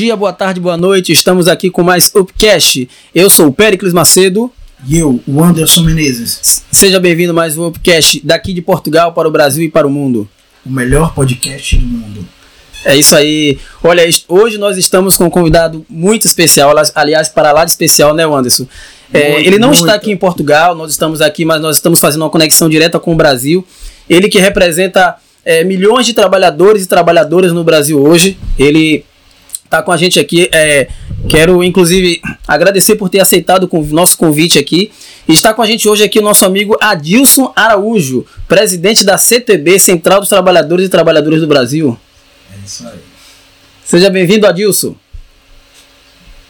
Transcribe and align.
dia, 0.00 0.16
boa 0.16 0.32
tarde, 0.32 0.58
boa 0.58 0.78
noite. 0.78 1.12
Estamos 1.12 1.46
aqui 1.46 1.68
com 1.68 1.82
mais 1.82 2.10
Upcast. 2.14 2.88
Eu 3.14 3.28
sou 3.28 3.48
o 3.48 3.52
Pericles 3.52 3.92
Macedo. 3.92 4.50
E 4.88 4.98
eu, 4.98 5.20
o 5.26 5.44
Anderson 5.44 5.82
Menezes. 5.82 6.64
Seja 6.72 6.98
bem-vindo 6.98 7.32
a 7.32 7.34
mais 7.34 7.58
um 7.58 7.66
Upcast 7.66 8.18
daqui 8.24 8.54
de 8.54 8.62
Portugal 8.62 9.12
para 9.12 9.28
o 9.28 9.30
Brasil 9.30 9.62
e 9.62 9.68
para 9.68 9.86
o 9.86 9.90
mundo. 9.90 10.26
O 10.64 10.70
melhor 10.70 11.12
podcast 11.12 11.76
do 11.76 11.86
mundo. 11.86 12.26
É 12.82 12.96
isso 12.96 13.14
aí. 13.14 13.58
Olha, 13.84 14.02
hoje 14.26 14.56
nós 14.56 14.78
estamos 14.78 15.18
com 15.18 15.24
um 15.24 15.30
convidado 15.30 15.84
muito 15.86 16.26
especial, 16.26 16.72
aliás, 16.94 17.28
para 17.28 17.52
lá 17.52 17.66
de 17.66 17.72
especial, 17.72 18.14
né, 18.14 18.24
Anderson? 18.24 18.66
É, 19.12 19.32
muito, 19.32 19.46
ele 19.48 19.58
não 19.58 19.68
muito. 19.68 19.80
está 19.80 19.92
aqui 19.92 20.10
em 20.10 20.16
Portugal, 20.16 20.74
nós 20.74 20.92
estamos 20.92 21.20
aqui, 21.20 21.44
mas 21.44 21.60
nós 21.60 21.76
estamos 21.76 22.00
fazendo 22.00 22.22
uma 22.22 22.30
conexão 22.30 22.70
direta 22.70 22.98
com 22.98 23.12
o 23.12 23.16
Brasil. 23.16 23.66
Ele 24.08 24.30
que 24.30 24.38
representa 24.38 25.16
é, 25.44 25.62
milhões 25.62 26.06
de 26.06 26.14
trabalhadores 26.14 26.84
e 26.84 26.86
trabalhadoras 26.86 27.52
no 27.52 27.62
Brasil 27.62 28.02
hoje. 28.02 28.38
Ele 28.58 29.04
está 29.70 29.82
com 29.82 29.92
a 29.92 29.96
gente 29.96 30.18
aqui. 30.18 30.50
É, 30.52 30.88
quero, 31.28 31.62
inclusive, 31.62 32.20
agradecer 32.46 32.96
por 32.96 33.08
ter 33.08 33.20
aceitado 33.20 33.68
o 33.70 33.82
nosso 33.86 34.18
convite 34.18 34.58
aqui. 34.58 34.90
E 35.28 35.32
está 35.32 35.54
com 35.54 35.62
a 35.62 35.66
gente 35.66 35.88
hoje 35.88 36.02
aqui 36.02 36.18
o 36.18 36.22
nosso 36.22 36.44
amigo 36.44 36.76
Adilson 36.80 37.52
Araújo, 37.54 38.26
presidente 38.48 39.04
da 39.04 39.16
CTB, 39.16 39.78
Central 39.78 40.18
dos 40.18 40.28
Trabalhadores 40.28 40.86
e 40.86 40.88
Trabalhadoras 40.88 41.40
do 41.40 41.46
Brasil. 41.46 41.96
É 42.52 42.66
isso 42.66 42.86
aí. 42.86 42.98
Seja 43.84 44.10
bem-vindo, 44.10 44.46
Adilson. 44.46 44.96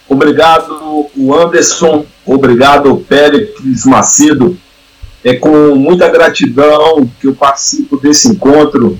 Obrigado, 0.08 1.06
Anderson. 1.16 2.06
Obrigado, 2.26 3.04
Pérez 3.08 3.84
Macedo 3.84 4.58
é 5.22 5.34
com 5.34 5.74
muita 5.74 6.08
gratidão 6.08 7.08
que 7.20 7.26
eu 7.26 7.34
participo 7.34 7.98
desse 7.98 8.28
encontro 8.28 8.98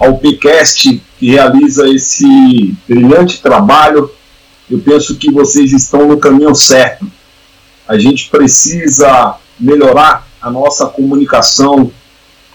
ao 0.00 0.16
PCast, 0.16 1.02
que 1.18 1.30
realiza 1.30 1.86
esse 1.86 2.74
brilhante 2.88 3.42
trabalho. 3.42 4.10
Eu 4.70 4.78
penso 4.78 5.16
que 5.16 5.30
vocês 5.30 5.72
estão 5.72 6.08
no 6.08 6.16
caminho 6.16 6.54
certo. 6.54 7.06
A 7.86 7.98
gente 7.98 8.30
precisa 8.30 9.36
melhorar 9.58 10.26
a 10.40 10.50
nossa 10.50 10.86
comunicação 10.86 11.92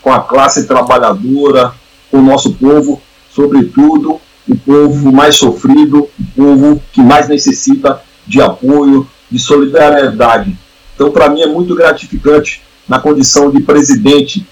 com 0.02 0.12
a 0.12 0.22
classe 0.22 0.66
trabalhadora, 0.66 1.72
com 2.10 2.18
o 2.18 2.24
nosso 2.24 2.56
povo, 2.56 3.00
sobretudo 3.30 4.20
o 4.48 4.56
povo 4.56 5.12
mais 5.12 5.36
sofrido, 5.36 6.10
o 6.20 6.26
povo 6.36 6.82
que 6.92 7.02
mais 7.02 7.28
necessita 7.28 8.02
de 8.26 8.42
apoio, 8.42 9.08
de 9.30 9.38
solidariedade. 9.38 10.58
Então, 10.96 11.12
para 11.12 11.30
mim, 11.30 11.42
é 11.42 11.48
muito 11.48 11.76
gratificante 11.76 12.62
na 12.88 13.00
condição 13.00 13.52
de 13.52 13.62
presidente 13.62 14.46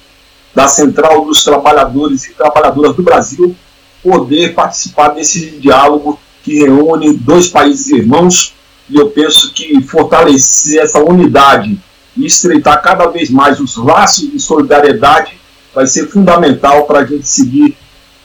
da 0.54 0.68
Central 0.68 1.26
dos 1.26 1.44
Trabalhadores 1.44 2.26
e 2.26 2.34
Trabalhadoras 2.34 2.96
do 2.96 3.04
Brasil, 3.04 3.56
poder 4.02 4.54
participar 4.54 5.10
desse 5.10 5.52
diálogo 5.52 6.20
que 6.44 6.60
reúne 6.60 7.14
dois 7.14 7.48
países 7.48 7.88
irmãos. 7.88 8.54
E 8.90 8.96
eu 8.96 9.10
penso 9.10 9.54
que 9.54 9.82
fortalecer 9.84 10.82
essa 10.82 11.02
unidade 11.02 11.80
e 12.16 12.26
estreitar 12.26 12.82
cada 12.82 13.08
vez 13.08 13.30
mais 13.30 13.60
os 13.60 13.78
laços 13.78 14.30
de 14.30 14.40
solidariedade 14.40 15.40
vai 15.74 15.88
ser 15.88 16.08
fundamental 16.08 16.86
para 16.86 17.00
a 17.00 17.06
gente 17.06 17.28
seguir 17.28 17.76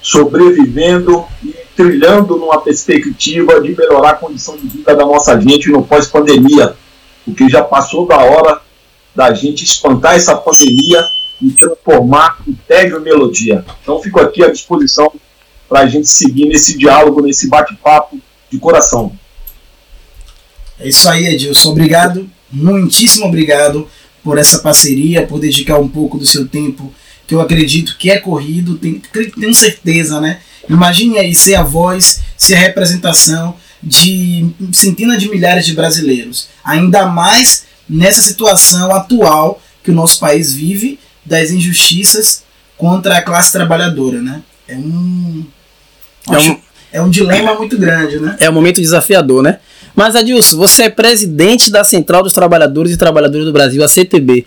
sobrevivendo 0.02 1.24
e 1.42 1.54
trilhando 1.74 2.36
numa 2.36 2.60
perspectiva 2.60 3.60
de 3.60 3.74
melhorar 3.76 4.10
a 4.10 4.14
condição 4.14 4.56
de 4.56 4.66
vida 4.66 4.94
da 4.94 5.06
nossa 5.06 5.40
gente 5.40 5.70
no 5.70 5.82
pós-pandemia, 5.82 6.74
porque 7.24 7.48
já 7.48 7.62
passou 7.62 8.06
da 8.06 8.18
hora 8.18 8.60
da 9.14 9.32
gente 9.32 9.64
espantar 9.64 10.16
essa 10.16 10.36
pandemia 10.36 11.02
e 11.40 11.50
transformar 11.50 12.38
em 12.46 12.52
tédio 12.52 13.00
melodia. 13.00 13.64
Então 13.82 14.00
fico 14.02 14.20
aqui 14.20 14.42
à 14.42 14.50
disposição 14.50 15.12
para 15.68 15.80
a 15.80 15.86
gente 15.86 16.08
seguir 16.08 16.46
nesse 16.46 16.76
diálogo, 16.76 17.22
nesse 17.22 17.48
bate-papo 17.48 18.18
de 18.50 18.58
coração. 18.58 19.12
É 20.80 20.88
isso 20.88 21.08
aí, 21.08 21.26
Edilson. 21.26 21.70
Obrigado, 21.70 22.28
muitíssimo 22.50 23.26
obrigado 23.26 23.88
por 24.22 24.38
essa 24.38 24.58
parceria, 24.58 25.26
por 25.26 25.38
dedicar 25.38 25.78
um 25.78 25.88
pouco 25.88 26.18
do 26.18 26.26
seu 26.26 26.46
tempo, 26.46 26.92
que 27.26 27.34
eu 27.34 27.40
acredito 27.40 27.96
que 27.98 28.10
é 28.10 28.18
corrido, 28.18 28.76
tenho, 28.78 29.00
tenho 29.38 29.54
certeza, 29.54 30.20
né? 30.20 30.40
Imagine 30.68 31.18
aí 31.18 31.34
ser 31.34 31.56
a 31.56 31.62
voz, 31.62 32.22
ser 32.36 32.54
a 32.54 32.58
representação 32.58 33.54
de 33.82 34.48
centenas 34.72 35.20
de 35.20 35.28
milhares 35.28 35.64
de 35.64 35.74
brasileiros. 35.74 36.48
Ainda 36.64 37.06
mais 37.06 37.64
nessa 37.88 38.20
situação 38.20 38.94
atual 38.94 39.62
que 39.82 39.90
o 39.90 39.94
nosso 39.94 40.18
país 40.18 40.52
vive 40.52 40.97
das 41.28 41.50
injustiças 41.50 42.42
contra 42.76 43.18
a 43.18 43.22
classe 43.22 43.52
trabalhadora, 43.52 44.20
né? 44.20 44.42
É 44.66 44.76
um, 44.76 45.44
é 46.30 46.38
um, 46.38 46.58
é 46.92 47.02
um 47.02 47.10
dilema 47.10 47.54
muito 47.54 47.76
grande, 47.78 48.18
né? 48.18 48.36
É 48.40 48.48
um 48.48 48.52
momento 48.52 48.80
desafiador, 48.80 49.42
né? 49.42 49.58
Mas 49.94 50.14
Adilson, 50.14 50.56
você 50.56 50.84
é 50.84 50.90
presidente 50.90 51.70
da 51.70 51.82
Central 51.82 52.22
dos 52.22 52.32
Trabalhadores 52.32 52.92
e 52.92 52.96
Trabalhadoras 52.96 53.46
do 53.46 53.52
Brasil, 53.52 53.82
a 53.82 53.88
CTB. 53.88 54.46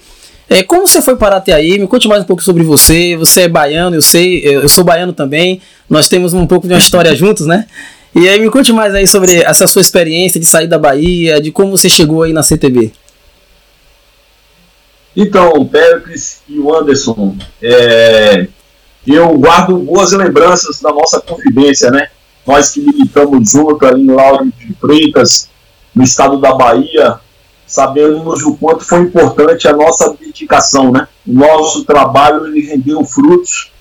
É, 0.50 0.64
como 0.64 0.88
você 0.88 1.02
foi 1.02 1.16
parar 1.16 1.38
até 1.38 1.54
aí? 1.54 1.80
Me 1.80 1.88
conte 1.88 2.08
mais 2.08 2.24
um 2.24 2.26
pouco 2.26 2.44
sobre 2.44 2.64
você. 2.64 3.16
Você 3.18 3.44
é 3.44 3.48
baiano, 3.48 3.96
eu 3.96 4.02
sei, 4.02 4.42
eu 4.46 4.68
sou 4.68 4.84
baiano 4.84 5.14
também. 5.14 5.62
Nós 5.90 6.10
temos 6.10 6.34
um 6.34 6.46
pouco 6.46 6.68
de 6.68 6.74
uma 6.74 6.80
história 6.80 7.14
juntos, 7.16 7.48
né? 7.48 7.66
E 8.14 8.28
aí 8.28 8.40
me 8.40 8.50
conte 8.50 8.74
mais 8.74 8.94
aí 8.94 9.08
sobre 9.08 9.36
essa 9.38 9.66
sua 9.68 9.82
experiência 9.82 10.40
de 10.40 10.46
sair 10.46 10.68
da 10.68 10.78
Bahia, 10.78 11.40
de 11.40 11.52
como 11.52 11.72
você 11.72 11.90
chegou 11.90 12.24
aí 12.24 12.34
na 12.34 12.44
CTB. 12.44 12.92
Então, 15.16 15.66
Péricles 15.66 16.42
e 16.48 16.58
o 16.60 16.74
Anderson, 16.74 17.36
é, 17.62 18.48
eu 19.06 19.38
guardo 19.38 19.78
boas 19.78 20.12
lembranças 20.14 20.80
da 20.80 20.92
nossa 20.92 21.20
confidência, 21.20 21.92
né? 21.92 22.10
Nós 22.46 22.72
que 22.72 22.80
militamos 22.80 23.52
junto 23.52 23.86
ali 23.86 24.04
em 24.04 24.12
Lauro 24.12 24.52
de 24.58 24.74
Freitas, 24.76 25.50
no 25.94 26.04
estado 26.04 26.40
da 26.40 26.54
Bahia, 26.56 27.20
sabemos 27.68 28.42
o 28.44 28.56
quanto 28.56 28.86
foi 28.86 29.00
importante 29.00 29.68
a 29.68 29.74
nossa 29.74 30.16
dedicação, 30.20 30.92
né? 30.92 31.08
O 31.28 31.34
nosso 31.34 31.84
trabalho 31.84 32.48
ele 32.48 32.62
rendeu 32.62 33.04
frutos, 33.04 33.72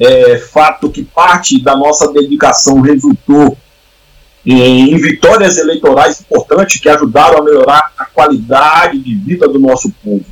é, 0.00 0.38
fato 0.38 0.90
que 0.90 1.02
parte 1.02 1.62
da 1.62 1.76
nossa 1.76 2.10
dedicação 2.12 2.80
resultou 2.80 3.56
em 4.44 4.96
vitórias 4.96 5.56
eleitorais 5.56 6.20
importantes 6.20 6.80
que 6.80 6.88
ajudaram 6.88 7.38
a 7.38 7.42
melhorar 7.44 7.92
a 7.96 8.04
qualidade 8.06 8.98
de 8.98 9.14
vida 9.14 9.46
do 9.46 9.58
nosso 9.58 9.92
povo. 10.02 10.24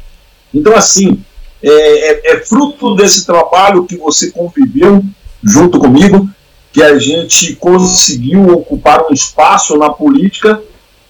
Então, 0.54 0.74
assim, 0.76 1.22
é, 1.62 2.32
é, 2.32 2.34
é 2.34 2.40
fruto 2.40 2.94
desse 2.94 3.26
trabalho 3.26 3.84
que 3.84 3.96
você 3.96 4.30
conviveu 4.30 5.04
junto 5.42 5.78
comigo, 5.78 6.28
que 6.72 6.82
a 6.82 6.98
gente 6.98 7.54
conseguiu 7.56 8.48
ocupar 8.48 9.04
um 9.08 9.12
espaço 9.12 9.76
na 9.76 9.90
política 9.90 10.62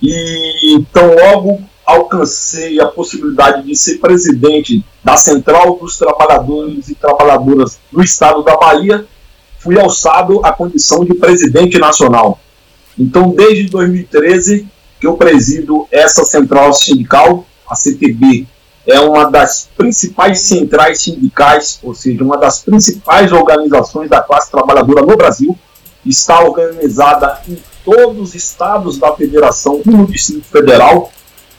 e 0.03 0.75
então 0.75 1.15
logo 1.15 1.63
alcancei 1.85 2.81
a 2.81 2.87
possibilidade 2.87 3.67
de 3.67 3.77
ser 3.77 3.99
presidente 3.99 4.85
da 5.05 5.17
Central 5.17 5.77
dos 5.77 5.99
Trabalhadores 5.99 6.89
e 6.89 6.95
Trabalhadoras 6.95 7.79
do 7.91 8.03
Estado 8.03 8.43
da 8.43 8.57
Bahia, 8.57 9.05
fui 9.59 9.79
alçado 9.79 10.41
à 10.45 10.53
condição 10.53 11.05
de 11.05 11.15
presidente 11.15 11.79
nacional. 11.79 12.39
Então, 12.99 13.31
desde 13.31 13.69
2013 13.69 14.67
que 15.01 15.07
eu 15.07 15.15
presido 15.15 15.87
essa 15.91 16.25
central 16.25 16.73
sindical, 16.75 17.47
a 17.69 17.75
CTB, 17.75 18.47
é 18.87 18.99
uma 19.01 19.31
das 19.31 19.69
principais 19.77 20.41
centrais 20.41 21.03
sindicais, 21.03 21.79
ou 21.83 21.95
seja, 21.95 22.25
uma 22.25 22.37
das 22.37 22.63
principais 22.63 23.31
organizações 23.33 24.09
da 24.09 24.23
classe 24.23 24.51
trabalhadora 24.51 25.03
no 25.03 25.17
Brasil, 25.17 25.57
está 26.05 26.43
organizada 26.43 27.41
em 27.49 27.59
todos 27.85 28.21
os 28.21 28.35
estados 28.35 28.99
da 28.99 29.15
federação 29.15 29.81
e 29.85 29.91
no 29.91 30.07
Distrito 30.07 30.47
Federal. 30.47 31.13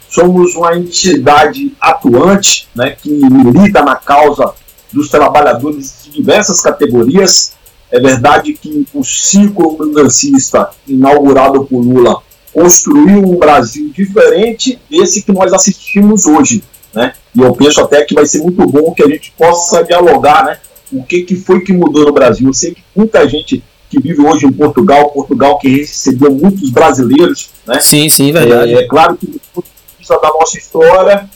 Somos 0.09 0.55
uma 0.55 0.75
entidade 0.75 1.73
atuante 1.79 2.67
né, 2.75 2.91
que 2.91 3.09
milita 3.09 3.81
na 3.81 3.95
causa 3.95 4.53
dos 4.91 5.09
trabalhadores 5.09 6.03
de 6.03 6.11
diversas 6.11 6.59
categorias. 6.59 7.53
É 7.90 7.99
verdade 7.99 8.53
que 8.53 8.85
o 8.93 9.03
ciclo 9.03 9.78
mudancista 9.78 10.69
inaugurado 10.87 11.63
por 11.66 11.79
Lula 11.79 12.22
construiu 12.53 13.19
um 13.19 13.37
Brasil 13.37 13.90
diferente 13.93 14.79
desse 14.90 15.22
que 15.22 15.31
nós 15.31 15.53
assistimos 15.53 16.25
hoje 16.25 16.61
né? 16.93 17.14
E 17.35 17.41
eu 17.41 17.53
penso 17.53 17.82
até 17.82 18.03
que 18.03 18.14
vai 18.14 18.26
ser 18.26 18.40
muito 18.40 18.66
bom 18.66 18.93
que 18.93 19.03
a 19.03 19.08
gente 19.08 19.34
possa 19.38 19.84
dialogar, 19.84 20.46
né? 20.46 20.59
O 20.91 21.03
que, 21.03 21.23
que 21.23 21.35
foi 21.35 21.61
que 21.61 21.72
mudou 21.72 22.05
no 22.05 22.11
Brasil? 22.11 22.47
Eu 22.47 22.53
sei 22.53 22.73
que 22.73 22.84
muita 22.96 23.28
gente 23.28 23.64
que 23.90 23.99
vive 23.99 24.22
hoje 24.22 24.46
em 24.46 24.52
Portugal, 24.52 25.09
Portugal 25.09 25.58
que 25.58 25.70
recebeu 25.70 26.32
muitos 26.32 26.70
brasileiros, 26.70 27.49
né? 27.66 27.79
Sim, 27.79 28.09
sim, 28.09 28.32
verdade. 28.32 28.73
É, 28.73 28.79
é 28.79 28.88
claro 28.88 29.17
que 29.17 29.28
do 29.28 29.64
vista 29.97 30.20
da 30.20 30.29
nossa 30.29 30.58
história, 30.58 31.29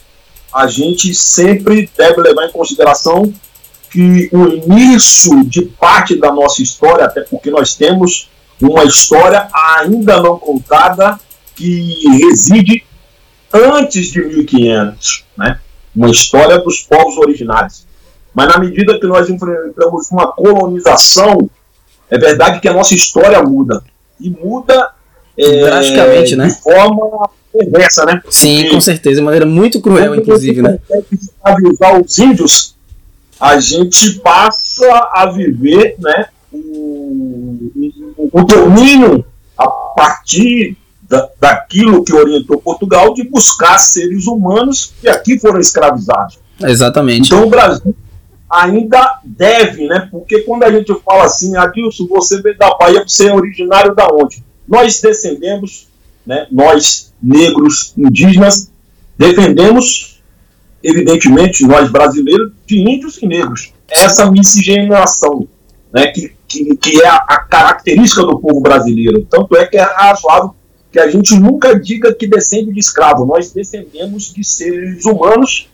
a 0.53 0.67
gente 0.67 1.13
sempre 1.13 1.89
deve 1.97 2.21
levar 2.21 2.45
em 2.45 2.51
consideração 2.51 3.33
que 3.91 4.29
o 4.33 4.47
início 4.47 5.45
de 5.45 5.63
parte 5.63 6.15
da 6.17 6.31
nossa 6.31 6.61
história, 6.61 7.05
até 7.05 7.21
porque 7.21 7.49
nós 7.49 7.75
temos 7.75 8.29
uma 8.61 8.83
história 8.83 9.47
ainda 9.53 10.21
não 10.21 10.37
contada 10.37 11.19
que 11.55 11.93
reside 12.19 12.83
antes 13.55 14.07
de 14.07 14.21
1500, 14.21 15.25
né? 15.37 15.59
uma 15.95 16.09
história 16.09 16.59
dos 16.59 16.81
povos 16.81 17.17
originários. 17.17 17.85
Mas 18.33 18.49
na 18.49 18.59
medida 18.59 18.99
que 18.99 19.07
nós 19.07 19.29
enfrentamos 19.29 20.11
uma 20.11 20.27
colonização, 20.27 21.49
é 22.09 22.17
verdade 22.17 22.59
que 22.59 22.67
a 22.67 22.73
nossa 22.73 22.93
história 22.93 23.41
muda. 23.41 23.81
E 24.19 24.29
muda 24.29 24.91
é, 25.37 25.61
drasticamente, 25.61 26.35
né? 26.35 26.47
De 26.47 26.61
forma 26.61 27.29
perversa, 27.51 28.05
né? 28.05 28.21
Sim, 28.29 28.69
com 28.69 28.81
certeza, 28.81 29.21
de 29.21 29.25
maneira 29.25 29.45
muito 29.45 29.81
cruel, 29.81 30.15
inclusive, 30.15 30.61
né? 30.61 30.79
Avisar 31.41 32.01
os 32.01 32.17
índios, 32.17 32.75
a 33.39 33.57
gente 33.59 34.19
passa 34.19 35.09
a 35.13 35.27
viver, 35.27 35.95
né? 35.99 36.27
O, 36.51 37.71
o 38.33 38.43
domínio 38.43 39.25
a 39.57 39.67
partir 39.67 40.77
da, 41.15 41.29
daquilo 41.39 42.03
que 42.03 42.13
orientou 42.13 42.59
Portugal 42.59 43.13
de 43.13 43.23
buscar 43.23 43.77
seres 43.77 44.27
humanos 44.27 44.93
que 44.99 45.07
aqui 45.07 45.39
foram 45.39 45.59
escravizados. 45.59 46.39
Exatamente. 46.61 47.27
Então 47.27 47.45
o 47.45 47.49
Brasil 47.49 47.95
ainda 48.49 49.19
deve, 49.23 49.87
né? 49.87 50.07
Porque 50.11 50.39
quando 50.41 50.63
a 50.63 50.71
gente 50.71 50.93
fala 51.05 51.25
assim, 51.25 51.55
Adilson, 51.55 52.07
você 52.07 52.41
veio 52.41 52.57
da 52.57 52.75
Bahia, 52.77 53.03
você 53.05 53.27
é 53.27 53.33
originário 53.33 53.95
da 53.95 54.07
onde? 54.07 54.43
Nós 54.67 54.99
descendemos, 55.01 55.87
né? 56.25 56.47
Nós 56.51 57.13
negros, 57.21 57.93
indígenas, 57.97 58.71
defendemos, 59.17 60.21
evidentemente, 60.83 61.65
nós 61.65 61.91
brasileiros, 61.91 62.51
de 62.65 62.79
índios 62.79 63.21
e 63.21 63.27
negros. 63.27 63.73
Essa 63.89 64.31
miscigenação, 64.31 65.47
né? 65.93 66.07
Que, 66.07 66.33
que, 66.47 66.75
que 66.77 67.01
é 67.01 67.07
a, 67.07 67.15
a 67.15 67.39
característica 67.39 68.23
do 68.23 68.39
povo 68.39 68.61
brasileiro. 68.61 69.25
Tanto 69.29 69.55
é 69.57 69.65
que 69.65 69.77
é 69.77 69.81
razoável 69.81 70.55
que 70.95 70.99
a 71.01 71.09
gente 71.09 71.37
nunca 71.37 71.77
diga 71.77 72.13
que 72.13 72.25
descende 72.25 72.71
de 72.71 72.79
escravo. 72.79 73.25
Nós 73.25 73.51
descendemos 73.51 74.33
de 74.33 74.45
seres 74.45 75.03
humanos 75.03 75.67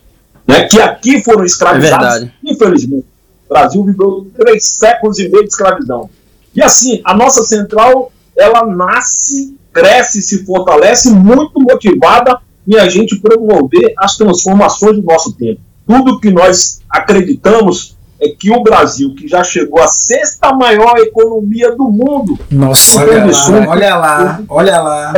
né, 0.44 0.64
que 0.64 0.80
aqui 0.80 1.22
foram 1.22 1.44
escravizados. 1.44 2.24
É 2.24 2.32
infelizmente, 2.44 3.06
o 3.48 3.54
Brasil 3.54 3.84
viveu 3.84 4.26
três 4.36 4.66
séculos 4.66 5.20
e 5.20 5.28
meio 5.28 5.44
de 5.44 5.50
escravidão. 5.50 6.10
E 6.52 6.60
assim, 6.60 7.00
a 7.04 7.14
nossa 7.14 7.44
central, 7.44 8.10
ela 8.36 8.66
nasce, 8.66 9.56
cresce, 9.72 10.20
se 10.22 10.44
fortalece, 10.44 11.12
muito 11.12 11.52
motivada 11.60 12.40
em 12.66 12.74
a 12.74 12.88
gente 12.88 13.20
promover 13.20 13.94
as 13.96 14.16
transformações 14.16 14.96
do 14.96 15.02
nosso 15.02 15.34
tempo. 15.34 15.60
Tudo 15.86 16.18
que 16.18 16.32
nós 16.32 16.80
acreditamos 16.90 17.96
é 18.22 18.28
que 18.28 18.52
o 18.52 18.62
Brasil, 18.62 19.12
que 19.16 19.26
já 19.26 19.42
chegou 19.42 19.82
à 19.82 19.88
sexta 19.88 20.52
maior 20.52 20.96
economia 20.98 21.74
do 21.74 21.90
mundo, 21.90 22.38
nossa, 22.48 23.04
olha 23.04 23.26
lá, 23.26 23.64
olha 23.68 23.96
lá, 23.96 24.42
olha 24.48 24.80
lá, 24.80 25.14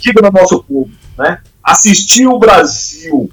diga 0.00 0.22
no 0.22 0.32
nosso 0.32 0.60
povo, 0.64 0.90
né? 1.16 1.38
Assistir 1.62 2.26
o 2.26 2.36
Brasil 2.36 3.30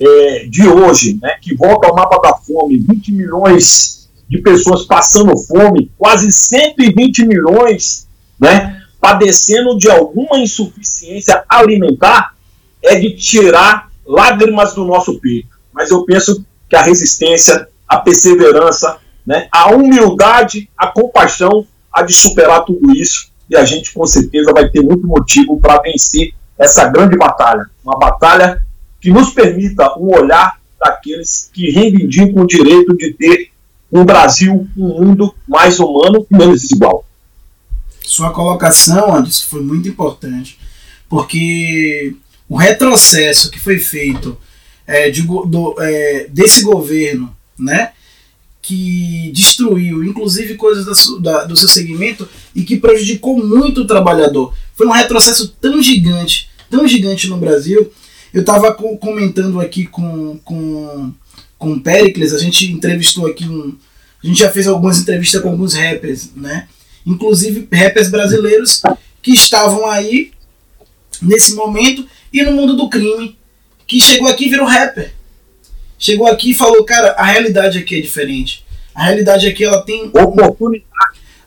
é, 0.00 0.46
de 0.48 0.68
hoje, 0.68 1.18
né, 1.20 1.36
que 1.42 1.56
volta 1.56 1.88
ao 1.88 1.96
mapa 1.96 2.20
da 2.20 2.36
fome, 2.36 2.78
20 2.78 3.12
milhões 3.12 4.08
de 4.28 4.38
pessoas 4.38 4.84
passando 4.84 5.36
fome, 5.36 5.90
quase 5.98 6.30
120 6.30 7.26
milhões, 7.26 8.06
né, 8.38 8.80
padecendo 9.00 9.76
de 9.76 9.90
alguma 9.90 10.38
insuficiência 10.38 11.42
alimentar, 11.48 12.34
é 12.80 12.94
de 12.94 13.10
tirar 13.16 13.90
lágrimas 14.06 14.74
do 14.74 14.84
nosso 14.84 15.18
peito. 15.18 15.48
Mas 15.72 15.90
eu 15.90 16.04
penso 16.04 16.44
que 16.68 16.76
a 16.76 16.82
resistência, 16.82 17.68
a 17.88 17.98
perseverança, 17.98 18.98
né, 19.26 19.48
a 19.52 19.70
humildade, 19.70 20.68
a 20.76 20.86
compaixão 20.86 21.66
há 21.92 22.02
de 22.02 22.12
superar 22.12 22.64
tudo 22.64 22.92
isso 22.92 23.30
e 23.48 23.56
a 23.56 23.64
gente 23.64 23.92
com 23.92 24.04
certeza 24.06 24.52
vai 24.52 24.68
ter 24.68 24.82
muito 24.82 25.06
motivo 25.06 25.58
para 25.58 25.80
vencer 25.80 26.32
essa 26.58 26.88
grande 26.88 27.16
batalha. 27.16 27.66
Uma 27.84 27.98
batalha 27.98 28.62
que 29.00 29.10
nos 29.10 29.30
permita 29.30 29.96
um 29.98 30.14
olhar 30.14 30.58
daqueles 30.78 31.50
que 31.52 31.70
reivindicam 31.70 32.42
o 32.42 32.46
direito 32.46 32.96
de 32.96 33.12
ter 33.12 33.50
um 33.92 34.04
Brasil, 34.04 34.66
um 34.76 35.04
mundo 35.04 35.34
mais 35.46 35.78
humano 35.78 36.26
e 36.30 36.36
menos 36.36 36.62
desigual. 36.62 37.04
Sua 38.02 38.32
colocação, 38.32 39.14
Anderson, 39.14 39.46
foi 39.48 39.62
muito 39.62 39.88
importante, 39.88 40.58
porque 41.08 42.14
o 42.48 42.56
retrocesso 42.56 43.50
que 43.50 43.58
foi 43.58 43.78
feito 43.78 44.36
é, 44.86 45.10
de, 45.10 45.22
do, 45.22 45.74
é, 45.78 46.26
desse 46.30 46.62
governo, 46.62 47.34
né, 47.58 47.92
que 48.62 49.30
destruiu, 49.32 50.02
inclusive, 50.04 50.56
coisas 50.56 50.84
da, 50.84 51.18
da, 51.18 51.44
do 51.44 51.56
seu 51.56 51.68
segmento 51.68 52.28
e 52.54 52.64
que 52.64 52.76
prejudicou 52.76 53.38
muito 53.38 53.82
o 53.82 53.86
trabalhador. 53.86 54.52
Foi 54.74 54.86
um 54.86 54.92
retrocesso 54.92 55.48
tão 55.60 55.80
gigante, 55.80 56.50
tão 56.68 56.86
gigante 56.86 57.28
no 57.28 57.36
Brasil. 57.36 57.90
Eu 58.34 58.40
estava 58.40 58.74
comentando 58.74 59.60
aqui 59.60 59.86
com, 59.86 60.38
com, 60.44 61.12
com 61.56 61.72
o 61.72 61.80
Pericles, 61.80 62.34
a 62.34 62.38
gente 62.38 62.70
entrevistou 62.70 63.26
aqui 63.26 63.44
um. 63.44 63.76
A 64.22 64.26
gente 64.26 64.40
já 64.40 64.50
fez 64.50 64.66
algumas 64.66 64.98
entrevistas 64.98 65.40
com 65.40 65.50
alguns 65.50 65.74
rappers, 65.74 66.30
né? 66.34 66.66
Inclusive 67.06 67.68
rappers 67.72 68.10
brasileiros 68.10 68.82
que 69.22 69.30
estavam 69.32 69.86
aí 69.86 70.32
nesse 71.22 71.54
momento 71.54 72.04
e 72.32 72.42
no 72.42 72.52
mundo 72.52 72.74
do 72.74 72.88
crime 72.88 73.36
que 73.86 74.00
chegou 74.00 74.28
aqui 74.28 74.46
e 74.46 74.50
virou 74.50 74.66
rapper. 74.66 75.12
Chegou 75.98 76.26
aqui 76.26 76.50
e 76.50 76.54
falou, 76.54 76.84
cara, 76.84 77.12
a 77.12 77.24
realidade 77.24 77.78
aqui 77.78 77.98
é 77.98 78.00
diferente. 78.00 78.64
A 78.94 79.04
realidade 79.04 79.46
aqui 79.46 79.64
ela 79.64 79.82
tem 79.82 80.10
oportunidade. 80.12 80.86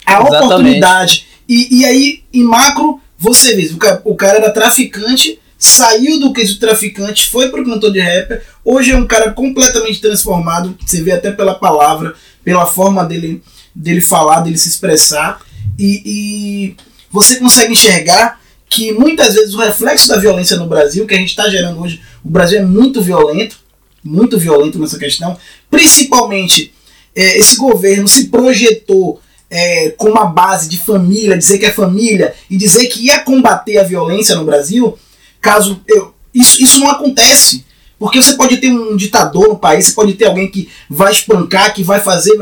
A 0.06 0.22
oportunidade. 0.22 1.28
E, 1.48 1.80
e 1.80 1.86
aí, 1.86 2.24
em 2.34 2.44
macro, 2.44 3.02
você 3.18 3.56
vê, 3.56 3.66
o 3.74 3.78
cara, 3.78 4.02
o 4.06 4.16
cara 4.16 4.38
era 4.38 4.52
traficante, 4.52 5.40
saiu 5.58 6.20
do 6.20 6.32
quesito 6.32 6.60
traficante, 6.60 7.30
foi 7.30 7.50
pro 7.50 7.66
cantor 7.66 7.92
de 7.92 8.00
rapper, 8.00 8.42
hoje 8.64 8.92
é 8.92 8.96
um 8.96 9.06
cara 9.06 9.32
completamente 9.34 10.00
transformado, 10.00 10.78
você 10.86 11.02
vê 11.02 11.12
até 11.12 11.32
pela 11.32 11.54
palavra, 11.54 12.16
pela 12.44 12.66
forma 12.66 13.04
dele, 13.04 13.44
dele 13.76 14.00
falar, 14.00 14.40
dele 14.40 14.58
se 14.58 14.70
expressar, 14.70 15.42
e, 15.78 16.02
e 16.06 16.76
você 17.12 17.36
consegue 17.36 17.74
enxergar 17.74 18.39
que 18.70 18.92
muitas 18.92 19.34
vezes 19.34 19.54
o 19.56 19.58
reflexo 19.58 20.08
da 20.08 20.18
violência 20.18 20.56
no 20.56 20.68
Brasil, 20.68 21.08
que 21.08 21.16
a 21.16 21.18
gente 21.18 21.30
está 21.30 21.50
gerando 21.50 21.82
hoje, 21.82 22.02
o 22.24 22.30
Brasil 22.30 22.60
é 22.60 22.64
muito 22.64 23.02
violento, 23.02 23.58
muito 24.04 24.38
violento 24.38 24.78
nessa 24.78 25.00
questão, 25.00 25.36
principalmente 25.70 26.72
é, 27.16 27.40
esse 27.40 27.58
governo 27.58 28.08
se 28.08 28.28
projetou 28.28 29.20
é, 29.50 29.90
com 29.98 30.10
uma 30.10 30.26
base 30.26 30.70
de 30.70 30.78
família, 30.78 31.38
dizer 31.38 31.58
que 31.58 31.66
é 31.66 31.72
família 31.72 32.36
e 32.48 32.56
dizer 32.56 32.86
que 32.86 33.08
ia 33.08 33.20
combater 33.20 33.80
a 33.80 33.84
violência 33.84 34.36
no 34.36 34.46
Brasil, 34.46 34.98
caso 35.42 35.82
eu, 35.88 36.14
isso, 36.34 36.62
isso 36.62 36.80
não 36.80 36.92
acontece. 36.92 37.66
Porque 37.98 38.22
você 38.22 38.36
pode 38.36 38.58
ter 38.58 38.72
um 38.72 38.96
ditador 38.96 39.50
no 39.50 39.58
país, 39.58 39.88
você 39.88 39.94
pode 39.94 40.14
ter 40.14 40.26
alguém 40.26 40.50
que 40.50 40.70
vai 40.90 41.12
espancar, 41.12 41.74
que 41.74 41.84
vai 41.84 42.00
fazer, 42.00 42.34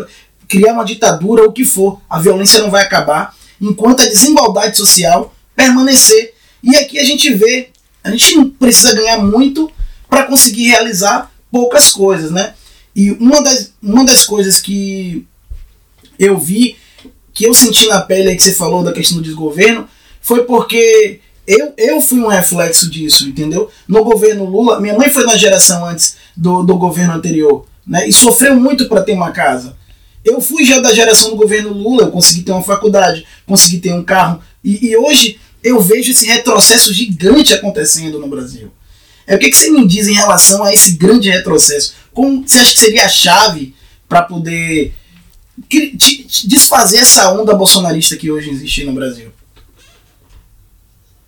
criar 0.48 0.74
uma 0.74 0.86
ditadura, 0.86 1.48
o 1.48 1.52
que 1.52 1.66
for. 1.66 2.00
A 2.08 2.20
violência 2.20 2.62
não 2.62 2.70
vai 2.70 2.84
acabar 2.84 3.34
enquanto 3.60 4.02
a 4.02 4.06
desigualdade 4.06 4.78
social 4.78 5.34
permanecer. 5.58 6.36
E 6.64 6.76
aqui 6.78 7.00
a 7.00 7.04
gente 7.04 7.34
vê, 7.34 7.70
a 8.04 8.12
gente 8.12 8.36
não 8.36 8.48
precisa 8.48 8.94
ganhar 8.94 9.18
muito 9.18 9.70
para 10.08 10.24
conseguir 10.24 10.68
realizar 10.68 11.32
poucas 11.52 11.90
coisas, 11.90 12.30
né? 12.30 12.54
E 12.96 13.12
uma 13.12 13.42
das, 13.42 13.74
uma 13.82 14.06
das 14.06 14.24
coisas 14.26 14.62
que 14.62 15.26
eu 16.18 16.38
vi, 16.38 16.78
que 17.34 17.46
eu 17.46 17.54
senti 17.54 17.88
na 17.88 18.02
pele 18.02 18.30
aí 18.30 18.36
que 18.36 18.44
você 18.44 18.54
falou 18.54 18.84
da 18.84 18.94
questão 18.94 19.18
do 19.18 19.24
desgoverno, 19.24 19.88
foi 20.22 20.44
porque 20.44 21.20
eu, 21.46 21.74
eu 21.78 22.02
fui 22.02 22.20
um 22.20 22.28
reflexo 22.28 22.90
disso, 22.90 23.28
entendeu? 23.28 23.70
No 23.88 24.04
governo 24.04 24.46
Lula, 24.46 24.80
minha 24.80 24.98
mãe 24.98 25.10
foi 25.10 25.26
na 25.26 25.38
geração 25.38 25.86
antes 25.86 26.18
do, 26.36 26.64
do 26.64 26.78
governo 26.78 27.14
anterior, 27.14 27.66
né? 27.86 28.08
E 28.08 28.14
sofreu 28.14 28.56
muito 28.56 28.88
para 28.88 29.02
ter 29.02 29.14
uma 29.14 29.32
casa. 29.32 29.76
Eu 30.24 30.42
fui 30.42 30.66
já 30.66 30.80
da 30.80 30.94
geração 30.94 31.30
do 31.30 31.38
governo 31.38 31.72
Lula, 31.72 32.04
eu 32.04 32.12
consegui 32.12 32.42
ter 32.42 32.52
uma 32.52 32.64
faculdade, 32.64 33.26
consegui 33.46 33.80
ter 33.80 33.94
um 33.94 34.04
carro. 34.04 34.42
E, 34.64 34.88
e 34.88 34.98
hoje 34.98 35.40
eu 35.70 35.80
vejo 35.80 36.12
esse 36.12 36.26
retrocesso 36.26 36.94
gigante 36.94 37.54
acontecendo 37.54 38.20
no 38.20 38.28
Brasil. 38.28 38.72
É, 39.26 39.36
o 39.36 39.40
que, 39.40 39.50
que 39.50 39.58
você 39.58 39.70
me 39.70 39.86
diz 39.86 40.08
em 40.08 40.14
relação 40.14 40.64
a 40.64 40.74
esse 40.74 40.94
grande 40.94 41.30
retrocesso? 41.30 41.94
Como 42.14 42.48
você 42.48 42.60
acha 42.60 42.74
que 42.74 42.80
seria 42.80 43.06
a 43.06 43.10
chave 43.10 43.76
para 44.08 44.22
poder 44.22 44.94
desfazer 46.46 47.00
essa 47.00 47.32
onda 47.34 47.54
bolsonarista 47.54 48.16
que 48.16 48.32
hoje 48.32 48.50
existe 48.50 48.86
no 48.86 48.94
Brasil? 48.94 49.32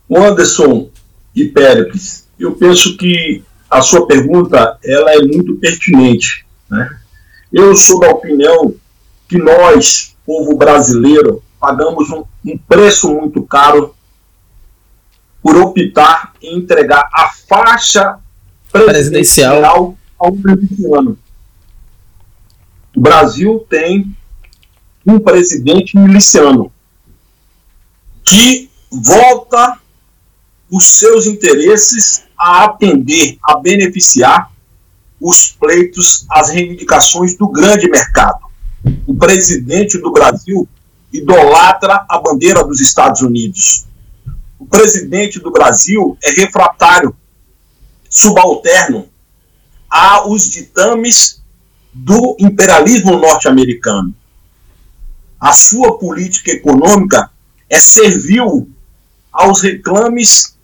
Anderson 0.09 0.89
e 1.35 1.45
Péricles, 1.45 2.25
eu 2.39 2.53
penso 2.53 2.97
que 2.97 3.43
a 3.69 3.81
sua 3.81 4.07
pergunta 4.07 4.77
ela 4.83 5.11
é 5.13 5.19
muito 5.19 5.55
pertinente. 5.55 6.45
Né? 6.69 6.99
Eu 7.51 7.75
sou 7.75 7.99
da 7.99 8.09
opinião 8.09 8.73
que 9.27 9.37
nós, 9.37 10.15
povo 10.25 10.55
brasileiro, 10.57 11.43
pagamos 11.59 12.09
um, 12.09 12.23
um 12.45 12.57
preço 12.57 13.13
muito 13.13 13.43
caro 13.43 13.93
por 15.41 15.55
optar 15.55 16.33
em 16.41 16.57
entregar 16.57 17.09
a 17.13 17.29
faixa 17.47 18.19
presidencial, 18.71 19.97
ao 20.17 20.31
miliciano. 20.31 21.17
O 22.95 23.01
Brasil 23.01 23.65
tem 23.69 24.15
um 25.05 25.19
presidente 25.19 25.97
miliciano 25.97 26.71
que 28.23 28.69
volta 28.91 29.79
os 30.69 30.83
seus 30.85 31.25
interesses 31.25 32.23
a 32.37 32.65
atender, 32.65 33.37
a 33.43 33.57
beneficiar 33.57 34.51
os 35.19 35.51
pleitos, 35.51 36.25
as 36.29 36.49
reivindicações 36.49 37.35
do 37.35 37.47
grande 37.49 37.89
mercado. 37.89 38.47
O 39.05 39.15
presidente 39.15 39.97
do 39.97 40.11
Brasil 40.11 40.67
idolatra 41.11 42.05
a 42.07 42.19
bandeira 42.19 42.63
dos 42.63 42.79
Estados 42.79 43.21
Unidos. 43.21 43.85
O 44.59 44.65
presidente 44.65 45.39
do 45.39 45.51
Brasil 45.51 46.17
é 46.21 46.31
refratário, 46.31 47.15
subalterno 48.09 49.07
aos 49.89 50.49
ditames 50.49 51.41
do 51.93 52.35
imperialismo 52.37 53.17
norte-americano. 53.17 54.13
A 55.39 55.53
sua 55.53 55.97
política 55.97 56.51
econômica 56.51 57.31
é 57.69 57.79
servil 57.79 58.69
aos 59.31 59.61
reclames 59.61 60.55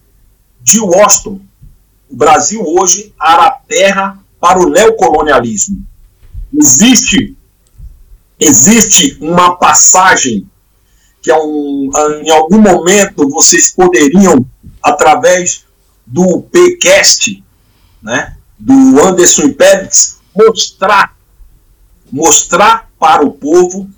de 0.61 0.81
Washington. 0.81 1.39
O 2.09 2.15
Brasil 2.15 2.61
hoje 2.61 3.13
era 3.21 3.49
terra 3.67 4.19
para 4.39 4.59
o 4.59 4.69
neocolonialismo. 4.69 5.81
Existe 6.53 7.35
existe 8.39 9.17
uma 9.21 9.55
passagem 9.55 10.49
que 11.25 11.32
é 11.32 11.36
um, 11.36 11.89
em 12.24 12.29
algum 12.29 12.62
momento 12.62 13.27
vocês 13.27 13.74
poderiam, 13.74 14.46
através 14.79 15.65
do 16.05 16.44
PCast, 16.44 17.44
né, 18.00 18.38
do 18.60 19.01
Anderson 19.01 19.51
Pérez, 19.53 20.20
mostrar, 20.36 21.17
mostrar 22.12 22.91
para 23.00 23.25
o 23.25 23.32
povo 23.32 23.89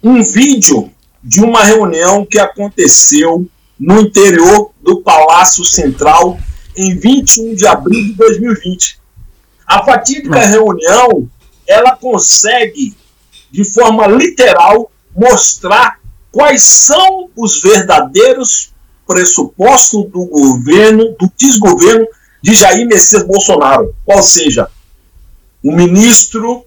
um 0.00 0.22
vídeo 0.22 0.92
de 1.20 1.42
uma 1.42 1.64
reunião 1.64 2.24
que 2.24 2.38
aconteceu 2.38 3.44
no 3.76 4.00
interior 4.00 4.70
do 4.80 5.02
Palácio 5.02 5.64
Central 5.64 6.38
em 6.76 6.94
21 6.96 7.56
de 7.56 7.66
abril 7.66 8.04
de 8.04 8.12
2020. 8.12 9.00
A 9.66 9.84
fatídica 9.84 10.38
reunião, 10.46 11.28
ela 11.66 11.96
consegue 11.96 12.94
de 13.50 13.64
forma 13.64 14.06
literal, 14.06 14.92
mostrar 15.12 15.99
quais 16.32 16.62
são 16.62 17.28
os 17.36 17.60
verdadeiros 17.60 18.72
pressupostos 19.06 20.06
do 20.10 20.24
governo, 20.26 21.16
do 21.18 21.30
desgoverno 21.36 22.06
de 22.42 22.54
Jair 22.54 22.86
Messias 22.86 23.24
Bolsonaro. 23.24 23.94
Ou 24.06 24.22
seja, 24.22 24.68
o 25.62 25.72
ministro, 25.72 26.64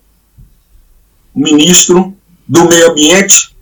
o 1.34 1.40
ministro 1.40 2.16
do 2.48 2.66
Meio 2.66 2.92
Ambiente, 2.92 3.56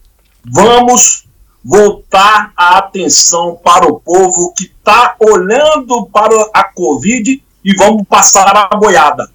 vamos 0.44 1.26
voltar 1.64 2.52
a 2.58 2.80
atenção 2.80 3.60
para 3.64 3.86
o 3.86 4.00
povo 4.00 4.54
que 4.58 4.66
está 4.66 5.16
olhando 5.20 6.08
para 6.08 6.36
a 6.54 6.64
Covid 6.64 7.44
e 7.64 7.76
vamos 7.76 8.04
passar 8.08 8.56
a 8.56 8.76
boiada 8.76 9.30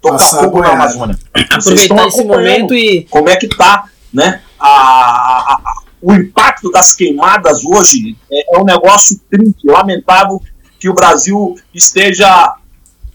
tocar 0.00 0.18
fogo 0.18 0.60
na 0.60 0.70
Amazônia. 0.70 1.18
Aproveitar 1.34 2.06
esse 2.08 2.24
momento 2.24 2.74
e. 2.74 3.06
Como 3.10 3.28
é 3.28 3.36
que 3.36 3.46
está 3.46 3.84
né, 4.12 4.40
a, 4.58 4.68
a, 4.68 5.60
a, 5.64 5.74
o 6.00 6.12
impacto 6.14 6.70
das 6.70 6.94
queimadas 6.94 7.64
hoje 7.64 8.16
é, 8.30 8.56
é 8.56 8.60
um 8.60 8.64
negócio 8.64 9.20
triste, 9.30 9.66
lamentável 9.66 10.40
que 10.78 10.88
o 10.88 10.94
Brasil 10.94 11.56
esteja 11.74 12.54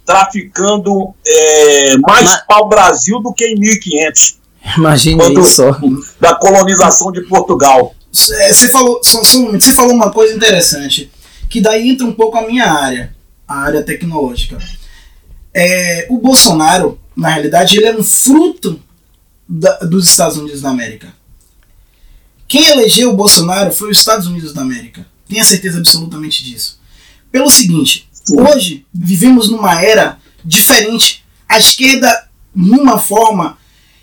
traficando 0.06 1.14
é, 1.26 1.98
mais 1.98 2.26
Mas... 2.26 2.42
para 2.46 2.64
o 2.64 2.68
Brasil 2.68 3.22
do 3.22 3.34
que 3.34 3.46
em 3.46 3.56
1500. 3.58 4.40
Imagina 4.78 5.24
isso. 5.32 5.64
Da 6.20 6.36
colonização 6.36 7.12
de 7.12 7.22
Portugal. 7.22 7.96
Você 8.12 8.70
falou, 8.70 9.00
só, 9.04 9.24
só 9.24 9.40
você 9.40 9.72
falou 9.72 9.94
uma 9.94 10.12
coisa 10.12 10.36
interessante, 10.36 11.12
que 11.50 11.60
daí 11.62 11.90
entra 11.90 12.06
um 12.06 12.14
pouco 12.14 12.38
a 12.38 12.46
minha 12.46 12.72
área, 12.72 13.16
a 13.48 13.60
área 13.60 13.82
tecnológica 13.82 14.58
é, 15.54 16.08
o 16.10 16.18
Bolsonaro, 16.18 17.00
na 17.16 17.30
realidade, 17.30 17.78
ele 17.78 17.86
é 17.86 17.96
um 17.96 18.04
fruto 18.04 18.82
da, 19.48 19.78
dos 19.80 20.08
Estados 20.08 20.38
Unidos 20.38 20.62
da 20.62 20.70
América. 20.70 21.14
Quem 22.48 22.68
elegeu 22.68 23.12
o 23.12 23.16
Bolsonaro 23.16 23.72
foi 23.72 23.92
os 23.92 23.98
Estados 23.98 24.28
Unidos 24.28 24.54
da 24.54 24.62
América. 24.62 25.06
Tenha 25.28 25.44
certeza 25.44 25.80
absolutamente 25.80 26.44
disso. 26.44 26.80
Pelo 27.32 27.50
seguinte, 27.50 28.08
hoje 28.32 28.86
vivemos 28.94 29.50
numa 29.50 29.82
era 29.82 30.20
diferente. 30.44 31.24
A 31.48 31.58
esquerda, 31.58 32.28
numa 32.54 33.00
forma, 33.00 33.58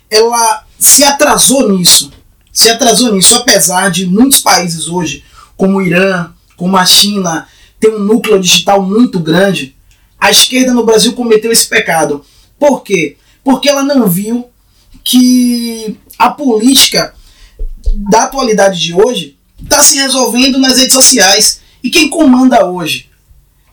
ela 0.09 0.65
se 0.77 1.03
atrasou 1.03 1.69
nisso. 1.71 2.11
Se 2.51 2.69
atrasou 2.69 3.13
nisso, 3.13 3.35
apesar 3.35 3.89
de 3.89 4.05
muitos 4.05 4.41
países 4.41 4.89
hoje, 4.89 5.23
como 5.55 5.77
o 5.77 5.81
Irã, 5.81 6.31
como 6.57 6.75
a 6.75 6.85
China, 6.85 7.47
ter 7.79 7.89
um 7.93 7.99
núcleo 7.99 8.39
digital 8.39 8.81
muito 8.81 9.19
grande 9.19 9.75
a 10.21 10.29
esquerda 10.29 10.71
no 10.71 10.85
Brasil 10.85 11.13
cometeu 11.13 11.51
esse 11.51 11.67
pecado. 11.67 12.23
Por 12.59 12.83
quê? 12.83 13.17
Porque 13.43 13.67
ela 13.67 13.81
não 13.81 14.07
viu 14.07 14.47
que 15.03 15.97
a 16.15 16.29
política 16.29 17.15
da 17.95 18.23
atualidade 18.23 18.79
de 18.79 18.93
hoje 18.93 19.37
está 19.61 19.81
se 19.81 19.95
resolvendo 19.95 20.57
nas 20.57 20.77
redes 20.77 20.93
sociais. 20.93 21.61
E 21.83 21.89
quem 21.89 22.09
comanda 22.09 22.65
hoje 22.65 23.09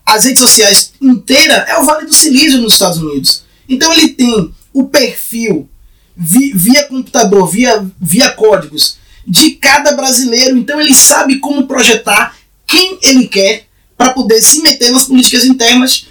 as 0.04 0.24
redes 0.24 0.42
sociais 0.42 0.92
inteira 1.00 1.66
é 1.68 1.76
o 1.78 1.84
Vale 1.84 2.06
do 2.06 2.14
Silício 2.14 2.62
nos 2.62 2.72
Estados 2.72 2.98
Unidos. 2.98 3.44
Então 3.68 3.92
ele 3.92 4.08
tem 4.08 4.54
o 4.72 4.84
perfil 4.84 5.68
via, 6.16 6.84
computador, 6.84 7.46
via, 7.46 7.86
via 8.00 8.30
códigos 8.30 8.96
de 9.26 9.50
cada 9.52 9.92
brasileiro. 9.92 10.56
Então 10.56 10.80
ele 10.80 10.94
sabe 10.94 11.38
como 11.38 11.66
projetar 11.66 12.36
quem 12.66 12.98
ele 13.02 13.28
quer 13.28 13.66
para 13.96 14.10
poder 14.10 14.40
se 14.40 14.62
meter 14.62 14.90
nas 14.90 15.04
políticas 15.04 15.44
internas 15.44 16.06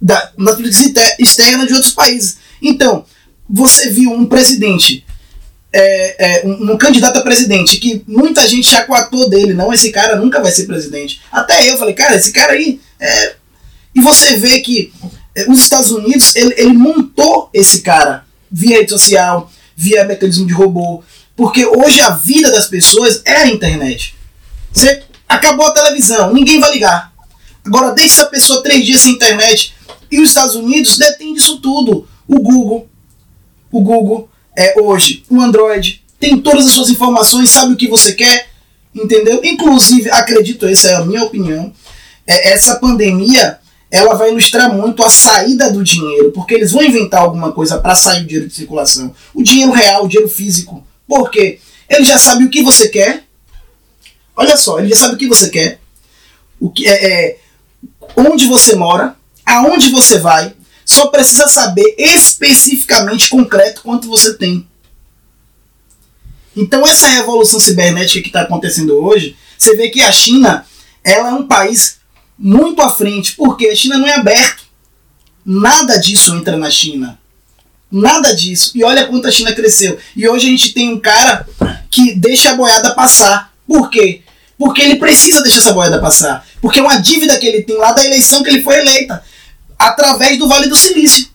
da, 0.00 0.32
nas 0.36 0.56
políticas 0.56 1.14
externas 1.18 1.68
de 1.68 1.74
outros 1.74 1.92
países. 1.92 2.38
Então, 2.60 3.04
você 3.48 3.90
viu 3.90 4.10
um 4.10 4.26
presidente, 4.26 5.04
é, 5.72 6.40
é, 6.40 6.46
um, 6.46 6.72
um, 6.72 6.78
candidato 6.78 7.18
a 7.18 7.22
presidente, 7.22 7.78
que 7.78 8.02
muita 8.06 8.46
gente 8.46 8.70
já 8.70 8.84
coatou 8.84 9.28
dele, 9.28 9.54
não, 9.54 9.72
esse 9.72 9.90
cara 9.90 10.16
nunca 10.16 10.40
vai 10.40 10.50
ser 10.50 10.66
presidente. 10.66 11.20
Até 11.30 11.68
eu 11.70 11.76
falei, 11.76 11.94
cara, 11.94 12.16
esse 12.16 12.32
cara 12.32 12.52
aí. 12.52 12.80
É... 12.98 13.34
E 13.94 14.00
você 14.00 14.36
vê 14.36 14.60
que 14.60 14.92
é, 15.34 15.50
os 15.50 15.60
Estados 15.60 15.90
Unidos, 15.90 16.34
ele, 16.36 16.54
ele 16.56 16.72
montou 16.72 17.50
esse 17.52 17.82
cara 17.82 18.24
via 18.50 18.78
rede 18.78 18.90
social, 18.90 19.50
via 19.76 20.04
mecanismo 20.04 20.46
de 20.46 20.52
robô, 20.52 21.02
porque 21.36 21.64
hoje 21.66 22.00
a 22.00 22.10
vida 22.10 22.50
das 22.50 22.66
pessoas 22.66 23.22
é 23.24 23.36
a 23.36 23.46
internet. 23.48 24.16
Você 24.72 25.02
acabou 25.28 25.66
a 25.66 25.72
televisão, 25.72 26.32
ninguém 26.32 26.58
vai 26.60 26.72
ligar. 26.72 27.12
Agora, 27.64 27.92
deixa 27.92 28.14
essa 28.14 28.26
pessoa 28.26 28.62
três 28.62 28.84
dias 28.84 29.00
sem 29.00 29.12
internet. 29.12 29.74
E 30.10 30.20
os 30.20 30.30
Estados 30.30 30.54
Unidos 30.54 30.96
detêm 30.96 31.34
disso 31.34 31.60
tudo. 31.60 32.08
O 32.26 32.40
Google, 32.40 32.88
o 33.70 33.82
Google 33.82 34.28
é 34.58 34.74
hoje, 34.76 35.22
o 35.30 35.40
Android, 35.40 36.02
tem 36.18 36.36
todas 36.40 36.66
as 36.66 36.72
suas 36.72 36.90
informações, 36.90 37.48
sabe 37.48 37.74
o 37.74 37.76
que 37.76 37.86
você 37.86 38.12
quer, 38.12 38.48
entendeu? 38.92 39.40
Inclusive, 39.44 40.10
acredito, 40.10 40.66
essa 40.66 40.88
é 40.88 40.94
a 40.96 41.04
minha 41.04 41.22
opinião, 41.22 41.72
é, 42.26 42.52
essa 42.52 42.74
pandemia 42.74 43.60
ela 43.88 44.14
vai 44.14 44.30
ilustrar 44.30 44.74
muito 44.74 45.02
a 45.02 45.08
saída 45.08 45.70
do 45.70 45.82
dinheiro, 45.84 46.32
porque 46.32 46.54
eles 46.54 46.72
vão 46.72 46.82
inventar 46.82 47.22
alguma 47.22 47.52
coisa 47.52 47.78
para 47.78 47.94
sair 47.94 48.22
o 48.22 48.26
dinheiro 48.26 48.48
de 48.48 48.54
circulação. 48.54 49.14
O 49.32 49.42
dinheiro 49.42 49.72
real, 49.72 50.04
o 50.04 50.08
dinheiro 50.08 50.28
físico. 50.28 50.84
Por 51.06 51.30
quê? 51.30 51.60
Ele 51.88 52.04
já 52.04 52.18
sabe 52.18 52.44
o 52.44 52.50
que 52.50 52.62
você 52.62 52.88
quer. 52.88 53.24
Olha 54.36 54.56
só, 54.56 54.78
ele 54.78 54.88
já 54.88 54.96
sabe 54.96 55.14
o 55.14 55.18
que 55.18 55.26
você 55.26 55.48
quer. 55.48 55.80
O 56.60 56.68
que 56.68 56.86
é, 56.86 57.06
é 57.06 57.38
onde 58.16 58.46
você 58.46 58.74
mora, 58.74 59.16
aonde 59.46 59.88
você 59.88 60.18
vai, 60.18 60.52
só 60.88 61.08
precisa 61.08 61.46
saber 61.46 61.94
especificamente 61.98 63.28
concreto 63.28 63.82
quanto 63.82 64.08
você 64.08 64.34
tem. 64.34 64.66
Então 66.56 66.86
essa 66.86 67.06
revolução 67.08 67.60
cibernética 67.60 68.22
que 68.22 68.28
está 68.28 68.40
acontecendo 68.40 68.96
hoje, 68.96 69.36
você 69.56 69.76
vê 69.76 69.90
que 69.90 70.00
a 70.00 70.10
China 70.10 70.64
ela 71.04 71.28
é 71.28 71.32
um 71.32 71.46
país 71.46 71.98
muito 72.38 72.80
à 72.80 72.90
frente, 72.90 73.34
porque 73.36 73.68
a 73.68 73.76
China 73.76 73.98
não 73.98 74.08
é 74.08 74.14
aberto. 74.14 74.64
Nada 75.44 75.98
disso 75.98 76.34
entra 76.34 76.56
na 76.56 76.70
China. 76.70 77.18
Nada 77.92 78.34
disso. 78.34 78.72
E 78.74 78.82
olha 78.82 79.06
quanto 79.06 79.28
a 79.28 79.30
China 79.30 79.54
cresceu. 79.54 79.98
E 80.16 80.26
hoje 80.26 80.46
a 80.46 80.50
gente 80.50 80.72
tem 80.72 80.92
um 80.92 80.98
cara 80.98 81.46
que 81.90 82.14
deixa 82.14 82.50
a 82.50 82.54
boiada 82.54 82.94
passar. 82.94 83.52
Por 83.66 83.90
quê? 83.90 84.22
Porque 84.58 84.80
ele 84.80 84.96
precisa 84.96 85.42
deixar 85.42 85.58
essa 85.58 85.72
boiada 85.72 86.00
passar. 86.00 86.46
Porque 86.60 86.78
é 86.78 86.82
uma 86.82 86.96
dívida 86.96 87.38
que 87.38 87.46
ele 87.46 87.62
tem 87.62 87.76
lá 87.76 87.92
da 87.92 88.04
eleição 88.04 88.42
que 88.42 88.48
ele 88.48 88.62
foi 88.62 88.78
eleita. 88.78 89.22
Através 89.78 90.38
do 90.38 90.48
Vale 90.48 90.68
do 90.68 90.76
Silício. 90.76 91.28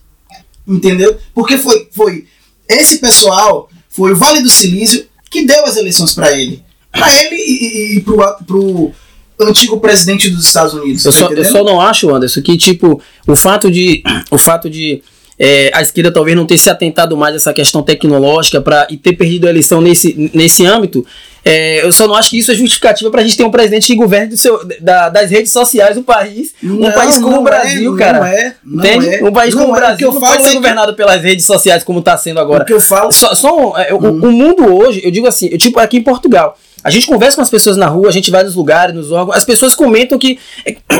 Entendeu? 0.66 1.18
Porque 1.34 1.58
foi, 1.58 1.88
foi 1.92 2.26
esse 2.68 2.98
pessoal, 2.98 3.68
foi 3.88 4.12
o 4.12 4.16
Vale 4.16 4.42
do 4.42 4.48
Silício 4.48 5.06
que 5.30 5.44
deu 5.44 5.64
as 5.64 5.76
eleições 5.76 6.14
para 6.14 6.32
ele. 6.32 6.62
Para 6.92 7.12
ele 7.12 7.36
e, 7.36 7.94
e, 7.94 7.96
e 7.96 8.00
pro, 8.00 8.16
pro 8.46 8.92
antigo 9.40 9.80
presidente 9.80 10.30
dos 10.30 10.46
Estados 10.46 10.74
Unidos. 10.74 11.04
Eu 11.04 11.12
só, 11.12 11.28
eu 11.28 11.44
só, 11.44 11.64
não 11.64 11.80
acho, 11.80 12.14
Anderson, 12.14 12.40
que 12.40 12.56
tipo, 12.56 13.00
o 13.26 13.36
fato 13.36 13.70
de. 13.70 14.02
O 14.30 14.38
fato 14.38 14.70
de 14.70 15.02
é, 15.38 15.70
a 15.74 15.82
esquerda 15.82 16.12
talvez 16.12 16.36
não 16.36 16.46
ter 16.46 16.58
se 16.58 16.70
atentado 16.70 17.16
mais 17.16 17.34
a 17.34 17.36
essa 17.36 17.52
questão 17.52 17.82
tecnológica 17.82 18.60
pra, 18.60 18.86
e 18.90 18.96
ter 18.96 19.14
perdido 19.14 19.46
a 19.46 19.50
eleição 19.50 19.80
nesse, 19.80 20.30
nesse 20.32 20.64
âmbito, 20.64 21.04
é, 21.44 21.84
eu 21.84 21.92
só 21.92 22.08
não 22.08 22.14
acho 22.14 22.30
que 22.30 22.38
isso 22.38 22.50
é 22.50 22.54
justificativa 22.54 23.10
para 23.10 23.20
a 23.20 23.24
gente 23.24 23.36
ter 23.36 23.44
um 23.44 23.50
presidente 23.50 23.86
que 23.86 23.94
governe 23.94 24.28
do 24.28 24.36
seu, 24.36 24.66
da, 24.80 25.10
das 25.10 25.30
redes 25.30 25.52
sociais 25.52 25.94
do 25.94 26.02
país. 26.02 26.54
Não, 26.62 26.88
um 26.88 26.92
país 26.92 27.18
como 27.18 27.36
o 27.36 27.40
é, 27.40 27.44
Brasil, 27.44 27.94
é, 27.94 27.98
cara. 27.98 28.18
Não 28.18 28.26
é, 28.26 28.54
não 28.64 28.84
Entende? 28.84 29.14
É. 29.16 29.24
Um 29.24 29.32
país 29.32 29.54
como 29.54 29.70
o. 29.70 29.74
Brasil 29.74 30.10
não 30.10 30.20
pode 30.20 30.42
ser 30.42 30.50
é 30.50 30.54
governado 30.54 30.92
que... 30.92 30.96
pelas 30.96 31.22
redes 31.22 31.44
sociais 31.44 31.84
como 31.84 31.98
está 31.98 32.16
sendo 32.16 32.40
agora. 32.40 32.62
O 32.62 32.66
que 32.66 32.72
eu 32.72 32.80
falo. 32.80 33.12
Só, 33.12 33.34
só 33.34 33.54
um, 33.54 33.68
hum. 33.68 34.20
o, 34.22 34.28
o 34.28 34.32
mundo 34.32 34.74
hoje, 34.74 35.02
eu 35.04 35.10
digo 35.10 35.26
assim, 35.26 35.48
eu, 35.52 35.58
tipo 35.58 35.78
aqui 35.78 35.98
em 35.98 36.02
Portugal. 36.02 36.56
A 36.84 36.90
gente 36.90 37.06
conversa 37.06 37.36
com 37.36 37.40
as 37.42 37.48
pessoas 37.48 37.78
na 37.78 37.86
rua, 37.86 38.08
a 38.08 38.12
gente 38.12 38.30
vai 38.30 38.44
nos 38.44 38.54
lugares, 38.54 38.94
nos 38.94 39.10
órgãos, 39.10 39.38
as 39.38 39.44
pessoas 39.44 39.74
comentam 39.74 40.18
que 40.18 40.38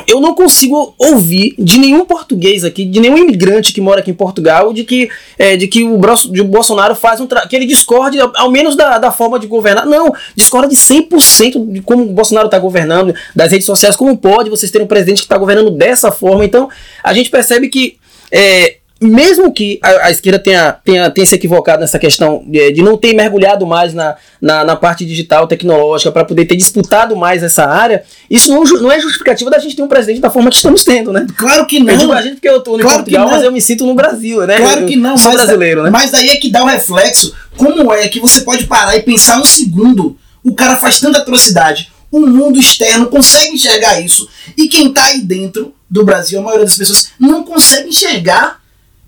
eu 0.08 0.18
não 0.18 0.34
consigo 0.34 0.94
ouvir 0.98 1.54
de 1.58 1.78
nenhum 1.78 2.06
português 2.06 2.64
aqui, 2.64 2.86
de 2.86 2.98
nenhum 3.00 3.18
imigrante 3.18 3.70
que 3.70 3.82
mora 3.82 4.00
aqui 4.00 4.10
em 4.10 4.14
Portugal, 4.14 4.72
de 4.72 4.82
que, 4.82 5.10
é, 5.38 5.58
de 5.58 5.68
que 5.68 5.84
o, 5.84 6.00
de 6.30 6.40
o 6.40 6.44
Bolsonaro 6.44 6.94
faz 6.94 7.20
um 7.20 7.26
que 7.26 7.54
ele 7.54 7.66
discorde 7.66 8.18
ao 8.18 8.50
menos 8.50 8.74
da, 8.76 8.96
da 8.96 9.12
forma 9.12 9.38
de 9.38 9.46
governar. 9.46 9.84
Não, 9.84 10.10
discorda 10.34 10.68
de 10.68 10.76
100% 10.76 11.72
de 11.72 11.82
como 11.82 12.04
o 12.04 12.12
Bolsonaro 12.14 12.46
está 12.46 12.58
governando, 12.58 13.14
das 13.36 13.52
redes 13.52 13.66
sociais, 13.66 13.94
como 13.94 14.16
pode 14.16 14.48
vocês 14.48 14.72
terem 14.72 14.86
um 14.86 14.88
presidente 14.88 15.18
que 15.18 15.26
está 15.26 15.36
governando 15.36 15.70
dessa 15.70 16.10
forma. 16.10 16.46
Então, 16.46 16.70
a 17.02 17.12
gente 17.12 17.28
percebe 17.28 17.68
que 17.68 17.98
é, 18.32 18.76
mesmo 19.04 19.52
que 19.52 19.78
a, 19.82 20.06
a, 20.06 20.10
esquerda 20.10 20.38
tenha, 20.38 20.72
tenha, 20.72 21.10
tenha 21.10 21.26
se 21.26 21.34
equivocado 21.34 21.80
nessa 21.80 21.98
questão 21.98 22.42
de, 22.46 22.72
de 22.72 22.82
não 22.82 22.96
ter 22.96 23.12
mergulhado 23.14 23.66
mais 23.66 23.92
na, 23.92 24.16
na, 24.40 24.64
na 24.64 24.76
parte 24.76 25.04
digital, 25.04 25.46
tecnológica, 25.46 26.10
para 26.10 26.24
poder 26.24 26.46
ter 26.46 26.56
disputado 26.56 27.14
mais 27.14 27.42
essa 27.42 27.64
área, 27.64 28.02
isso 28.30 28.52
não, 28.52 28.64
não 28.64 28.90
é 28.90 28.98
justificativa 28.98 29.50
da 29.50 29.58
gente 29.58 29.76
ter 29.76 29.82
um 29.82 29.88
presidente 29.88 30.20
da 30.20 30.30
forma 30.30 30.50
que 30.50 30.56
estamos 30.56 30.84
tendo, 30.84 31.12
né? 31.12 31.26
Claro 31.36 31.66
que 31.66 31.78
não. 31.78 31.92
Eu 31.92 31.98
digo 31.98 32.12
a 32.12 32.22
gente 32.22 32.34
porque 32.34 32.48
eu 32.48 32.58
estou 32.58 32.76
no 32.76 32.82
claro 32.82 32.98
Portugal, 32.98 33.28
mas 33.28 33.42
eu 33.42 33.52
me 33.52 33.60
sinto 33.60 33.86
no 33.86 33.94
Brasil, 33.94 34.46
né? 34.46 34.56
Claro 34.56 34.86
que 34.86 34.96
não. 34.96 35.12
Eu 35.12 35.18
sou 35.18 35.32
mas 35.32 35.42
brasileiro, 35.42 35.82
né? 35.82 35.90
Mas 35.90 36.10
daí 36.10 36.30
é 36.30 36.36
que 36.36 36.50
dá 36.50 36.62
o 36.62 36.66
um 36.66 36.68
reflexo. 36.68 37.34
Como 37.56 37.92
é 37.92 38.08
que 38.08 38.20
você 38.20 38.40
pode 38.40 38.66
parar 38.66 38.96
e 38.96 39.02
pensar 39.02 39.40
um 39.40 39.44
segundo? 39.44 40.16
O 40.42 40.54
cara 40.54 40.76
faz 40.76 41.00
tanta 41.00 41.18
atrocidade. 41.18 41.92
O 42.10 42.20
mundo 42.20 42.58
externo 42.58 43.06
consegue 43.06 43.54
enxergar 43.54 44.00
isso. 44.00 44.28
E 44.56 44.68
quem 44.68 44.88
está 44.88 45.06
aí 45.06 45.20
dentro 45.20 45.74
do 45.90 46.04
Brasil, 46.04 46.38
a 46.38 46.42
maioria 46.42 46.64
das 46.64 46.76
pessoas, 46.76 47.10
não 47.18 47.42
consegue 47.42 47.88
enxergar 47.88 48.60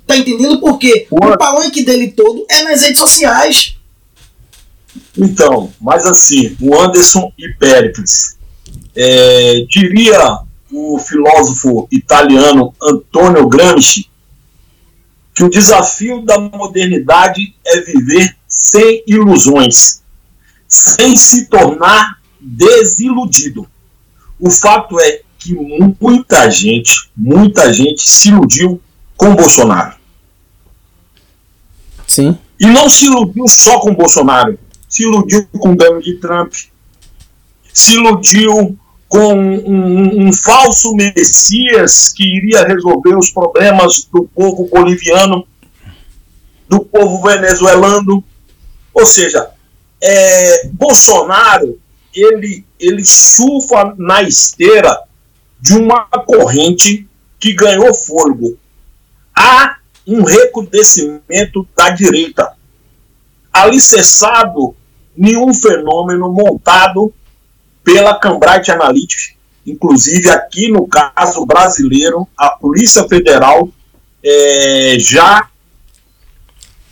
Tá 0.07 0.17
entendendo 0.17 0.61
por 0.61 0.79
quê? 0.79 1.07
O, 1.11 1.17
o 1.17 1.39
palanque 1.39 1.85
dele 1.85 2.13
todo 2.13 2.47
é 2.49 2.63
nas 2.63 2.83
redes 2.83 3.01
sociais. 3.01 3.77
Então, 5.17 5.73
mas 5.81 6.07
assim, 6.07 6.57
o 6.61 6.79
Anderson 6.79 7.33
e 7.39 7.53
Péricles, 7.55 8.37
é, 8.95 9.65
diria 9.69 10.41
o 10.71 10.99
filósofo 10.99 11.89
italiano 11.91 12.75
Antonio 12.83 13.49
Gramsci 13.49 14.09
que 15.35 15.45
o 15.45 15.51
desafio 15.51 16.23
da 16.23 16.41
modernidade 16.41 17.55
é 17.67 17.81
viver 17.83 18.35
sem 18.49 19.03
ilusões, 19.07 20.03
sem 20.67 21.15
se 21.15 21.47
tornar 21.47 22.19
desiludido. 22.41 23.69
O 24.41 24.51
fato 24.51 24.99
é 24.99 25.21
que 25.39 25.55
muita 26.01 26.51
gente, 26.51 27.11
muita 27.15 27.71
gente 27.71 28.09
se 28.09 28.29
iludiu 28.29 28.81
com 29.15 29.35
Bolsonaro. 29.35 29.96
Sim. 32.17 32.39
E 32.59 32.65
não 32.65 32.89
se 32.89 33.05
iludiu 33.05 33.47
só 33.47 33.79
com 33.79 33.95
Bolsonaro, 33.95 34.59
se 34.89 35.03
iludiu 35.03 35.47
com 35.59 35.77
Donald 35.77 36.15
Trump, 36.15 36.55
se 37.75 37.93
iludiu 37.93 38.75
com 39.07 39.35
um, 39.35 39.71
um, 39.71 40.29
um, 40.29 40.33
falso 40.33 40.95
Messias 40.95 42.09
que 42.09 42.25
iria 42.25 42.67
resolver 42.67 43.15
os 43.15 43.29
problemas 43.29 44.09
do 44.11 44.25
povo 44.35 44.67
boliviano, 44.67 45.47
do 46.67 46.81
povo 46.81 47.23
venezuelano. 47.23 48.25
Ou 48.95 49.05
seja, 49.05 49.51
é, 50.03 50.69
Bolsonaro 50.69 51.79
ele, 52.15 52.65
ele 52.81 53.05
surfa 53.05 53.95
na 53.99 54.23
esteira 54.23 55.03
de 55.61 55.75
uma 55.75 56.07
corrente 56.07 57.07
que 57.39 57.53
ganhou 57.53 57.93
fôlego 57.95 58.59
há 59.35 59.77
um 60.07 60.23
recrudescimento 60.23 61.67
da 61.77 61.91
direita, 61.91 62.53
alicerçado 63.53 64.77
em 65.17 65.37
um 65.37 65.53
fenômeno 65.53 66.33
montado 66.33 67.13
pela 67.83 68.19
Cambridge 68.19 68.71
Analytica, 68.71 69.35
inclusive 69.67 70.28
aqui 70.30 70.71
no 70.71 70.87
caso 70.87 71.45
brasileiro, 71.45 72.28
a 72.37 72.50
Polícia 72.50 73.07
Federal 73.09 73.69
é, 74.23 74.97
já 74.99 75.49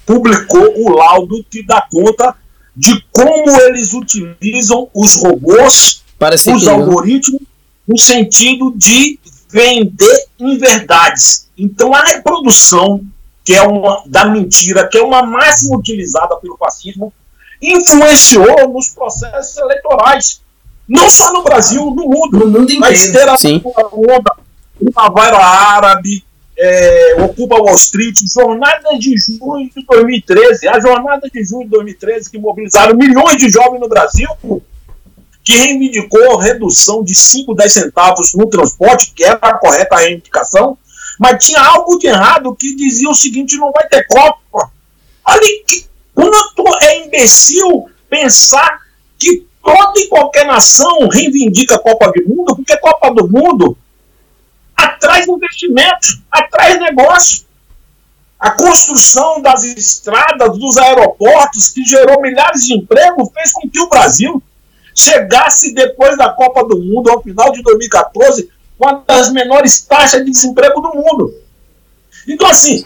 publicou 0.07 0.73
o 0.83 0.91
laudo 0.91 1.45
que 1.51 1.63
dá 1.63 1.87
conta 1.91 2.35
de 2.77 3.05
como 3.13 3.51
eles 3.63 3.93
utilizam 3.93 4.89
os 4.93 5.15
robôs, 5.17 6.03
Parece 6.19 6.51
os 6.51 6.67
algoritmos, 6.67 7.43
no 7.87 7.99
sentido 7.99 8.73
de 8.77 9.19
vender 9.49 10.27
inverdades. 10.39 11.49
Então 11.57 11.95
a 11.95 12.03
reprodução 12.03 13.05
que 13.45 13.55
é 13.55 13.63
uma 13.63 14.03
da 14.07 14.25
mentira, 14.25 14.89
que 14.89 14.97
é 14.97 15.03
uma 15.03 15.23
máxima 15.23 15.77
utilizada 15.77 16.37
pelo 16.37 16.57
fascismo, 16.57 17.13
influenciou 17.61 18.69
nos 18.73 18.89
processos 18.89 19.57
eleitorais. 19.59 20.41
Não 20.89 21.09
só 21.09 21.33
no 21.33 21.43
Brasil, 21.43 21.85
no 21.85 22.09
mundo. 22.09 22.39
No 22.39 22.47
mundo 22.47 22.71
esteira 22.91 23.37
Sim. 23.37 23.63
onda, 23.65 24.35
Primavera 24.79 25.39
Árabe, 25.39 26.25
é, 26.59 27.17
Ocupa 27.23 27.57
Wall 27.57 27.75
Street, 27.75 28.17
Jornada 28.33 28.97
de 28.99 29.15
Junho 29.17 29.69
de 29.75 29.85
2013, 29.87 30.69
a 30.69 30.81
Jornada 30.81 31.29
de 31.29 31.45
Junho 31.45 31.65
de 31.65 31.71
2013 31.71 32.31
que 32.31 32.39
mobilizaram 32.39 32.97
milhões 32.97 33.37
de 33.37 33.51
jovens 33.51 33.81
no 33.81 33.89
Brasil, 33.89 34.29
que 35.43 35.57
reivindicou 35.57 36.39
redução 36.39 37.03
de 37.03 37.15
5, 37.15 37.55
10 37.55 37.73
centavos 37.73 38.35
no 38.35 38.47
transporte, 38.47 39.13
que 39.15 39.25
era 39.25 39.39
a 39.41 39.59
correta 39.59 39.97
reivindicação, 39.97 40.79
mas 41.19 41.45
tinha 41.45 41.61
algo 41.61 41.99
de 41.99 42.07
errado 42.07 42.55
que 42.55 42.75
dizia 42.75 43.09
o 43.09 43.15
seguinte: 43.15 43.57
não 43.57 43.73
vai 43.73 43.87
ter 43.89 44.07
Copa. 44.07 44.71
Olha 45.27 45.41
que 45.67 45.87
quanto 46.15 46.65
é 46.83 47.05
imbecil 47.05 47.91
pensar 48.09 48.81
que 49.19 49.47
toda 49.63 49.99
e 49.99 50.09
qualquer 50.09 50.47
nação 50.47 51.09
reivindica 51.09 51.77
a 51.77 51.79
Copa 51.79 52.13
do 52.13 52.29
Mundo, 52.29 52.57
porque 52.57 52.73
a 52.73 52.81
Copa 52.81 53.13
do 53.13 53.29
Mundo 53.29 53.77
atrai 54.77 55.25
investimentos, 55.25 56.21
atrai 56.31 56.79
negócio. 56.79 57.45
A 58.39 58.51
construção 58.51 59.41
das 59.41 59.65
estradas, 59.65 60.59
dos 60.59 60.77
aeroportos, 60.77 61.71
que 61.71 61.83
gerou 61.85 62.21
milhares 62.21 62.63
de 62.63 62.75
empregos, 62.75 63.31
fez 63.33 63.53
com 63.53 63.69
que 63.71 63.81
o 63.81 63.89
Brasil 63.89 64.43
chegasse 64.95 65.73
depois 65.75 66.17
da 66.19 66.31
Copa 66.31 66.63
do 66.65 66.79
Mundo, 66.79 67.11
ao 67.11 67.23
final 67.23 67.51
de 67.53 67.63
2014, 67.63 68.45
com 68.45 68.54
uma 68.79 69.03
das 69.07 69.33
menores 69.33 69.81
taxas 69.81 70.25
de 70.25 70.31
desemprego 70.31 70.81
do 70.81 70.95
mundo. 70.95 71.35
Então, 72.27 72.49
assim, 72.49 72.85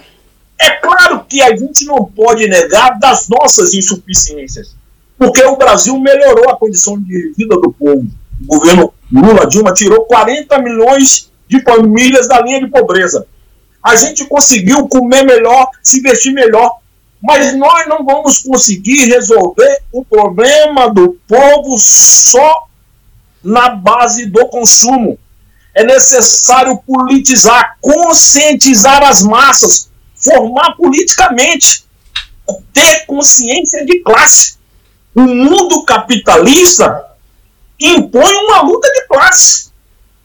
é 0.61 0.70
claro 0.70 1.24
que 1.29 1.40
a 1.40 1.57
gente 1.57 1.85
não 1.85 2.05
pode 2.05 2.46
negar 2.48 2.98
das 2.98 3.29
nossas 3.29 3.72
insuficiências, 3.74 4.74
porque 5.16 5.42
o 5.44 5.57
Brasil 5.57 5.98
melhorou 5.98 6.51
a 6.51 6.57
condição 6.57 7.01
de 7.01 7.33
vida 7.37 7.57
do 7.57 7.72
povo. 7.72 8.07
O 8.42 8.59
governo 8.59 8.92
Lula 9.12 9.46
Dilma 9.46 9.72
tirou 9.72 10.05
40 10.05 10.59
milhões 10.59 11.31
de 11.46 11.61
famílias 11.62 12.29
da 12.29 12.40
linha 12.40 12.61
de 12.61 12.68
pobreza. 12.68 13.27
A 13.83 13.96
gente 13.96 14.27
conseguiu 14.27 14.87
comer 14.88 15.24
melhor, 15.24 15.68
se 15.83 16.01
vestir 16.01 16.33
melhor, 16.33 16.79
mas 17.22 17.57
nós 17.57 17.87
não 17.88 18.05
vamos 18.05 18.38
conseguir 18.38 19.07
resolver 19.07 19.83
o 19.92 20.05
problema 20.05 20.92
do 20.92 21.18
povo 21.27 21.77
só 21.79 22.66
na 23.42 23.70
base 23.70 24.27
do 24.27 24.46
consumo. 24.48 25.18
É 25.78 25.84
necessário 25.84 26.76
politizar, 26.84 27.76
conscientizar 27.80 29.00
as 29.04 29.22
massas, 29.22 29.88
formar 30.16 30.74
politicamente, 30.76 31.84
ter 32.72 33.06
consciência 33.06 33.86
de 33.86 34.00
classe. 34.00 34.56
O 35.14 35.20
mundo 35.20 35.84
capitalista 35.84 37.06
impõe 37.78 38.34
uma 38.46 38.60
luta 38.62 38.90
de 38.90 39.06
classe. 39.06 39.70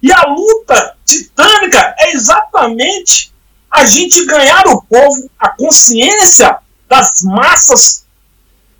E 0.01 0.11
a 0.11 0.23
luta 0.23 0.97
titânica 1.05 1.93
é 1.99 2.13
exatamente 2.15 3.31
a 3.69 3.85
gente 3.85 4.25
ganhar 4.25 4.65
o 4.65 4.81
povo, 4.81 5.29
a 5.37 5.49
consciência 5.49 6.57
das 6.89 7.21
massas 7.21 8.05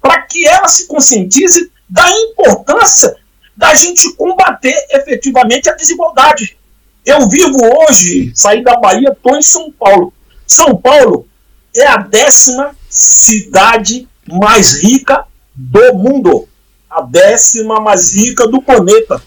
para 0.02 0.24
que 0.24 0.48
ela 0.48 0.68
se 0.68 0.88
conscientize 0.88 1.72
da 1.88 2.10
importância 2.10 3.16
da 3.56 3.76
gente 3.76 4.12
combater 4.16 4.76
efetivamente 4.90 5.70
a 5.70 5.76
desigualdade. 5.76 6.58
Eu 7.06 7.28
vivo 7.28 7.58
hoje, 7.62 8.32
saí 8.34 8.64
da 8.64 8.78
Bahia, 8.78 9.10
estou 9.12 9.36
em 9.36 9.42
São 9.42 9.72
Paulo. 9.72 10.14
São 10.48 10.76
Paulo 10.76 11.28
é 11.76 11.86
a 11.86 11.98
décima 11.98 12.76
cidade 12.90 14.08
mais 14.28 14.82
rica 14.82 15.26
do 15.54 15.94
mundo. 15.96 16.48
A 16.90 17.02
décima 17.02 17.80
mais 17.80 18.16
rica 18.16 18.48
do 18.48 18.62
planeta. 18.62 19.22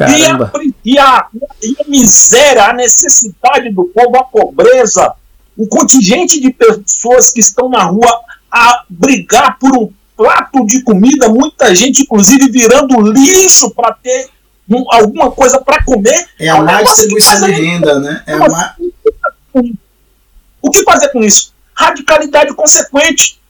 E 0.00 0.24
a, 0.24 0.50
e, 0.84 0.98
a, 0.98 1.26
e 1.62 1.76
a 1.80 1.88
miséria, 1.88 2.64
a 2.64 2.72
necessidade 2.72 3.70
do 3.70 3.84
povo, 3.84 4.16
a 4.16 4.24
pobreza, 4.24 5.14
um 5.56 5.66
contingente 5.68 6.40
de 6.40 6.50
pessoas 6.50 7.30
que 7.30 7.38
estão 7.38 7.68
na 7.68 7.84
rua 7.84 8.10
a 8.50 8.84
brigar 8.88 9.56
por 9.58 9.76
um 9.76 9.92
prato 10.16 10.66
de 10.66 10.82
comida, 10.82 11.28
muita 11.28 11.72
gente, 11.74 12.02
inclusive, 12.02 12.50
virando 12.50 13.00
lixo 13.00 13.70
para 13.70 13.92
ter 13.94 14.30
um, 14.68 14.84
alguma 14.92 15.30
coisa 15.30 15.60
para 15.60 15.82
comer. 15.84 16.26
É 16.38 16.48
a 16.48 16.62
má 16.62 16.82
distribuição 16.82 17.40
de 17.46 17.52
renda, 17.52 17.98
né? 17.98 18.22
É 18.26 18.34
a 18.34 18.48
má... 18.48 18.74
O 20.60 20.70
que 20.70 20.82
fazer 20.82 21.08
com 21.08 21.22
isso? 21.22 21.52
Radicalidade 21.74 22.54
consequente. 22.54 23.40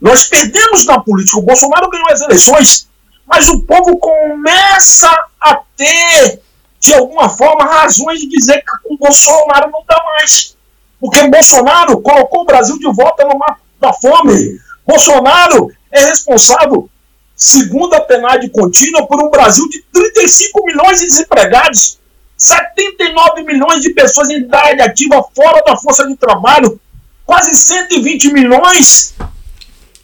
Nós 0.00 0.24
perdemos 0.24 0.84
na 0.86 1.00
política. 1.00 1.38
O 1.38 1.42
Bolsonaro 1.42 1.90
ganhou 1.90 2.10
as 2.10 2.20
eleições, 2.20 2.88
mas 3.26 3.48
o 3.48 3.60
povo 3.62 3.98
começa 3.98 5.10
a 5.40 5.60
ter, 5.76 6.40
de 6.80 6.94
alguma 6.94 7.28
forma, 7.28 7.64
razões 7.64 8.20
de 8.20 8.28
dizer 8.28 8.62
que 8.62 8.92
o 8.92 8.96
Bolsonaro 8.96 9.70
não 9.70 9.82
dá 9.86 10.02
mais. 10.04 10.56
Porque 11.00 11.20
o 11.20 11.30
Bolsonaro 11.30 12.00
colocou 12.00 12.42
o 12.42 12.46
Brasil 12.46 12.78
de 12.78 12.92
volta 12.92 13.24
no 13.24 13.38
mapa 13.38 13.60
da 13.80 13.92
fome. 13.92 14.58
Bolsonaro 14.86 15.70
é 15.90 16.00
responsável, 16.00 16.88
segundo 17.36 17.94
a 17.94 18.00
PNAD 18.00 18.48
contínua, 18.48 19.06
por 19.06 19.22
um 19.22 19.30
Brasil 19.30 19.68
de 19.68 19.84
35 19.92 20.64
milhões 20.64 21.00
de 21.00 21.06
desempregados, 21.06 21.98
79 22.36 23.42
milhões 23.42 23.82
de 23.82 23.90
pessoas 23.90 24.30
em 24.30 24.38
idade 24.38 24.80
ativa 24.80 25.22
fora 25.34 25.62
da 25.62 25.76
força 25.76 26.06
de 26.06 26.16
trabalho, 26.16 26.80
quase 27.24 27.54
120 27.54 28.32
milhões 28.32 29.14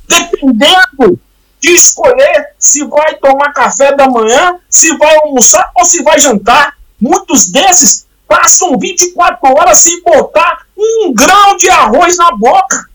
dependendo 0.09 1.19
de 1.61 1.71
escolher 1.71 2.55
se 2.59 2.85
vai 2.85 3.15
tomar 3.15 3.53
café 3.53 3.95
da 3.95 4.09
manhã, 4.09 4.57
se 4.69 4.97
vai 4.97 5.15
almoçar 5.17 5.71
ou 5.77 5.85
se 5.85 6.03
vai 6.03 6.19
jantar. 6.19 6.77
Muitos 7.01 7.51
desses 7.51 8.07
passam 8.27 8.79
24 8.79 9.39
horas 9.49 9.79
sem 9.79 10.03
botar 10.03 10.67
um 10.77 11.13
grão 11.15 11.57
de 11.57 11.69
arroz 11.71 12.17
na 12.17 12.33
boca. 12.33 12.91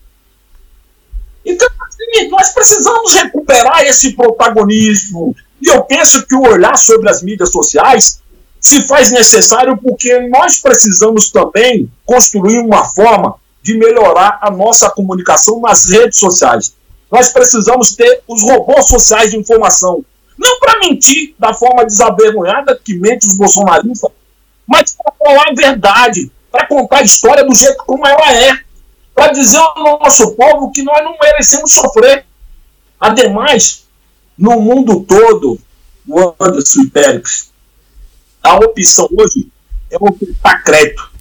Então, 1.48 1.68
assim, 1.88 2.28
nós 2.28 2.50
precisamos 2.50 3.14
recuperar 3.14 3.82
esse 3.84 4.12
protagonismo. 4.12 5.34
E 5.62 5.70
eu 5.70 5.82
penso 5.84 6.28
que 6.28 6.36
o 6.36 6.42
olhar 6.42 6.78
sobre 6.78 7.10
as 7.10 7.24
mídias 7.24 7.52
sociais 7.52 8.22
se 8.60 8.82
faz 8.84 9.12
necessário 9.12 9.78
porque 9.78 10.20
nós 10.28 10.58
precisamos 10.58 11.32
também 11.32 11.90
construir 12.06 12.60
uma 12.60 12.84
forma 12.84 13.36
de 13.64 13.78
melhorar 13.78 14.40
a 14.42 14.52
nossa 14.52 14.90
comunicação 14.90 15.62
nas 15.62 15.90
redes 15.90 16.20
sociais. 16.20 16.74
Nós 17.10 17.30
precisamos 17.30 17.96
ter 17.96 18.22
os 18.28 18.42
robôs 18.44 18.88
sociais 18.90 19.32
de 19.32 19.38
informação. 19.38 20.04
Não 20.38 20.60
para 20.60 20.80
mentir 20.80 21.34
da 21.40 21.54
forma 21.54 21.86
desavergonhada 21.86 22.80
que 22.84 22.94
mente 23.00 23.26
os 23.26 23.38
bolsonaristas, 23.38 24.12
mas 24.68 24.96
para 24.96 25.14
falar 25.18 25.50
a 25.50 25.56
verdade, 25.56 26.30
para 26.52 26.68
contar 26.68 26.98
a 26.98 27.04
história 27.04 27.46
do 27.46 27.56
jeito 27.56 27.78
como 27.86 28.06
ela 28.06 28.34
é 28.34 28.67
para 29.18 29.34
dizer 29.34 29.58
ao 29.58 30.00
nosso 30.00 30.36
povo 30.36 30.72
que 30.72 30.84
nós 30.84 31.04
não 31.04 31.18
merecemos 31.20 31.74
sofrer. 31.74 32.24
Ademais, 33.00 33.84
no 34.38 34.62
mundo 34.62 35.00
todo, 35.02 35.60
o 36.08 36.36
Anderson 36.40 36.82
e 36.82 36.90
Pérez, 36.92 37.52
a 38.44 38.58
opção 38.58 39.10
hoje 39.18 39.48
é 39.90 39.98
ofertar 40.00 40.64
crédito, 40.64 41.12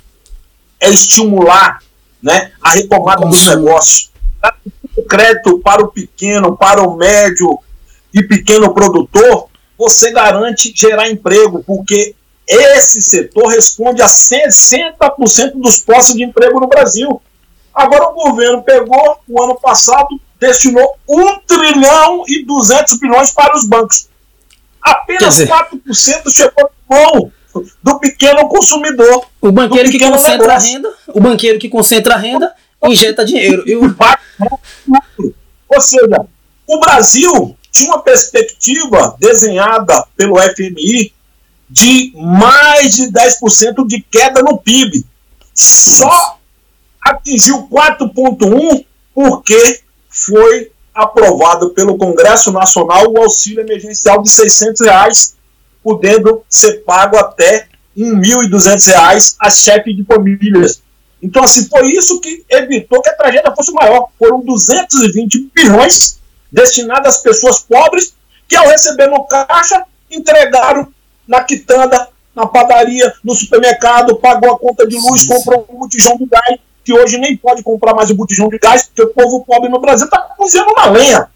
é 0.78 0.90
estimular 0.90 1.82
né, 2.22 2.52
a 2.60 2.72
retomada 2.72 3.24
dos 3.24 3.46
negócios. 3.46 4.10
O 4.94 5.02
crédito 5.02 5.58
para 5.60 5.82
o 5.82 5.88
pequeno, 5.88 6.54
para 6.54 6.82
o 6.82 6.96
médio 6.96 7.58
e 8.12 8.22
pequeno 8.22 8.74
produtor, 8.74 9.48
você 9.78 10.10
garante 10.10 10.70
gerar 10.76 11.08
emprego, 11.08 11.64
porque 11.66 12.14
esse 12.46 13.00
setor 13.00 13.46
responde 13.46 14.02
a 14.02 14.06
60% 14.06 15.52
dos 15.54 15.78
postos 15.78 16.14
de 16.14 16.24
emprego 16.24 16.60
no 16.60 16.66
Brasil. 16.66 17.22
Agora 17.76 18.08
o 18.08 18.14
governo 18.14 18.62
pegou, 18.62 19.18
o 19.28 19.42
ano 19.42 19.60
passado, 19.60 20.18
destinou 20.40 20.96
1 21.06 21.40
trilhão 21.46 22.24
e 22.26 22.42
200 22.42 22.98
bilhões 22.98 23.30
para 23.32 23.54
os 23.54 23.68
bancos. 23.68 24.08
Apenas 24.80 25.34
dizer, 25.34 25.48
4% 25.48 26.30
chegou 26.30 26.70
mão 26.88 27.30
do 27.82 27.98
pequeno 27.98 28.48
consumidor. 28.48 29.26
O 29.42 29.52
banqueiro 29.52 29.90
que 29.90 29.98
concentra 29.98 30.38
negócio. 30.38 30.70
a 30.70 30.72
renda, 30.72 30.94
o 31.08 31.20
banqueiro 31.20 31.58
que 31.58 31.68
concentra 31.68 32.14
a 32.14 32.16
renda, 32.16 32.54
injeta 32.82 33.26
dinheiro. 33.26 33.62
E 33.66 33.76
o... 33.76 33.94
Ou 35.68 35.80
seja, 35.80 36.26
o 36.66 36.80
Brasil 36.80 37.56
tinha 37.70 37.90
uma 37.90 38.02
perspectiva 38.02 39.14
desenhada 39.20 40.06
pelo 40.16 40.38
FMI 40.38 41.12
de 41.68 42.12
mais 42.16 42.94
de 42.94 43.10
10% 43.10 43.86
de 43.86 44.00
queda 44.00 44.40
no 44.40 44.56
PIB. 44.56 45.04
Só 45.52 46.35
atingiu 47.10 47.68
4,1 47.68 48.84
porque 49.14 49.80
foi 50.08 50.70
aprovado 50.94 51.70
pelo 51.70 51.96
Congresso 51.96 52.50
Nacional 52.50 53.10
o 53.10 53.18
auxílio 53.18 53.60
emergencial 53.60 54.22
de 54.22 54.30
600 54.30 54.86
reais, 54.86 55.36
podendo 55.82 56.42
ser 56.48 56.84
pago 56.84 57.16
até 57.16 57.68
R$ 57.96 58.04
1.200 58.04 59.36
a 59.38 59.50
chefe 59.50 59.94
de 59.94 60.04
famílias. 60.04 60.82
Então, 61.22 61.42
assim, 61.44 61.66
foi 61.68 61.86
isso 61.88 62.20
que 62.20 62.44
evitou 62.48 63.00
que 63.00 63.08
a 63.08 63.16
tragédia 63.16 63.54
fosse 63.54 63.72
maior. 63.72 64.08
Foram 64.18 64.40
220 64.40 65.50
bilhões 65.54 66.18
destinados 66.50 67.08
às 67.08 67.22
pessoas 67.22 67.60
pobres 67.60 68.14
que, 68.48 68.56
ao 68.56 68.68
receber 68.68 69.06
no 69.06 69.24
caixa, 69.24 69.84
entregaram 70.10 70.88
na 71.26 71.42
quitanda, 71.42 72.08
na 72.34 72.46
padaria, 72.46 73.12
no 73.24 73.34
supermercado, 73.34 74.16
pagou 74.16 74.52
a 74.52 74.58
conta 74.58 74.86
de 74.86 74.96
luz, 74.96 75.26
comprou 75.26 75.66
um 75.70 75.78
botijão 75.78 76.16
de 76.16 76.26
gás 76.26 76.58
que 76.86 76.92
hoje 76.92 77.18
nem 77.18 77.36
pode 77.36 77.64
comprar 77.64 77.94
mais 77.94 78.10
o 78.10 78.14
botijão 78.14 78.48
de 78.48 78.60
gás, 78.60 78.84
porque 78.84 79.02
o 79.02 79.12
povo 79.12 79.44
pobre 79.44 79.68
no 79.68 79.80
Brasil 79.80 80.04
está 80.04 80.20
cozinhando 80.20 80.70
uma 80.70 80.86
lenha. 80.86 81.28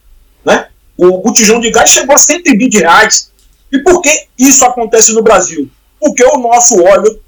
Né? 0.44 0.68
O 0.96 1.18
botijão 1.18 1.58
de 1.58 1.72
gás 1.72 1.90
chegou 1.90 2.14
a 2.14 2.18
120 2.18 2.78
reais. 2.78 3.32
E 3.72 3.80
por 3.80 4.00
que 4.00 4.28
isso 4.38 4.64
acontece 4.64 5.12
no 5.12 5.24
Brasil? 5.24 5.68
Porque 5.98 6.24
o 6.24 6.38
nosso 6.38 6.80
óleo, 6.80 7.20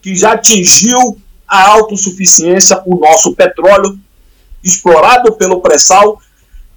que 0.00 0.14
já 0.14 0.34
atingiu 0.34 1.18
a 1.46 1.70
autossuficiência, 1.70 2.80
o 2.86 3.00
nosso 3.00 3.34
petróleo, 3.34 3.98
explorado 4.62 5.32
pelo 5.32 5.60
pré-sal, 5.60 6.22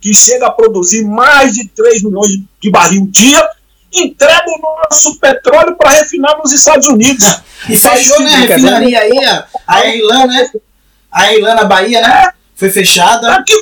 que 0.01 0.11
chega 0.11 0.47
a 0.47 0.51
produzir 0.51 1.05
mais 1.05 1.53
de 1.53 1.67
3 1.67 2.01
milhões 2.01 2.31
de 2.59 2.71
barril 2.71 3.05
dia, 3.11 3.47
entrega 3.93 4.45
o 4.47 4.59
nosso 4.59 5.19
petróleo 5.19 5.75
para 5.77 5.91
refinar 5.91 6.35
nos 6.39 6.51
Estados 6.51 6.87
Unidos. 6.87 7.23
E 7.69 7.77
fechou, 7.77 8.19
né? 8.21 8.33
A 8.33 8.39
refinaria 8.39 8.99
aí, 9.01 9.19
a 9.67 9.85
Irlanda, 9.87 10.27
né? 10.33 10.49
A 11.11 11.33
Ilana 11.33 11.63
Bahia, 11.65 12.01
né? 12.01 12.31
Foi 12.55 12.69
fechada. 12.69 13.33
Aqui, 13.35 13.53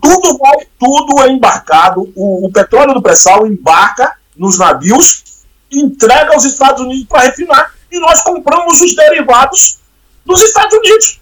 tudo 0.00 0.38
vai, 0.38 0.66
tudo 0.78 1.22
é 1.22 1.28
embarcado. 1.28 2.12
O, 2.14 2.46
o 2.46 2.52
petróleo 2.52 2.94
do 2.94 3.02
pré-sal 3.02 3.46
embarca 3.46 4.16
nos 4.36 4.58
navios, 4.58 5.24
entrega 5.70 6.32
aos 6.32 6.44
Estados 6.44 6.80
Unidos 6.82 7.06
para 7.08 7.22
refinar. 7.22 7.74
E 7.90 7.98
nós 7.98 8.22
compramos 8.22 8.80
os 8.80 8.94
derivados 8.94 9.78
dos 10.24 10.42
Estados 10.42 10.76
Unidos, 10.78 11.20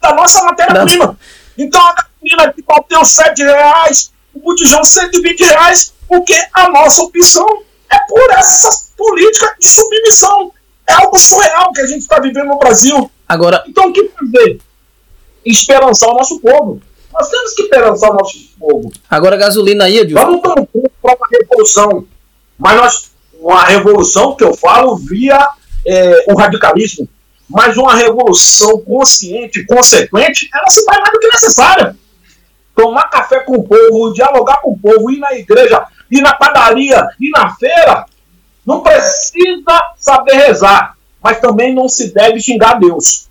da 0.00 0.14
nossa 0.14 0.42
matéria-prima. 0.44 1.18
Então 1.56 1.80
a 1.80 1.94
gasolina 1.94 2.52
que 2.52 2.62
bateu 2.62 3.04
7 3.04 3.42
reais, 3.42 4.12
o 4.34 4.40
botijão 4.40 4.84
120 4.84 5.44
reais, 5.44 5.94
porque 6.06 6.34
a 6.52 6.68
nossa 6.68 7.02
opção 7.02 7.62
é 7.90 7.98
por 8.06 8.30
essa 8.32 8.86
política 8.96 9.56
de 9.58 9.68
submissão. 9.68 10.52
É 10.86 10.94
algo 10.94 11.18
surreal 11.18 11.72
que 11.72 11.80
a 11.80 11.86
gente 11.86 12.02
está 12.02 12.20
vivendo 12.20 12.48
no 12.48 12.58
Brasil. 12.58 13.10
Agora, 13.32 13.64
então 13.66 13.88
o 13.88 13.92
que 13.94 14.10
fazer? 14.10 14.60
Esperançar 15.42 16.10
o 16.10 16.16
nosso 16.16 16.38
povo. 16.38 16.82
Nós 17.10 17.30
temos 17.30 17.54
que 17.54 17.62
esperançar 17.62 18.10
o 18.10 18.14
nosso 18.14 18.38
povo. 18.60 18.92
Agora, 19.08 19.38
gasolina 19.38 19.84
aí, 19.84 20.00
Edilson. 20.00 20.22
Vamos 20.22 20.66
um 20.74 20.84
para 21.00 21.16
uma 21.16 21.28
revolução. 21.32 22.06
Mas 22.58 22.76
nós, 22.76 23.10
uma 23.40 23.64
revolução 23.64 24.36
que 24.36 24.44
eu 24.44 24.54
falo 24.54 24.96
via 24.96 25.48
é, 25.86 26.26
o 26.28 26.36
radicalismo. 26.36 27.08
Mas 27.48 27.78
uma 27.78 27.94
revolução 27.94 28.78
consciente, 28.80 29.64
consequente, 29.64 30.50
ela 30.52 30.68
se 30.68 30.84
faz 30.84 30.98
mais 30.98 31.12
do 31.12 31.18
que 31.18 31.28
necessária. 31.28 31.96
Tomar 32.76 33.08
café 33.08 33.40
com 33.40 33.54
o 33.54 33.64
povo, 33.64 34.12
dialogar 34.12 34.60
com 34.60 34.72
o 34.72 34.78
povo, 34.78 35.10
ir 35.10 35.18
na 35.18 35.32
igreja, 35.32 35.86
ir 36.10 36.20
na 36.20 36.34
padaria, 36.34 37.02
ir 37.18 37.30
na 37.30 37.54
feira. 37.56 38.04
Não 38.66 38.80
precisa 38.80 39.94
saber 39.96 40.34
rezar 40.34 40.96
mas 41.22 41.40
também 41.40 41.74
não 41.74 41.88
se 41.88 42.12
deve 42.12 42.40
xingar 42.40 42.78
Deus. 42.78 43.28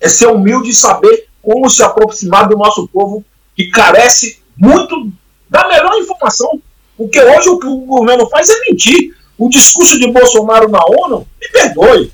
É 0.00 0.08
ser 0.08 0.26
humilde 0.26 0.70
e 0.70 0.74
saber 0.74 1.26
como 1.42 1.68
se 1.68 1.82
aproximar 1.82 2.48
do 2.48 2.56
nosso 2.56 2.86
povo 2.88 3.24
que 3.54 3.70
carece 3.70 4.40
muito 4.56 5.10
da 5.48 5.66
melhor 5.68 5.94
informação. 5.98 6.60
Porque 6.96 7.20
hoje 7.20 7.48
o 7.48 7.58
que 7.58 7.66
o 7.66 7.78
governo 7.80 8.28
faz 8.28 8.48
é 8.48 8.60
mentir. 8.60 9.14
O 9.38 9.48
discurso 9.50 9.98
de 9.98 10.10
Bolsonaro 10.10 10.68
na 10.68 10.80
ONU, 10.82 11.26
me 11.40 11.48
perdoe. 11.48 12.12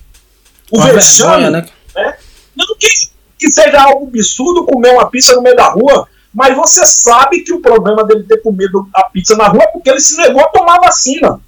O 0.73 0.81
vexame, 0.83 1.51
né? 1.51 1.66
né? 1.95 2.16
Não 2.57 2.66
que, 2.79 2.88
que 3.38 3.53
seja 3.53 3.81
algo 3.81 4.09
absurdo 4.09 4.64
comer 4.64 4.92
uma 4.92 5.09
pizza 5.09 5.35
no 5.35 5.42
meio 5.42 5.55
da 5.55 5.68
rua, 5.68 6.09
mas 6.35 6.57
você 6.57 6.85
sabe 6.85 7.42
que 7.42 7.53
o 7.53 7.61
problema 7.61 8.05
dele 8.05 8.25
ter 8.25 8.42
comido 8.42 8.88
a 8.92 9.05
pizza 9.05 9.37
na 9.37 9.49
rua 9.49 9.62
é 9.62 9.66
porque 9.68 9.90
ele 9.90 10.01
se 10.01 10.16
negou 10.16 10.42
a 10.42 10.49
tomar 10.49 10.81
vacina. 10.81 11.40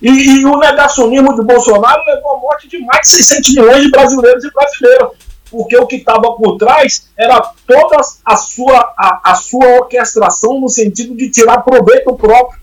E, 0.00 0.08
e, 0.08 0.44
o 0.46 0.58
negacionismo 0.58 1.34
de 1.34 1.42
Bolsonaro 1.44 2.02
levou 2.06 2.36
à 2.36 2.38
morte 2.38 2.68
de 2.68 2.78
mais 2.78 3.02
de 3.02 3.22
600 3.22 3.54
milhões 3.54 3.82
de 3.82 3.90
brasileiros 3.90 4.44
e 4.44 4.50
brasileiras. 4.50 5.08
porque 5.50 5.76
o 5.76 5.86
que 5.86 5.96
estava 5.96 6.32
por 6.32 6.56
trás 6.56 7.08
era 7.18 7.40
toda 7.66 7.96
a 8.24 8.36
sua, 8.36 8.94
a, 8.96 9.20
a, 9.32 9.34
sua 9.34 9.66
orquestração 9.80 10.60
no 10.60 10.68
sentido 10.68 11.14
de 11.14 11.28
tirar 11.30 11.58
proveito 11.58 12.14
próprio, 12.14 12.60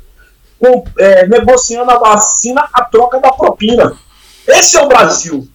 com, 0.59 0.83
é, 0.97 1.27
negociando 1.27 1.91
a 1.91 1.99
vacina 1.99 2.67
a 2.73 2.83
troca 2.83 3.19
da 3.19 3.31
propina. 3.31 3.93
Esse 4.47 4.77
é 4.77 4.81
o 4.81 4.87
Brasil. 4.87 5.47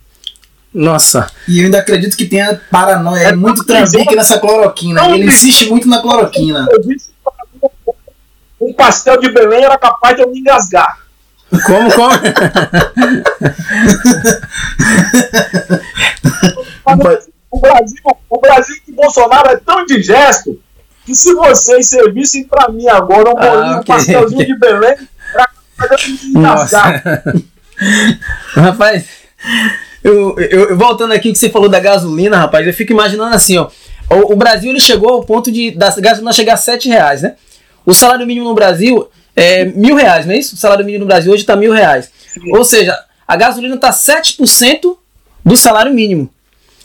Nossa. 0.72 1.30
E 1.48 1.60
eu 1.60 1.64
ainda 1.66 1.78
acredito 1.78 2.16
que 2.16 2.26
tenha 2.26 2.60
paranoia, 2.70 3.28
é 3.28 3.36
muito 3.36 3.64
trambique 3.64 4.14
nessa 4.14 4.38
cloroquina. 4.38 5.08
Ele 5.10 5.26
insiste 5.26 5.68
muito 5.68 5.88
na 5.88 6.00
cloroquina. 6.00 6.66
Um 8.60 8.72
pastel 8.72 9.18
de 9.18 9.30
Belém 9.30 9.64
era 9.64 9.76
capaz 9.76 10.16
de 10.16 10.22
eu 10.22 10.30
me 10.30 10.38
engasgar. 10.38 11.01
Como, 11.66 11.92
como? 11.92 12.14
o, 17.50 17.60
Brasil, 17.60 17.98
o 18.30 18.40
Brasil 18.40 18.76
de 18.86 18.92
Bolsonaro 18.92 19.50
é 19.50 19.56
tão 19.56 19.82
indigesto 19.82 20.58
que 21.04 21.14
se 21.14 21.34
vocês 21.34 21.88
servissem 21.88 22.44
para 22.44 22.70
mim 22.70 22.88
agora 22.88 23.30
um 23.30 23.34
bolinho, 23.34 23.74
ah, 23.74 23.80
okay. 23.80 23.94
um 23.94 23.98
pastelzinho 23.98 24.46
de 24.46 24.58
Belém, 24.58 24.96
capaz 25.76 26.00
de 26.00 26.12
me 26.12 26.38
engasgar. 26.38 27.22
Rapaz, 28.54 29.04
eu, 30.02 30.38
eu, 30.38 30.76
voltando 30.76 31.12
aqui 31.12 31.30
o 31.30 31.32
que 31.32 31.38
você 31.38 31.50
falou 31.50 31.68
da 31.68 31.80
gasolina, 31.80 32.38
rapaz, 32.38 32.66
eu 32.66 32.72
fico 32.72 32.92
imaginando 32.92 33.34
assim, 33.34 33.58
ó. 33.58 33.68
O, 34.08 34.32
o 34.32 34.36
Brasil 34.36 34.70
ele 34.70 34.80
chegou 34.80 35.10
ao 35.10 35.24
ponto 35.24 35.50
de 35.50 35.70
da 35.72 35.90
gasolina 35.98 36.32
chegar 36.32 36.54
a 36.54 36.58
7 36.58 36.88
reais, 36.88 37.22
né? 37.22 37.34
O 37.84 37.92
salário 37.92 38.26
mínimo 38.26 38.48
no 38.48 38.54
Brasil 38.54 39.08
é 39.34 39.64
mil 39.64 39.94
reais, 39.94 40.26
não 40.26 40.34
é 40.34 40.38
isso? 40.38 40.54
O 40.54 40.58
salário 40.58 40.84
mínimo 40.84 41.04
no 41.04 41.08
Brasil 41.08 41.32
hoje 41.32 41.42
está 41.42 41.56
mil 41.56 41.72
reais. 41.72 42.10
Ou 42.52 42.64
seja, 42.64 42.98
a 43.26 43.36
gasolina 43.36 43.74
está 43.74 43.90
7% 43.90 44.96
do 45.44 45.56
salário 45.56 45.92
mínimo. 45.92 46.30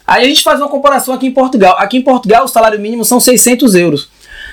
Aí 0.06 0.24
a 0.24 0.28
gente 0.28 0.42
faz 0.42 0.60
uma 0.60 0.70
comparação 0.70 1.14
aqui 1.14 1.28
em 1.28 1.32
Portugal. 1.32 1.76
Aqui 1.78 1.98
em 1.98 2.02
Portugal 2.02 2.46
o 2.46 2.48
salário 2.48 2.80
mínimo 2.80 3.04
são 3.04 3.20
600 3.20 3.76
euros. 3.76 4.10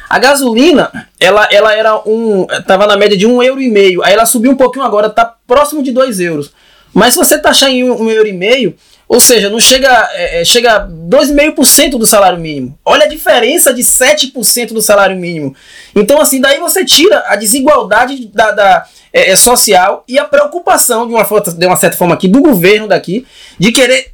A 0.08 0.18
gasolina, 0.18 1.08
ela, 1.18 1.48
ela 1.50 1.72
era 1.72 1.96
um. 2.06 2.46
Tava 2.66 2.86
na 2.86 2.96
média 2.96 3.16
de 3.16 3.26
um 3.26 3.42
euro 3.42 3.62
e 3.62 3.70
meio. 3.70 4.02
Aí 4.02 4.12
ela 4.12 4.26
subiu 4.26 4.50
um 4.50 4.56
pouquinho 4.56 4.84
agora, 4.84 5.06
está 5.06 5.24
próximo 5.46 5.82
de 5.82 5.92
2 5.92 6.20
euros. 6.20 6.52
Mas 6.92 7.14
se 7.14 7.18
você 7.18 7.38
taxar 7.38 7.70
em 7.70 7.88
um, 7.88 8.02
um 8.02 8.10
euro 8.10 8.28
e 8.28 8.32
meio, 8.32 8.74
ou 9.08 9.20
seja, 9.20 9.50
não 9.50 9.60
chega, 9.60 10.08
é, 10.12 10.40
é 10.40 10.44
chega 10.44 10.76
a 10.76 10.88
2,5% 10.88 11.98
do 11.98 12.06
salário 12.06 12.38
mínimo. 12.38 12.78
Olha 12.84 13.04
a 13.04 13.08
diferença 13.08 13.72
de 13.72 13.82
7% 13.82 14.72
do 14.72 14.80
salário 14.80 15.16
mínimo. 15.16 15.54
Então, 15.94 16.20
assim, 16.20 16.40
daí 16.40 16.58
você 16.58 16.84
tira 16.84 17.22
a 17.26 17.36
desigualdade 17.36 18.26
da, 18.32 18.50
da 18.50 18.86
é, 19.12 19.30
é 19.30 19.36
social 19.36 20.04
e 20.08 20.18
a 20.18 20.24
preocupação, 20.24 21.06
de 21.06 21.14
uma, 21.14 21.22
de 21.24 21.66
uma 21.66 21.76
certa 21.76 21.96
forma 21.96 22.14
aqui, 22.14 22.26
do 22.26 22.40
governo 22.40 22.88
daqui, 22.88 23.26
de 23.58 23.72
querer 23.72 24.13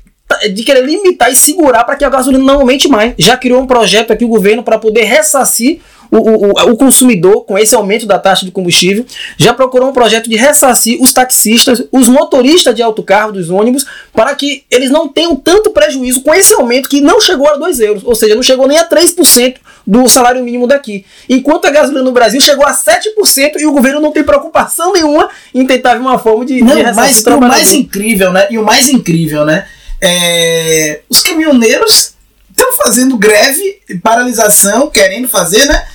de 0.53 0.62
querer 0.62 0.85
limitar 0.85 1.31
e 1.31 1.37
segurar 1.37 1.85
para 1.85 1.97
que 1.97 2.05
a 2.05 2.11
gasolina 2.11 2.45
não 2.45 2.61
aumente 2.61 2.88
mais. 2.88 3.14
Já 3.19 3.37
criou 3.37 3.62
um 3.62 3.66
projeto 3.66 4.12
aqui 4.12 4.25
o 4.25 4.29
governo 4.29 4.62
para 4.62 4.79
poder 4.79 5.05
ressarcir 5.05 5.81
o, 6.11 6.19
o, 6.19 6.51
o, 6.73 6.77
consumidor 6.77 7.45
com 7.45 7.57
esse 7.57 7.75
aumento 7.75 8.05
da 8.05 8.19
taxa 8.19 8.45
de 8.45 8.51
combustível, 8.51 9.07
já 9.38 9.55
procurou 9.55 9.88
um 9.88 9.93
projeto 9.93 10.29
de 10.29 10.35
ressarcir 10.35 11.01
os 11.01 11.12
taxistas, 11.12 11.85
os 11.93 12.09
motoristas 12.09 12.75
de 12.75 12.83
autocarro 12.83 13.33
dos 13.33 13.49
ônibus, 13.49 13.87
para 14.12 14.35
que 14.35 14.64
eles 14.71 14.90
não 14.90 15.07
tenham 15.07 15.37
tanto 15.37 15.71
prejuízo 15.71 16.23
com 16.23 16.35
esse 16.35 16.53
aumento 16.55 16.88
que 16.88 17.01
não 17.01 17.21
chegou 17.21 17.49
a 17.49 17.57
2 17.57 17.81
euros, 17.81 18.03
ou 18.05 18.14
seja, 18.14 18.35
não 18.35 18.43
chegou 18.43 18.66
nem 18.66 18.79
a 18.79 18.88
3% 18.88 19.57
do 19.87 20.09
salário 20.09 20.43
mínimo 20.43 20.66
daqui. 20.66 21.05
Enquanto 21.29 21.66
a 21.66 21.71
gasolina 21.71 22.03
no 22.03 22.12
Brasil 22.12 22.40
chegou 22.40 22.66
a 22.66 22.73
7% 22.73 23.61
e 23.61 23.66
o 23.66 23.73
governo 23.73 24.01
não 24.01 24.11
tem 24.11 24.25
preocupação 24.25 24.93
nenhuma 24.93 25.29
em 25.55 25.64
tentar 25.64 25.97
uma 25.97 26.19
forma 26.19 26.45
de, 26.45 26.61
não, 26.62 26.75
de 26.75 26.83
mas 26.93 27.25
o 27.25 27.40
mais 27.40 27.73
incrível, 27.73 28.33
né? 28.33 28.49
E 28.51 28.59
o 28.59 28.64
mais 28.64 28.88
incrível, 28.88 29.45
né? 29.45 29.66
É, 30.00 31.02
os 31.08 31.20
caminhoneiros 31.20 32.14
estão 32.50 32.72
fazendo 32.74 33.16
greve, 33.16 33.80
paralisação, 34.02 34.90
querendo 34.90 35.28
fazer, 35.28 35.66
né? 35.66 35.86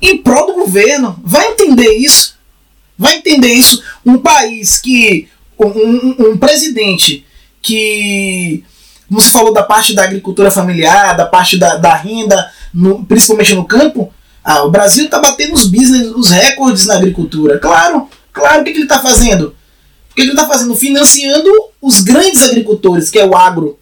em 0.00 0.18
prol 0.18 0.46
do 0.46 0.54
governo. 0.54 1.20
Vai 1.22 1.48
entender 1.48 1.92
isso. 1.94 2.36
Vai 2.98 3.16
entender 3.16 3.52
isso. 3.52 3.82
Um 4.04 4.18
país 4.18 4.78
que. 4.78 5.28
Um, 5.58 6.30
um, 6.30 6.38
presidente 6.38 7.26
que. 7.60 8.64
Se 9.18 9.30
falou 9.30 9.52
da 9.52 9.62
parte 9.62 9.92
da 9.92 10.04
agricultura 10.04 10.50
familiar, 10.50 11.16
da 11.16 11.26
parte 11.26 11.58
da, 11.58 11.76
da 11.76 11.94
renda, 11.94 12.50
no, 12.72 13.04
principalmente 13.04 13.54
no 13.54 13.64
campo. 13.64 14.12
Ah, 14.42 14.62
o 14.62 14.70
Brasil 14.70 15.04
está 15.04 15.18
batendo 15.18 15.52
os 15.52 15.66
business, 15.66 16.08
os 16.14 16.30
recordes 16.30 16.86
na 16.86 16.94
agricultura. 16.94 17.58
Claro, 17.58 18.08
claro. 18.32 18.62
O 18.62 18.64
que, 18.64 18.70
que 18.70 18.78
ele 18.78 18.84
está 18.84 19.00
fazendo? 19.00 19.54
O 20.10 20.14
que 20.14 20.22
ele 20.22 20.30
está 20.30 20.46
fazendo? 20.46 20.74
Financiando 20.74 21.50
os 21.80 22.00
grandes 22.00 22.42
agricultores, 22.42 23.10
que 23.10 23.18
é 23.18 23.24
o 23.24 23.36
agro. 23.36 23.78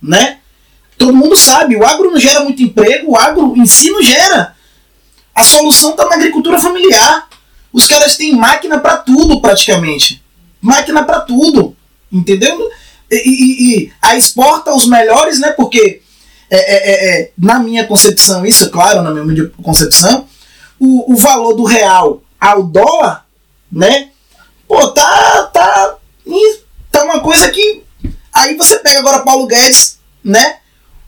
Né? 0.00 0.38
Todo 0.96 1.16
mundo 1.16 1.36
sabe, 1.36 1.76
o 1.76 1.84
agro 1.84 2.10
não 2.10 2.18
gera 2.18 2.40
muito 2.40 2.62
emprego, 2.62 3.12
o 3.12 3.16
agro 3.16 3.54
em 3.56 3.66
si 3.66 3.90
não 3.90 4.02
gera. 4.02 4.54
A 5.34 5.42
solução 5.42 5.90
está 5.90 6.06
na 6.06 6.14
agricultura 6.14 6.58
familiar. 6.58 7.28
Os 7.72 7.86
caras 7.86 8.16
têm 8.16 8.34
máquina 8.34 8.78
para 8.78 8.96
tudo, 8.96 9.40
praticamente. 9.40 10.22
Máquina 10.62 11.04
para 11.04 11.20
tudo. 11.20 11.76
Entendeu? 12.10 12.70
E, 13.10 13.16
e, 13.16 13.74
e, 13.84 13.92
a 14.00 14.16
exporta 14.16 14.74
os 14.74 14.86
melhores, 14.86 15.38
né? 15.38 15.50
Porque, 15.50 16.00
é, 16.50 16.56
é, 16.56 16.76
é, 16.76 17.20
é, 17.20 17.30
na 17.36 17.58
minha 17.58 17.86
concepção, 17.86 18.46
isso 18.46 18.64
é 18.64 18.68
claro, 18.68 19.02
na 19.02 19.10
minha 19.12 19.48
concepção, 19.62 20.26
o, 20.78 21.12
o 21.12 21.16
valor 21.16 21.54
do 21.54 21.64
real 21.64 22.22
ao 22.40 22.62
dólar, 22.62 23.26
né? 23.70 24.08
Pô, 24.66 24.88
tá, 24.88 25.44
tá, 25.52 25.96
tá 26.90 27.04
uma 27.04 27.20
coisa 27.20 27.50
que. 27.50 27.82
Aí 28.32 28.54
você 28.56 28.78
pega 28.78 28.98
agora 28.98 29.20
Paulo 29.20 29.46
Guedes, 29.46 29.98
né? 30.22 30.56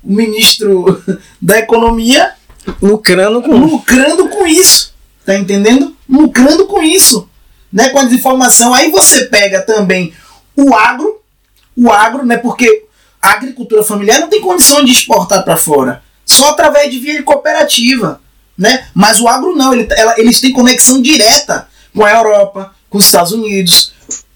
O 0.03 0.13
ministro 0.13 1.03
da 1.43 1.59
Economia, 1.59 2.35
Lucrando 2.83 3.43
com 3.43 3.57
Lucrando 3.57 4.29
com 4.29 4.47
isso. 4.47 4.95
Tá 5.25 5.37
entendendo? 5.37 5.97
Lucrando 6.09 6.67
com 6.67 6.83
isso. 6.83 7.29
Né? 7.73 7.89
Com 7.91 7.99
a 7.99 8.05
desinformação. 8.05 8.75
Aí 8.75 8.91
você 8.91 9.27
pega 9.27 9.63
também 9.63 10.13
o 10.57 10.75
agro. 10.75 11.21
O 11.77 11.91
agro, 11.91 12.25
né? 12.25 12.37
Porque 12.37 12.87
a 13.21 13.33
agricultura 13.33 13.83
familiar 13.83 14.21
não 14.21 14.29
tem 14.29 14.41
condição 14.41 14.85
de 14.85 14.93
exportar 14.93 15.45
para 15.45 15.57
fora. 15.57 16.03
Só 16.25 16.51
através 16.51 16.91
de 16.91 16.99
via 16.99 17.17
de 17.17 17.23
cooperativa. 17.23 18.21
Né? 18.57 18.89
Mas 18.95 19.21
o 19.21 19.29
agro 19.29 19.55
não. 19.55 19.73
Ele, 19.73 19.87
ela, 19.91 20.19
eles 20.19 20.41
têm 20.41 20.53
conexão 20.53 21.01
direta 21.01 21.69
com 21.95 22.05
a 22.05 22.13
Europa, 22.13 22.75
com 22.89 22.99
os 22.99 23.05
Estados 23.05 23.33
Unidos, 23.33 23.93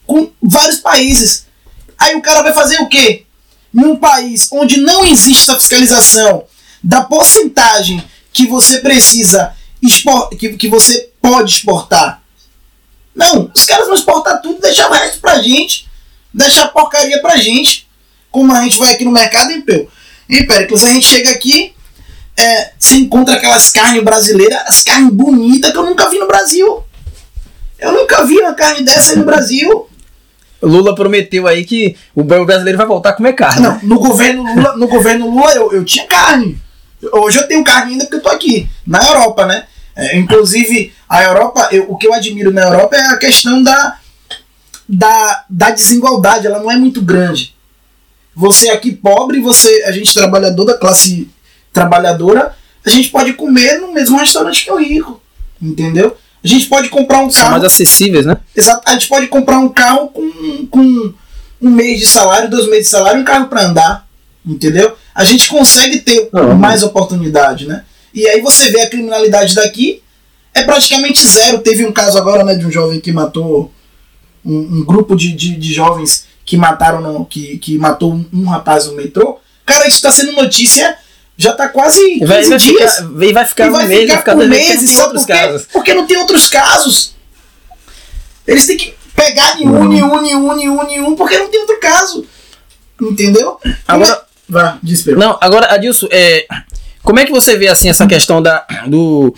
com 0.07 0.31
vários 0.43 0.79
países. 0.79 1.47
Aí 1.99 2.15
o 2.17 2.23
cara 2.23 2.43
vai 2.43 2.53
fazer 2.53 2.81
o 2.81 2.89
quê? 2.89 3.25
Num 3.73 3.97
país 3.97 4.49
onde 4.53 4.79
não 4.79 5.05
existe 5.05 5.51
a 5.51 5.55
fiscalização 5.55 6.45
da 6.83 7.03
porcentagem 7.03 8.03
que 8.33 8.47
você 8.47 8.79
precisa 8.81 9.55
que, 10.39 10.57
que 10.57 10.69
você 10.69 11.11
pode 11.21 11.53
exportar. 11.53 12.23
Não, 13.15 13.51
os 13.55 13.65
caras 13.65 13.87
vão 13.87 13.95
exportar 13.95 14.41
tudo, 14.41 14.61
deixar 14.61 14.89
o 14.89 14.93
resto 14.93 15.21
pra 15.21 15.43
gente, 15.43 15.89
deixar 16.33 16.69
porcaria 16.69 17.21
pra 17.21 17.37
gente. 17.37 17.87
Como 18.31 18.53
a 18.55 18.63
gente 18.63 18.79
vai 18.79 18.95
aqui 18.95 19.05
no 19.05 19.11
mercado? 19.11 19.51
Hein, 19.51 20.47
Péricles? 20.47 20.85
A 20.85 20.93
gente 20.93 21.07
chega 21.07 21.31
aqui, 21.31 21.75
é, 22.37 22.73
você 22.79 22.97
encontra 22.97 23.35
aquelas 23.35 23.71
carnes 23.71 24.03
brasileiras, 24.03 24.63
as 24.67 24.83
carnes 24.83 25.13
bonitas 25.13 25.71
que 25.71 25.77
eu 25.77 25.85
nunca 25.85 26.09
vi 26.09 26.19
no 26.19 26.27
Brasil. 26.27 26.83
Eu 27.83 27.93
nunca 27.93 28.25
vi 28.25 28.39
uma 28.39 28.55
carne 28.55 28.85
dessa 28.85 29.13
aí 29.13 29.19
no 29.19 29.25
Brasil. 29.25 29.89
Lula 30.63 30.95
prometeu 30.95 31.49
aí 31.49 31.65
que 31.65 31.97
o 32.15 32.23
brasileiro 32.23 32.79
vai 32.79 32.87
voltar 32.87 33.11
a 33.11 33.13
comer 33.15 33.33
carne. 33.33 33.63
Não, 33.63 33.81
no 33.83 33.99
governo 33.99 34.43
Lula, 34.55 34.77
no 34.77 34.87
governo 34.87 35.29
Lula 35.29 35.53
eu, 35.53 35.73
eu 35.73 35.85
tinha 35.85 36.07
carne. 36.07 36.57
Hoje 37.13 37.39
eu 37.39 37.49
tenho 37.49 37.65
carne 37.65 37.93
ainda 37.93 38.05
porque 38.05 38.17
eu 38.17 38.23
tô 38.23 38.29
aqui, 38.29 38.69
na 38.87 39.05
Europa, 39.05 39.45
né? 39.45 39.67
É, 39.97 40.17
inclusive, 40.17 40.93
a 41.09 41.25
Europa, 41.25 41.69
eu, 41.73 41.91
o 41.91 41.97
que 41.97 42.07
eu 42.07 42.15
admiro 42.15 42.53
na 42.53 42.63
Europa 42.63 42.97
é 42.97 43.07
a 43.09 43.17
questão 43.17 43.61
da, 43.63 43.99
da, 44.89 45.45
da 45.51 45.71
desigualdade, 45.71 46.47
ela 46.47 46.61
não 46.61 46.71
é 46.71 46.77
muito 46.77 47.03
grande. 47.03 47.55
Você 48.35 48.71
aqui 48.71 48.93
pobre, 48.93 49.41
você, 49.41 49.83
a 49.85 49.93
gente 49.93 50.15
trabalhador 50.15 50.65
da 50.65 50.79
classe 50.79 51.29
trabalhadora, 51.73 52.55
a 52.87 52.89
gente 52.89 53.11
pode 53.11 53.33
comer 53.35 53.79
no 53.79 53.93
mesmo 53.93 54.17
restaurante 54.17 54.65
que 54.65 54.71
o 54.71 54.77
rico, 54.77 55.21
entendeu? 55.61 56.17
A 56.45 56.49
gente 56.49 56.67
pode 56.67 56.89
comprar 56.89 57.21
um 57.21 57.31
São 57.31 57.41
carro. 57.41 57.53
mais 57.53 57.65
acessíveis, 57.65 58.27
né? 58.27 58.37
Exato. 58.57 58.83
A 58.85 58.93
gente 58.93 59.09
pode 59.09 59.29
comprar 59.29 59.59
um 59.59 59.69
carro 59.69 60.09
com, 60.09 60.67
com 60.67 61.15
um 61.61 61.71
mês 61.71 62.01
de 62.01 62.07
salário, 62.07 62.51
dois 62.51 62.67
meses 62.69 62.87
de 62.87 62.91
salário, 62.91 63.21
um 63.21 63.25
carro 63.25 63.47
para 63.47 63.67
andar, 63.67 64.09
entendeu? 64.45 64.97
a 65.15 65.25
gente 65.25 65.49
consegue 65.49 66.01
ter 66.01 66.29
uhum. 66.33 66.55
mais 66.55 66.83
oportunidade, 66.83 67.67
né? 67.67 67.85
E 68.15 68.27
aí 68.27 68.41
você 68.41 68.71
vê 68.71 68.81
a 68.81 68.91
criminalidade 68.91 69.55
daqui 69.55 70.03
é 70.55 70.63
praticamente 70.63 71.25
zero. 71.27 71.59
Teve 71.59 71.85
um 71.87 71.93
caso 71.93 72.19
agora, 72.19 72.45
né, 72.45 72.55
de 72.55 72.67
um 72.67 72.71
jovem 72.71 73.01
que 73.01 73.13
matou 73.13 73.73
um, 74.45 74.59
um 74.59 74.85
grupo 74.85 75.17
de, 75.17 75.33
de, 75.33 75.57
de, 75.57 75.73
jovens 75.73 76.27
que 76.45 76.57
mataram, 76.57 77.01
no, 77.01 77.25
que, 77.25 77.59
que 77.59 77.79
matou 77.79 78.13
um, 78.13 78.25
um 78.33 78.45
rapaz 78.45 78.87
no 78.87 78.95
metrô. 78.95 79.39
Cara, 79.65 79.87
isso 79.87 79.97
está 79.97 80.11
sendo 80.11 80.33
notícia 80.33 80.97
já 81.43 81.53
tá 81.53 81.69
quase 81.69 82.19
vai, 82.21 82.43
vai 82.45 82.59
dias. 82.59 82.95
Ficar, 82.95 83.09
vai, 83.09 83.33
vai 83.33 83.45
ficar, 83.45 83.67
e 83.67 83.71
vai 83.71 83.85
um 83.85 83.89
mês, 83.89 84.11
ficar, 84.11 84.35
vai 84.35 84.49
ficar 84.49 84.87
só 84.87 85.11
porque, 85.11 85.33
casos. 85.33 85.67
porque 85.73 85.95
não 85.95 86.07
tem 86.07 86.17
outros 86.17 86.49
casos. 86.49 87.15
Eles 88.47 88.67
têm 88.67 88.77
que 88.77 88.95
pegar 89.15 89.61
em 89.61 89.69
um, 89.69 89.93
em 89.93 90.03
um, 90.03 90.25
em 90.25 90.37
um, 90.37 90.59
em 90.59 90.69
um, 90.69 90.89
em 90.89 91.01
um, 91.01 91.17
porque 91.17 91.39
não 91.39 91.49
tem 91.49 91.61
outro 91.61 91.79
caso. 91.81 92.27
Entendeu? 93.01 93.59
Agora, 93.87 94.23
Vá, 94.49 94.79
desespero. 94.83 95.19
Não, 95.19 95.39
agora, 95.41 95.73
Adilson, 95.73 96.09
é, 96.11 96.47
como 97.03 97.19
é 97.19 97.25
que 97.25 97.33
você 97.33 97.57
vê 97.57 97.69
assim 97.69 97.89
essa 97.89 98.07
questão 98.07 98.43
da, 98.43 98.67
do. 98.87 99.35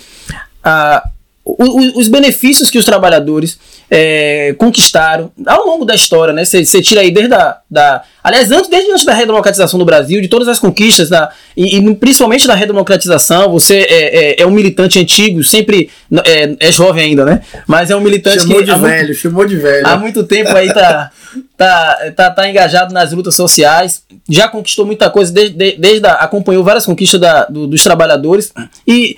A, 0.62 1.08
o, 1.44 1.98
os 2.00 2.08
benefícios 2.08 2.70
que 2.70 2.78
os 2.78 2.84
trabalhadores 2.84 3.58
é, 3.96 4.52
conquistaram 4.58 5.30
ao 5.46 5.64
longo 5.64 5.84
da 5.84 5.94
história, 5.94 6.34
né? 6.34 6.44
Você 6.44 6.82
tira 6.82 7.00
aí 7.00 7.12
desde 7.12 7.32
a, 7.32 7.58
da. 7.70 8.02
Aliás, 8.24 8.50
antes, 8.50 8.68
desde 8.68 8.90
antes 8.90 9.04
da 9.04 9.14
redemocratização 9.14 9.78
do 9.78 9.84
Brasil, 9.84 10.20
de 10.20 10.26
todas 10.26 10.48
as 10.48 10.58
conquistas, 10.58 11.08
da, 11.08 11.30
e, 11.56 11.76
e 11.76 11.94
principalmente 11.94 12.44
da 12.44 12.56
redemocratização, 12.56 13.52
você 13.52 13.86
é, 13.88 14.32
é, 14.32 14.42
é 14.42 14.46
um 14.46 14.50
militante 14.50 14.98
antigo, 14.98 15.44
sempre. 15.44 15.90
É, 16.24 16.56
é, 16.58 16.72
jovem 16.72 17.04
ainda, 17.04 17.24
né? 17.24 17.42
Mas 17.68 17.88
é 17.88 17.94
um 17.94 18.00
militante 18.00 18.40
chamou 18.40 18.58
que. 18.58 18.64
De 18.64 18.74
velho, 18.74 19.06
muito, 19.06 19.14
chamou 19.14 19.46
de 19.46 19.56
velho. 19.56 19.86
Há 19.86 19.96
muito 19.96 20.24
tempo 20.24 20.50
aí 20.56 20.74
tá, 20.74 21.12
tá, 21.56 22.12
tá, 22.16 22.30
tá 22.32 22.50
engajado 22.50 22.92
nas 22.92 23.12
lutas 23.12 23.36
sociais, 23.36 24.02
já 24.28 24.48
conquistou 24.48 24.84
muita 24.84 25.08
coisa, 25.08 25.32
desde, 25.32 25.76
desde 25.78 26.04
a, 26.04 26.14
acompanhou 26.14 26.64
várias 26.64 26.84
conquistas 26.84 27.20
da, 27.20 27.44
do, 27.44 27.68
dos 27.68 27.84
trabalhadores. 27.84 28.52
E 28.88 29.16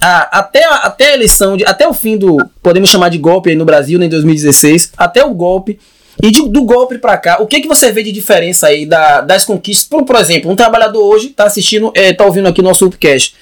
a, 0.00 0.38
até, 0.38 0.64
a, 0.64 0.74
até 0.76 1.10
a 1.10 1.14
eleição, 1.14 1.56
de, 1.56 1.64
até 1.64 1.86
o 1.86 1.92
fim 1.92 2.16
do, 2.16 2.38
podemos 2.62 2.88
chamar 2.88 3.10
de 3.10 3.18
golpe 3.18 3.50
aí 3.50 3.56
no 3.56 3.64
Brasil, 3.64 3.98
né, 3.98 4.06
em 4.06 4.08
2016, 4.08 4.92
até 4.96 5.24
o 5.24 5.34
golpe, 5.34 5.78
e 6.22 6.30
de, 6.30 6.48
do 6.48 6.64
golpe 6.64 6.98
para 6.98 7.16
cá, 7.16 7.38
o 7.40 7.46
que, 7.46 7.60
que 7.60 7.68
você 7.68 7.92
vê 7.92 8.02
de 8.02 8.12
diferença 8.12 8.66
aí 8.66 8.84
da, 8.84 9.20
das 9.20 9.44
conquistas? 9.44 9.88
Por, 9.88 10.04
por 10.04 10.16
exemplo, 10.16 10.50
um 10.50 10.56
trabalhador 10.56 11.02
hoje 11.02 11.28
está 11.28 11.44
assistindo, 11.44 11.88
está 11.88 12.00
é, 12.00 12.12
tá 12.12 12.24
ouvindo 12.24 12.48
aqui 12.48 12.60
nosso 12.60 12.86
Upcast. 12.86 13.34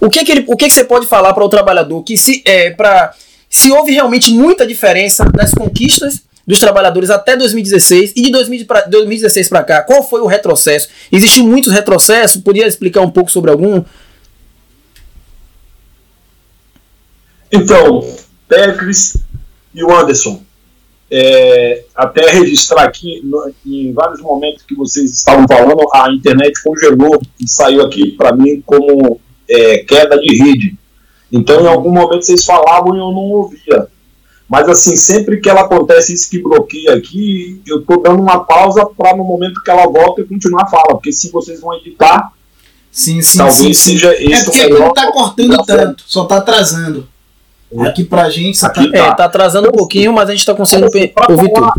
O 0.00 0.10
que 0.10 0.24
que, 0.24 0.32
ele, 0.32 0.44
o 0.46 0.56
que, 0.56 0.66
que 0.66 0.72
você 0.72 0.84
pode 0.84 1.06
falar 1.06 1.32
para 1.32 1.44
o 1.44 1.48
trabalhador 1.48 2.02
que 2.02 2.16
se, 2.16 2.42
é, 2.44 2.70
pra, 2.70 3.14
se 3.48 3.72
houve 3.72 3.92
realmente 3.92 4.30
muita 4.32 4.66
diferença 4.66 5.24
das 5.24 5.54
conquistas 5.54 6.22
dos 6.46 6.60
trabalhadores 6.60 7.10
até 7.10 7.36
2016 7.36 8.12
e 8.14 8.22
de 8.22 8.30
2016 8.30 9.48
para 9.48 9.64
cá, 9.64 9.82
qual 9.82 10.02
foi 10.02 10.20
o 10.20 10.26
retrocesso? 10.26 10.88
Existiu 11.10 11.44
muitos 11.44 11.72
retrocessos? 11.72 12.40
Podia 12.40 12.66
explicar 12.66 13.00
um 13.00 13.10
pouco 13.10 13.30
sobre 13.30 13.50
algum? 13.50 13.82
Então, 17.52 18.06
Pericles 18.48 19.18
e 19.74 19.84
o 19.84 19.94
Anderson, 19.94 20.42
é, 21.10 21.84
até 21.94 22.30
registrar 22.30 22.84
aqui, 22.84 23.20
no, 23.22 23.52
em 23.64 23.92
vários 23.92 24.20
momentos 24.20 24.62
que 24.62 24.74
vocês 24.74 25.12
estavam 25.12 25.46
falando, 25.46 25.86
a 25.94 26.10
internet 26.12 26.62
congelou 26.62 27.20
e 27.40 27.48
saiu 27.48 27.82
aqui 27.82 28.12
para 28.12 28.34
mim 28.34 28.62
como 28.64 29.20
é, 29.48 29.78
queda 29.78 30.18
de 30.18 30.34
rede. 30.34 30.76
Então, 31.30 31.62
em 31.62 31.68
algum 31.68 31.90
momento 31.90 32.24
vocês 32.24 32.44
falavam 32.44 32.94
e 32.94 32.98
eu 32.98 33.10
não 33.12 33.30
ouvia. 33.30 33.88
Mas, 34.48 34.68
assim, 34.68 34.96
sempre 34.96 35.40
que 35.40 35.48
ela 35.48 35.62
acontece 35.62 36.14
isso 36.14 36.30
que 36.30 36.40
bloqueia 36.40 36.94
aqui, 36.94 37.60
eu 37.66 37.80
estou 37.80 38.00
dando 38.00 38.22
uma 38.22 38.44
pausa 38.44 38.86
para 38.86 39.16
no 39.16 39.24
momento 39.24 39.60
que 39.62 39.70
ela 39.70 39.86
volta 39.86 40.20
eu 40.20 40.28
continuar 40.28 40.62
a 40.62 40.68
fala. 40.68 40.94
Porque 40.94 41.12
se 41.12 41.30
vocês 41.32 41.60
vão 41.60 41.74
editar, 41.74 42.32
sim, 42.90 43.20
sim, 43.20 43.38
talvez 43.38 43.58
sim, 43.58 43.74
seja 43.74 44.16
sim. 44.16 44.32
É 44.32 44.44
porque 44.44 44.68
não 44.68 44.88
está 44.88 45.10
cortando 45.10 45.64
tanto, 45.64 46.04
só 46.06 46.22
está 46.22 46.36
atrasando. 46.36 47.08
Aqui 47.80 48.04
pra 48.04 48.30
gente 48.30 48.60
tá, 48.60 48.72
é, 48.92 49.12
tá 49.14 49.24
atrasando 49.24 49.68
um 49.68 49.72
pouquinho, 49.72 50.12
mas 50.12 50.28
a 50.28 50.32
gente 50.32 50.46
tá 50.46 50.54
conseguindo 50.54 50.86
ouvir 50.86 51.52
tudo. 51.52 51.72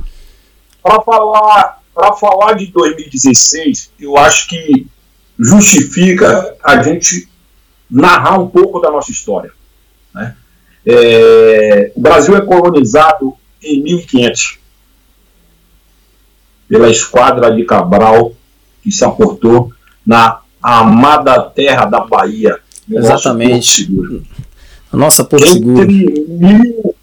Para 0.83 1.01
falar, 1.01 1.81
pra 1.93 2.13
falar 2.13 2.53
de 2.53 2.67
2016, 2.67 3.91
eu 3.99 4.17
acho 4.17 4.49
que 4.49 4.87
justifica 5.39 6.55
a 6.63 6.81
gente 6.81 7.27
narrar 7.89 8.39
um 8.39 8.47
pouco 8.47 8.79
da 8.79 8.91
nossa 8.91 9.11
história. 9.11 9.51
Né? 10.13 10.35
É, 10.85 11.91
o 11.95 12.01
Brasil 12.01 12.35
é 12.35 12.41
colonizado 12.41 13.33
em 13.61 13.81
1500 13.81 14.59
pela 16.67 16.89
esquadra 16.89 17.53
de 17.53 17.63
Cabral 17.63 18.33
que 18.83 18.91
se 18.91 19.03
aportou 19.03 19.71
na 20.05 20.41
amada 20.61 21.41
terra 21.41 21.85
da 21.85 22.01
Bahia. 22.01 22.59
Exatamente. 22.89 23.89
Nossa, 24.91 25.23
Porto 25.25 25.47
Seguro. 25.47 25.87
Mil, 25.87 26.95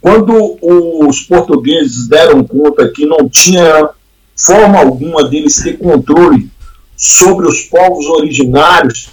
quando 0.00 0.56
os 0.62 1.20
portugueses 1.22 2.06
deram 2.08 2.44
conta 2.44 2.88
que 2.88 3.04
não 3.06 3.28
tinha 3.28 3.90
forma 4.36 4.78
alguma 4.78 5.28
deles 5.28 5.60
ter 5.62 5.76
controle 5.78 6.48
sobre 6.96 7.46
os 7.46 7.62
povos 7.62 8.06
originários, 8.06 9.10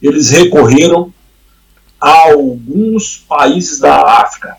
eles 0.00 0.30
recorreram 0.30 1.12
a 2.00 2.30
alguns 2.30 3.24
países 3.28 3.80
da 3.80 4.20
África, 4.20 4.56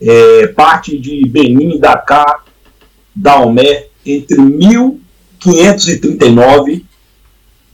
é, 0.00 0.46
parte 0.48 0.98
de 0.98 1.26
Benin, 1.26 1.78
Dakar, 1.78 2.44
Daomé, 3.14 3.86
entre 4.04 4.38
1539 4.40 6.84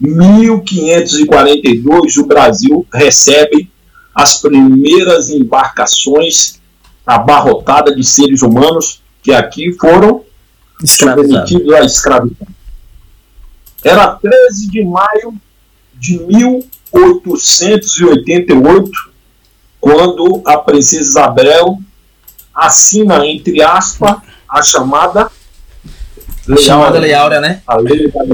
1542, 0.01 2.17
o 2.19 2.27
Brasil 2.27 2.87
recebe 2.93 3.71
as 4.15 4.41
primeiras 4.41 5.31
embarcações 5.31 6.61
abarrotadas 7.07 7.97
de 7.97 8.05
seres 8.05 8.43
humanos 8.43 9.01
que 9.23 9.33
aqui 9.33 9.73
foram 9.79 10.23
submetidos 10.85 11.73
à 11.73 11.85
escravidão. 11.85 12.47
Era 13.83 14.09
13 14.17 14.71
de 14.71 14.85
maio 14.85 15.35
de 15.95 16.19
1888, 16.19 18.91
quando 19.81 20.43
a 20.45 20.59
princesa 20.59 21.03
Isabel 21.03 21.79
assina, 22.55 23.27
entre 23.27 23.63
aspas, 23.63 24.19
a 24.49 24.63
chamada 24.63 25.31
chamada 26.59 26.99
Lei 26.99 27.13
Áurea, 27.13 27.41
né? 27.41 27.61
A 27.67 27.77
lei 27.77 28.09
da 28.09 28.25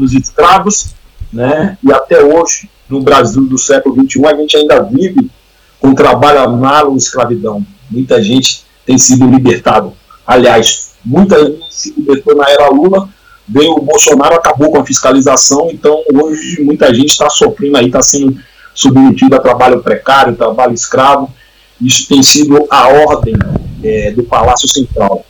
dos 0.00 0.14
escravos, 0.14 0.94
né? 1.32 1.78
E 1.82 1.92
até 1.92 2.24
hoje, 2.24 2.68
no 2.88 3.02
Brasil 3.02 3.44
do 3.44 3.58
século 3.58 3.94
XXI, 3.94 4.26
a 4.26 4.36
gente 4.36 4.56
ainda 4.56 4.82
vive 4.82 5.30
com 5.78 5.94
trabalho 5.94 6.40
análogo 6.40 6.94
à 6.94 6.98
escravidão. 6.98 7.64
Muita 7.90 8.22
gente 8.22 8.64
tem 8.84 8.98
sido 8.98 9.26
libertado. 9.26 9.92
Aliás, 10.26 10.92
muita 11.04 11.44
gente 11.44 11.64
se 11.70 11.94
libertou 11.96 12.34
na 12.34 12.48
era 12.48 12.68
Lula, 12.68 13.08
veio 13.46 13.72
o 13.72 13.82
Bolsonaro, 13.82 14.34
acabou 14.34 14.70
com 14.70 14.78
a 14.78 14.86
fiscalização, 14.86 15.68
então 15.70 16.02
hoje 16.12 16.62
muita 16.62 16.92
gente 16.94 17.10
está 17.10 17.28
sofrendo 17.28 17.76
aí, 17.76 17.86
está 17.86 18.02
sendo 18.02 18.36
submetido 18.74 19.34
a 19.36 19.40
trabalho 19.40 19.82
precário, 19.82 20.36
trabalho 20.36 20.72
escravo. 20.72 21.32
Isso 21.80 22.08
tem 22.08 22.22
sido 22.22 22.66
a 22.70 22.88
ordem 22.88 23.34
é, 23.82 24.10
do 24.12 24.22
Palácio 24.22 24.68
Central. 24.68 25.24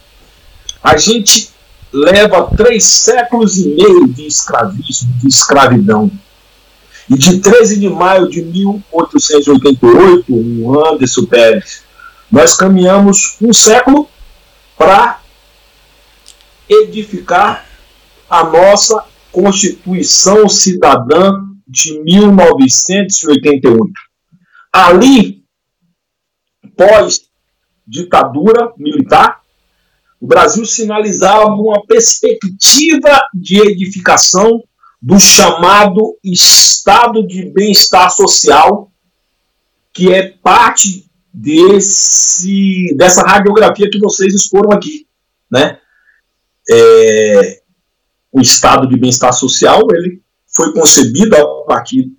A 0.82 0.96
gente 0.96 1.49
leva 1.92 2.50
três 2.56 2.84
séculos 2.84 3.58
e 3.58 3.68
meio 3.68 4.08
de 4.08 4.26
escravismo, 4.26 5.12
de 5.20 5.28
escravidão. 5.28 6.10
E 7.08 7.16
de 7.18 7.40
13 7.40 7.80
de 7.80 7.88
maio 7.88 8.28
de 8.28 8.42
1888, 8.42 10.32
o 10.32 10.86
Anderson 10.86 11.24
Pérez, 11.26 11.82
nós 12.30 12.54
caminhamos 12.54 13.36
um 13.42 13.52
século 13.52 14.08
para 14.78 15.20
edificar 16.68 17.66
a 18.28 18.44
nossa 18.44 19.04
Constituição 19.32 20.48
Cidadã 20.48 21.32
de 21.66 22.00
1988. 22.04 23.92
Ali, 24.72 25.42
pós 26.76 27.28
ditadura 27.86 28.72
militar, 28.78 29.39
o 30.20 30.26
Brasil 30.26 30.64
sinalizava 30.66 31.46
uma 31.46 31.84
perspectiva 31.86 33.22
de 33.32 33.58
edificação 33.58 34.62
do 35.00 35.18
chamado 35.18 36.18
estado 36.22 37.26
de 37.26 37.46
bem-estar 37.46 38.10
social, 38.10 38.92
que 39.92 40.12
é 40.12 40.28
parte 40.42 41.10
desse, 41.32 42.94
dessa 42.96 43.22
radiografia 43.22 43.88
que 43.90 43.98
vocês 43.98 44.34
exporam 44.34 44.72
aqui. 44.72 45.06
Né? 45.50 45.78
É, 46.70 47.62
o 48.30 48.40
estado 48.40 48.86
de 48.86 48.98
bem-estar 48.98 49.32
social 49.32 49.86
ele 49.94 50.20
foi 50.46 50.72
concebido 50.74 51.34
a 51.34 51.64
partir 51.64 52.12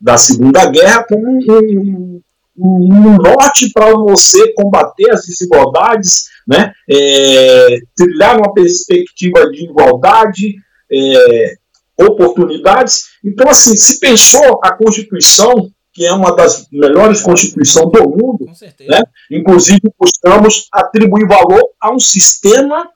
da 0.00 0.16
Segunda 0.16 0.64
Guerra 0.66 1.04
como 1.04 1.28
um, 1.28 2.20
um 2.56 3.16
norte 3.16 3.70
para 3.72 3.92
você 3.94 4.52
combater 4.54 5.10
as 5.10 5.26
desigualdades, 5.26 6.24
né? 6.46 6.72
É, 6.90 7.78
trilhar 7.96 8.36
uma 8.38 8.52
perspectiva 8.52 9.50
de 9.50 9.64
igualdade, 9.64 10.56
é, 10.92 11.54
oportunidades. 11.98 13.04
Então, 13.24 13.48
assim, 13.48 13.76
se 13.76 13.98
pensou 14.00 14.60
a 14.62 14.72
Constituição, 14.72 15.70
que 15.92 16.06
é 16.06 16.12
uma 16.12 16.34
das 16.34 16.66
melhores 16.72 17.20
constituições 17.20 17.90
do 17.92 18.08
mundo, 18.08 18.46
né? 18.80 19.02
inclusive 19.30 19.80
buscamos 19.98 20.66
atribuir 20.72 21.26
valor 21.26 21.62
a 21.78 21.92
um 21.92 21.98
sistema 21.98 22.88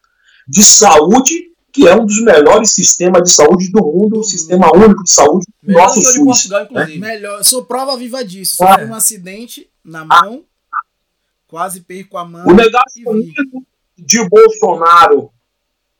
de 0.49 0.62
saúde 0.62 1.55
que 1.77 1.87
é 1.87 1.95
um 1.95 2.07
dos 2.07 2.22
melhores 2.22 2.70
sistemas 2.70 3.22
de 3.22 3.31
saúde 3.31 3.70
do 3.70 3.85
mundo, 3.85 4.20
o 4.20 4.24
sistema 4.24 4.74
único 4.74 5.05
de 5.05 5.11
saúde 5.11 5.47
do 5.62 5.72
nosso 5.74 6.01
SUS. 6.01 6.24
Portugal, 6.24 6.61
né? 6.61 6.66
inclusive. 6.70 6.99
Né? 6.99 7.09
Melhor, 7.09 7.45
sou 7.45 7.66
prova 7.66 7.95
viva 7.99 8.24
disso. 8.24 8.57
Sofri 8.57 8.85
ah. 8.85 8.87
um 8.87 8.95
acidente 8.95 9.68
na 9.85 10.03
mão, 10.03 10.43
ah. 10.72 10.79
quase 11.47 11.83
perco 11.83 12.16
a 12.16 12.24
mão. 12.24 12.47
O 12.47 12.55
negacionismo 12.55 13.66
de 13.95 14.27
Bolsonaro 14.27 15.31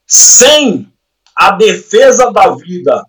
sem 0.07 0.91
a 1.37 1.51
defesa 1.51 2.33
da 2.33 2.55
vida 2.55 3.05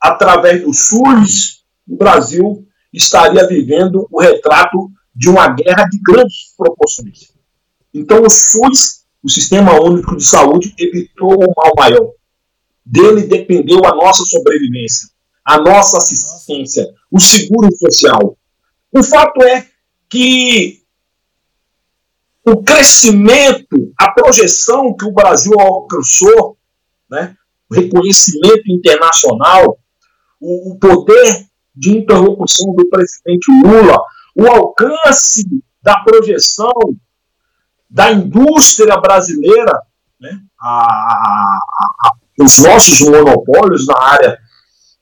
através 0.00 0.62
do 0.62 0.72
SUS, 0.72 1.62
o 1.86 1.98
Brasil 1.98 2.66
estaria 2.90 3.46
vivendo 3.46 4.08
o 4.10 4.22
retrato 4.22 4.90
de 5.14 5.28
uma 5.28 5.48
guerra 5.48 5.84
de 5.84 5.98
grandes 5.98 6.54
proporções. 6.56 7.30
Então, 7.92 8.22
o 8.22 8.30
SUS, 8.30 8.99
o 9.22 9.28
Sistema 9.28 9.80
Único 9.80 10.16
de 10.16 10.24
Saúde, 10.24 10.74
evitou 10.78 11.34
o 11.34 11.54
mal 11.56 11.72
maior. 11.76 12.10
Dele 12.84 13.22
dependeu 13.22 13.84
a 13.84 13.94
nossa 13.94 14.24
sobrevivência, 14.24 15.08
a 15.44 15.58
nossa 15.58 15.98
assistência, 15.98 16.86
o 17.10 17.20
seguro 17.20 17.68
social. 17.76 18.36
O 18.92 19.02
fato 19.02 19.42
é 19.42 19.66
que 20.08 20.80
o 22.44 22.62
crescimento, 22.62 23.92
a 23.98 24.10
projeção 24.12 24.94
que 24.96 25.04
o 25.04 25.12
Brasil 25.12 25.52
alcançou, 25.60 26.56
né, 27.08 27.36
o 27.70 27.74
reconhecimento 27.74 28.62
internacional, 28.66 29.78
o, 30.40 30.72
o 30.72 30.78
poder 30.78 31.46
de 31.74 31.96
interlocução 31.96 32.74
do 32.74 32.88
presidente 32.88 33.46
Lula, 33.62 33.98
o 34.34 34.46
alcance 34.46 35.44
da 35.82 36.00
projeção 36.00 36.72
da 37.90 38.12
indústria 38.12 38.96
brasileira, 38.98 39.72
né, 40.20 40.38
a, 40.60 40.68
a, 40.68 41.58
a, 42.04 42.12
os 42.40 42.58
nossos 42.58 43.00
monopólios 43.00 43.86
na 43.86 44.00
área 44.00 44.38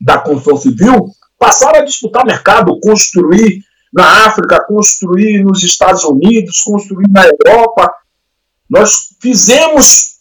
da 0.01 0.19
construção 0.19 0.57
civil, 0.57 1.11
passaram 1.39 1.81
a 1.81 1.85
disputar 1.85 2.25
mercado, 2.25 2.79
construir 2.81 3.63
na 3.93 4.27
África, 4.27 4.65
construir 4.67 5.45
nos 5.45 5.63
Estados 5.63 6.05
Unidos, 6.05 6.63
construir 6.63 7.09
na 7.11 7.27
Europa. 7.27 7.93
Nós 8.69 9.15
fizemos 9.21 10.19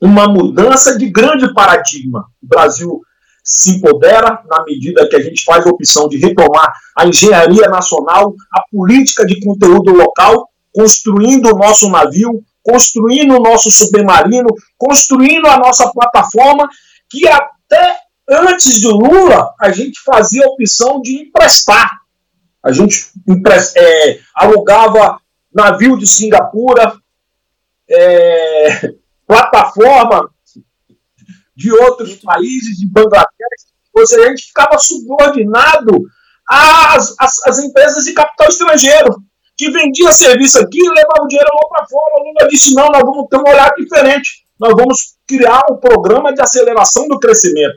uma 0.00 0.28
mudança 0.28 0.98
de 0.98 1.08
grande 1.10 1.52
paradigma. 1.52 2.26
O 2.42 2.46
Brasil 2.46 3.00
se 3.42 3.76
empodera 3.76 4.42
na 4.48 4.64
medida 4.64 5.08
que 5.08 5.16
a 5.16 5.22
gente 5.22 5.44
faz 5.44 5.66
a 5.66 5.70
opção 5.70 6.08
de 6.08 6.18
retomar 6.18 6.72
a 6.96 7.06
engenharia 7.06 7.68
nacional, 7.68 8.34
a 8.52 8.62
política 8.70 9.26
de 9.26 9.40
conteúdo 9.44 9.92
local, 9.92 10.49
construindo 10.72 11.46
o 11.46 11.58
nosso 11.58 11.88
navio, 11.90 12.42
construindo 12.62 13.36
o 13.36 13.40
nosso 13.40 13.70
submarino, 13.70 14.48
construindo 14.76 15.46
a 15.46 15.58
nossa 15.58 15.90
plataforma, 15.92 16.68
que 17.08 17.26
até 17.26 17.98
antes 18.28 18.80
de 18.80 18.88
Lula 18.88 19.52
a 19.60 19.72
gente 19.72 20.00
fazia 20.04 20.44
a 20.44 20.48
opção 20.48 21.00
de 21.00 21.22
emprestar. 21.22 21.90
A 22.62 22.72
gente 22.72 23.10
é, 23.76 24.20
alugava 24.34 25.18
navio 25.52 25.96
de 25.96 26.06
Singapura, 26.06 26.94
é, 27.88 28.92
plataforma 29.26 30.30
de 31.56 31.72
outros 31.72 32.16
países, 32.16 32.78
de 32.78 32.86
Bangladesh, 32.86 33.70
ou 33.92 34.06
seja, 34.06 34.26
a 34.26 34.28
gente 34.28 34.46
ficava 34.46 34.78
subordinado 34.78 36.06
às, 36.48 37.14
às, 37.18 37.46
às 37.46 37.58
empresas 37.58 38.04
de 38.04 38.12
capital 38.12 38.48
estrangeiro, 38.48 39.22
que 39.60 39.70
vendia 39.70 40.10
serviço 40.10 40.58
aqui 40.58 40.78
e 40.78 40.88
levava 40.88 41.22
o 41.22 41.28
dinheiro 41.28 41.50
lá 41.52 41.68
para 41.68 41.86
fora. 41.86 42.14
O 42.14 42.28
Lula 42.28 42.48
disse: 42.48 42.74
não, 42.74 42.86
nós 42.86 43.02
vamos 43.02 43.28
ter 43.28 43.36
um 43.36 43.46
olhar 43.46 43.70
diferente. 43.76 44.46
Nós 44.58 44.72
vamos 44.74 45.16
criar 45.28 45.60
um 45.70 45.76
programa 45.76 46.32
de 46.32 46.40
aceleração 46.40 47.06
do 47.06 47.18
crescimento. 47.18 47.76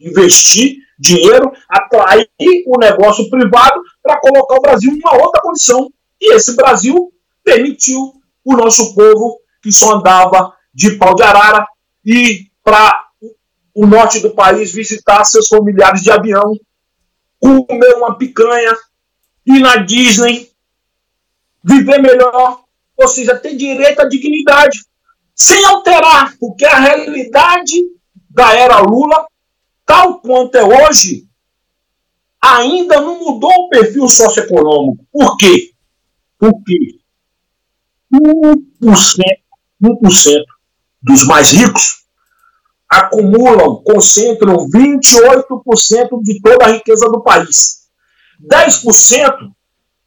Investir 0.00 0.76
dinheiro, 0.98 1.52
atrair 1.68 2.30
o 2.66 2.78
negócio 2.78 3.28
privado 3.28 3.78
para 4.02 4.18
colocar 4.18 4.54
o 4.54 4.62
Brasil 4.62 4.90
em 4.90 4.98
uma 5.00 5.22
outra 5.22 5.42
condição. 5.42 5.92
E 6.18 6.34
esse 6.34 6.56
Brasil 6.56 7.12
permitiu 7.44 8.14
o 8.42 8.56
nosso 8.56 8.94
povo, 8.94 9.38
que 9.62 9.70
só 9.70 9.96
andava 9.96 10.54
de 10.72 10.92
pau 10.92 11.14
de 11.14 11.24
arara, 11.24 11.66
ir 12.06 12.46
para 12.64 13.04
o 13.74 13.86
norte 13.86 14.20
do 14.20 14.30
país 14.30 14.72
visitar 14.72 15.22
seus 15.26 15.46
familiares 15.46 16.00
de 16.00 16.10
avião, 16.10 16.54
comer 17.38 17.96
uma 17.96 18.16
picanha, 18.16 18.74
ir 19.46 19.60
na 19.60 19.76
Disney, 19.76 20.48
viver 21.68 22.00
melhor, 22.00 22.62
ou 22.96 23.08
seja, 23.08 23.36
ter 23.36 23.54
direito 23.54 24.00
à 24.00 24.08
dignidade, 24.08 24.84
sem 25.34 25.64
alterar, 25.66 26.34
porque 26.40 26.64
a 26.64 26.80
realidade 26.80 27.76
da 28.30 28.54
era 28.54 28.80
Lula, 28.80 29.26
tal 29.84 30.20
quanto 30.20 30.56
é 30.56 30.64
hoje, 30.64 31.26
ainda 32.40 33.00
não 33.00 33.18
mudou 33.18 33.50
o 33.50 33.68
perfil 33.68 34.08
socioeconômico. 34.08 35.04
Por 35.12 35.36
quê? 35.36 35.72
Porque 36.38 36.98
1%, 38.12 38.56
1% 39.82 40.44
dos 41.02 41.26
mais 41.26 41.50
ricos 41.50 42.04
acumulam, 42.88 43.82
concentram 43.84 44.56
28% 44.70 46.22
de 46.22 46.40
toda 46.40 46.64
a 46.64 46.70
riqueza 46.72 47.06
do 47.08 47.22
país. 47.22 47.86
10% 48.40 49.52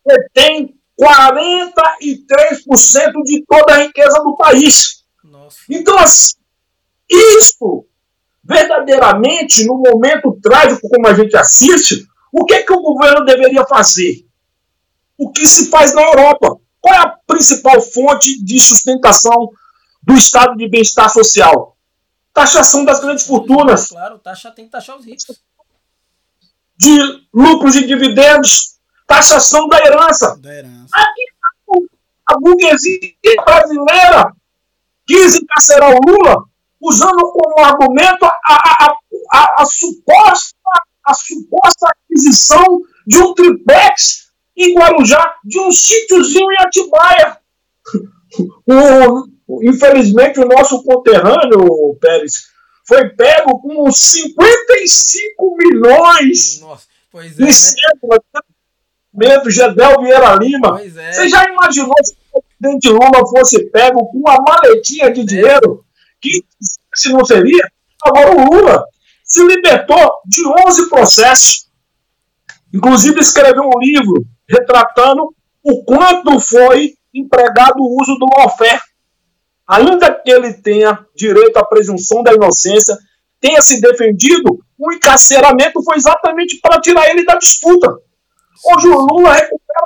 detém 0.05 0.80
43% 1.01 3.23
de 3.23 3.43
toda 3.47 3.73
a 3.73 3.77
riqueza 3.77 4.21
do 4.23 4.35
país. 4.35 5.03
Nossa. 5.23 5.57
Então, 5.67 5.97
assim, 5.97 6.35
isso, 7.09 7.87
verdadeiramente, 8.43 9.65
no 9.65 9.77
momento 9.77 10.37
trágico 10.41 10.87
como 10.87 11.07
a 11.07 11.15
gente 11.15 11.35
assiste, 11.35 12.05
o 12.31 12.45
que, 12.45 12.53
é 12.53 12.63
que 12.63 12.71
o 12.71 12.81
governo 12.81 13.25
deveria 13.25 13.65
fazer? 13.65 14.27
O 15.17 15.31
que 15.31 15.47
se 15.47 15.69
faz 15.69 15.95
na 15.95 16.03
Europa? 16.03 16.59
Qual 16.79 16.95
é 16.95 16.99
a 16.99 17.17
principal 17.27 17.81
fonte 17.81 18.43
de 18.43 18.59
sustentação 18.59 19.49
do 20.03 20.13
estado 20.13 20.55
de 20.55 20.69
bem-estar 20.69 21.09
social? 21.09 21.75
Taxação 22.33 22.85
das 22.85 22.99
grandes 22.99 23.25
fortunas. 23.25 23.87
Claro, 23.87 24.19
taxa 24.19 24.51
tem 24.51 24.65
que 24.65 24.71
taxar 24.71 24.97
os 24.97 25.05
ricos. 25.05 25.41
De 26.77 26.97
lucros 27.33 27.75
e 27.75 27.85
dividendos, 27.85 28.70
taxação 29.16 29.68
da 29.68 29.78
herança. 29.80 30.38
Da 30.38 30.53
herança. 30.53 30.89
Aqui, 30.93 31.86
a 32.28 32.39
burguesia 32.39 33.14
brasileira 33.45 34.34
quis 35.05 35.36
encarcerar 35.36 35.91
o 35.91 35.99
Lula 36.05 36.45
usando 36.80 37.22
como 37.32 37.66
argumento 37.66 38.26
a, 38.26 38.34
a, 38.45 38.95
a, 39.34 39.55
a, 39.59 39.66
suposta, 39.66 40.55
a 41.05 41.14
suposta 41.14 41.88
aquisição 41.88 42.64
de 43.05 43.18
um 43.18 43.34
triplex 43.34 44.32
em 44.55 44.74
Guarujá, 44.74 45.36
de 45.43 45.59
um 45.59 45.72
sítiozinho 45.72 46.47
em 46.51 46.66
Atibaia. 46.66 47.38
O, 48.66 49.32
Infelizmente, 49.64 50.39
o 50.39 50.47
nosso 50.47 50.82
conterrâneo, 50.84 51.97
Pérez, 51.99 52.49
foi 52.88 53.09
pego 53.09 53.59
com 53.59 53.91
55 53.91 55.57
milhões 55.57 56.62
Nossa, 56.62 56.86
pois 57.12 57.38
é, 57.38 57.43
em 57.43 57.47
né? 57.47 57.53
Gedel 59.49 60.01
Vieira 60.01 60.36
Lima. 60.36 60.82
É. 60.82 61.12
Você 61.12 61.30
já 61.30 61.45
imaginou 61.45 61.93
se 62.03 62.16
o 62.34 62.41
presidente 62.41 62.89
Lula 62.89 63.28
fosse 63.30 63.70
pego 63.70 64.05
com 64.07 64.20
uma 64.20 64.38
maletinha 64.38 65.12
de 65.12 65.22
é. 65.22 65.26
dinheiro? 65.26 65.84
Que 66.20 66.43
se 66.95 67.12
não 67.12 67.26
seria? 67.26 67.64
Agora 68.03 68.32
o 68.32 68.45
Lula 68.45 68.84
se 69.24 69.43
libertou 69.45 70.12
de 70.26 70.41
11 70.68 70.89
processos. 70.89 71.68
Inclusive 72.74 73.20
escreveu 73.20 73.64
um 73.64 73.80
livro 73.80 74.26
retratando 74.47 75.34
o 75.64 75.84
quanto 75.84 76.39
foi 76.39 76.93
empregado 77.14 77.80
o 77.80 78.01
uso 78.01 78.16
do 78.16 78.26
lawfare 78.38 78.82
ainda 79.72 80.14
que 80.14 80.30
ele 80.30 80.53
tenha 80.53 80.99
direito 81.16 81.55
à 81.55 81.66
presunção 81.66 82.22
da 82.22 82.34
inocência, 82.34 82.97
tenha 83.39 83.62
se 83.62 83.80
defendido, 83.80 84.59
o 84.78 84.91
encarceramento 84.91 85.82
foi 85.82 85.95
exatamente 85.95 86.59
para 86.62 86.82
tirar 86.82 87.09
ele 87.09 87.24
da 87.24 87.36
disputa. 87.36 87.88
Hoje 88.63 88.87
o 88.87 88.99
Lula 88.99 89.33
recupera 89.33 89.83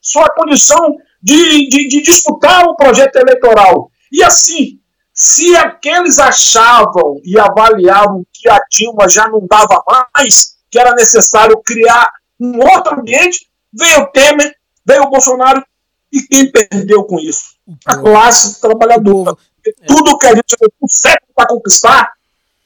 sua 0.00 0.28
condição 0.30 0.96
de, 1.22 1.68
de, 1.68 1.88
de 1.88 2.02
disputar 2.02 2.64
o 2.64 2.76
projeto 2.76 3.16
eleitoral. 3.16 3.90
E 4.12 4.22
assim, 4.22 4.78
se 5.12 5.56
aqueles 5.56 6.18
achavam 6.18 7.20
e 7.24 7.38
avaliavam 7.38 8.26
que 8.32 8.48
a 8.48 8.60
Dilma 8.70 9.08
já 9.08 9.28
não 9.28 9.46
dava 9.46 9.82
mais, 10.14 10.56
que 10.70 10.78
era 10.78 10.94
necessário 10.94 11.60
criar 11.64 12.10
um 12.38 12.58
outro 12.58 13.00
ambiente, 13.00 13.48
veio 13.72 14.02
o 14.02 14.06
Temer, 14.08 14.54
veio 14.84 15.04
o 15.04 15.10
Bolsonaro, 15.10 15.64
e 16.12 16.22
quem 16.22 16.50
perdeu 16.50 17.04
com 17.04 17.18
isso? 17.18 17.54
a 17.86 17.96
classe 17.96 18.60
trabalhadora. 18.60 19.36
É. 19.66 19.86
Tudo 19.86 20.18
que 20.18 20.26
a 20.26 20.34
gente 20.34 20.56
levou 20.60 20.88
certo 20.88 21.26
para 21.34 21.48
conquistar, 21.48 22.12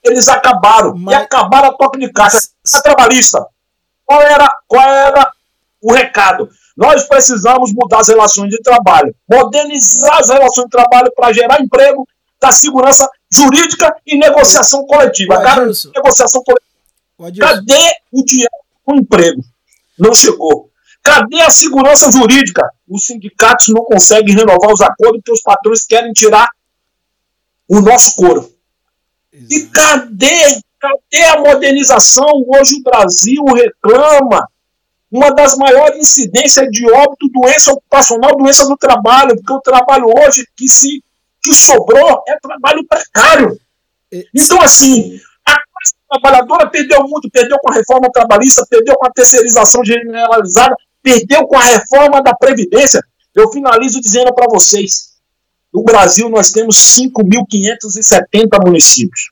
eles 0.02 0.28
acabaram. 0.28 0.94
Mas... 0.96 1.14
E 1.14 1.22
acabaram 1.22 1.68
a 1.68 1.76
toque 1.76 1.98
de 1.98 2.12
caixa. 2.12 2.38
A 2.74 2.82
trabalhista. 2.82 3.46
Qual 4.08 4.22
era, 4.22 4.50
qual 4.66 4.88
era 4.88 5.30
o 5.82 5.92
recado? 5.92 6.48
Nós 6.74 7.04
precisamos 7.04 7.74
mudar 7.74 8.00
as 8.00 8.08
relações 8.08 8.48
de 8.48 8.58
trabalho, 8.62 9.14
modernizar 9.30 10.16
as 10.18 10.30
relações 10.30 10.64
de 10.64 10.70
trabalho 10.70 11.12
para 11.14 11.30
gerar 11.30 11.60
emprego, 11.60 12.08
dar 12.40 12.50
segurança 12.50 13.06
jurídica 13.30 13.94
e 14.06 14.16
negociação 14.16 14.86
coletiva. 14.86 15.42
Cara, 15.42 15.66
negociação 15.94 16.42
coletiva. 16.42 17.46
Cadê 17.46 17.96
o 18.10 18.24
dinheiro 18.24 18.50
com 18.82 18.94
emprego? 18.94 19.44
Não 19.98 20.14
chegou. 20.14 20.70
Cadê 21.02 21.42
a 21.42 21.50
segurança 21.50 22.10
jurídica? 22.10 22.62
Os 22.88 23.04
sindicatos 23.04 23.68
não 23.68 23.84
conseguem 23.84 24.34
renovar 24.34 24.72
os 24.72 24.80
acordos 24.80 25.18
porque 25.18 25.32
os 25.32 25.42
patrões 25.42 25.84
querem 25.84 26.12
tirar 26.12 26.48
o 27.68 27.82
nosso 27.82 28.14
couro. 28.14 28.50
Exato. 29.30 29.52
E 29.52 29.66
cadê? 29.66 30.60
Cadê 30.80 31.24
a 31.24 31.40
modernização? 31.40 32.28
Hoje 32.46 32.76
o 32.76 32.82
Brasil 32.82 33.44
reclama 33.44 34.48
uma 35.10 35.30
das 35.34 35.56
maiores 35.56 35.98
incidências 35.98 36.68
de 36.70 36.88
óbito, 36.90 37.28
doença 37.32 37.72
ocupacional, 37.72 38.36
doença 38.36 38.66
do 38.66 38.76
trabalho, 38.76 39.34
porque 39.36 39.52
o 39.52 39.60
trabalho 39.60 40.06
hoje 40.06 40.46
que 40.56 40.68
se 40.68 41.02
que 41.42 41.54
sobrou 41.54 42.22
é 42.28 42.38
trabalho 42.40 42.84
precário. 42.86 43.58
Então, 44.34 44.60
assim, 44.60 45.20
a 45.44 45.52
classe 45.52 45.94
trabalhadora 46.08 46.68
perdeu 46.68 47.02
muito, 47.08 47.30
perdeu 47.30 47.58
com 47.58 47.70
a 47.72 47.74
reforma 47.74 48.10
trabalhista, 48.12 48.66
perdeu 48.68 48.96
com 48.96 49.06
a 49.06 49.10
terceirização 49.10 49.84
generalizada, 49.84 50.74
perdeu 51.02 51.46
com 51.46 51.56
a 51.56 51.62
reforma 51.62 52.22
da 52.22 52.34
Previdência. 52.34 53.02
Eu 53.34 53.50
finalizo 53.50 54.00
dizendo 54.00 54.34
para 54.34 54.48
vocês: 54.48 55.14
no 55.72 55.82
Brasil 55.82 56.28
nós 56.28 56.50
temos 56.50 56.76
5.570 56.98 58.66
municípios. 58.66 59.30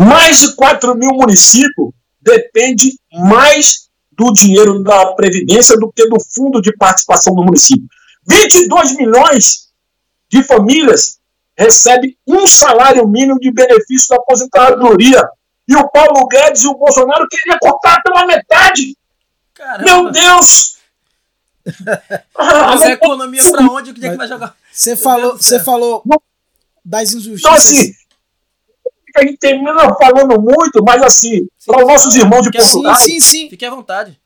Mais 0.00 0.40
de 0.40 0.54
4 0.54 0.94
mil 0.94 1.10
municípios 1.10 1.90
depende 2.20 2.98
mais 3.12 3.90
do 4.12 4.32
dinheiro 4.32 4.82
da 4.82 5.12
Previdência 5.12 5.76
do 5.76 5.92
que 5.92 6.08
do 6.08 6.16
fundo 6.18 6.62
de 6.62 6.74
participação 6.74 7.34
do 7.34 7.44
município. 7.44 7.86
22 8.26 8.96
milhões 8.96 9.68
de 10.30 10.42
famílias 10.42 11.18
recebem 11.56 12.16
um 12.26 12.48
salário 12.48 13.06
mínimo 13.06 13.38
de 13.38 13.52
benefício 13.52 14.08
da 14.08 14.16
aposentadoria. 14.16 15.22
E 15.68 15.76
o 15.76 15.88
Paulo 15.90 16.26
Guedes 16.26 16.64
e 16.64 16.68
o 16.68 16.78
Bolsonaro 16.78 17.28
queriam 17.28 17.58
cortar 17.60 18.02
pela 18.02 18.24
metade. 18.24 18.96
Caramba. 19.52 19.84
Meu 19.84 20.10
Deus! 20.10 20.78
Mas 22.36 22.82
a 22.82 22.92
economia 22.92 23.42
para 23.50 23.62
onde? 23.66 23.90
O 23.90 23.94
que 23.94 24.06
é 24.06 24.10
que 24.10 24.16
vai 24.16 24.26
jogar? 24.26 24.56
Você 24.72 24.96
falou, 24.96 25.36
você 25.36 25.60
falou 25.60 26.02
das 26.82 27.12
injustiças. 27.12 27.40
Então, 27.40 27.52
assim, 27.52 27.94
a 29.18 29.22
gente 29.22 29.38
termina 29.38 29.94
falando 29.94 30.40
muito, 30.40 30.82
mas 30.84 31.02
assim, 31.02 31.46
para 31.66 31.82
os 31.82 31.86
nossos 31.86 32.14
irmãos 32.16 32.42
de 32.42 32.50
Portugal. 32.50 32.96
Sim, 32.96 33.18
sim, 33.18 33.20
sim. 33.20 33.50
Fique 33.50 33.64
à 33.64 33.70
vontade. 33.70 34.18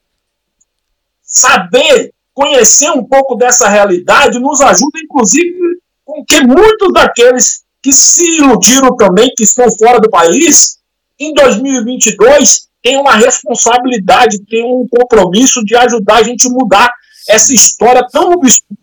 Saber, 1.23 2.13
conhecer 2.33 2.91
um 2.91 3.05
pouco 3.05 3.35
dessa 3.35 3.69
realidade 3.69 4.39
nos 4.39 4.61
ajuda, 4.61 4.99
inclusive, 5.03 5.81
com 6.05 6.25
que 6.25 6.43
muitos 6.47 6.93
daqueles 6.93 7.65
que 7.83 7.93
se 7.93 8.39
iludiram 8.39 8.97
também, 8.97 9.31
que 9.37 9.45
estão 9.45 9.67
fora 9.77 10.01
do 10.01 10.11
país, 10.11 10.79
em 11.19 11.33
2022 11.35 12.69
tem 12.83 12.99
uma 12.99 13.15
responsabilidade, 13.17 14.45
tem 14.45 14.63
um 14.65 14.87
compromisso 14.87 15.65
de 15.65 15.75
ajudar 15.75 16.17
a 16.17 16.23
gente 16.23 16.47
a 16.47 16.51
mudar 16.51 16.93
essa 17.29 17.55
história 17.55 18.07
tão 18.11 18.33
obscura, 18.33 18.79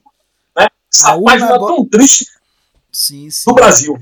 né? 0.57 0.67
essa 0.91 1.19
página 1.21 1.53
agora... 1.53 1.75
tão 1.75 1.85
triste 1.85 2.25
sim, 2.91 3.29
sim. 3.29 3.43
do 3.45 3.53
Brasil. 3.53 3.99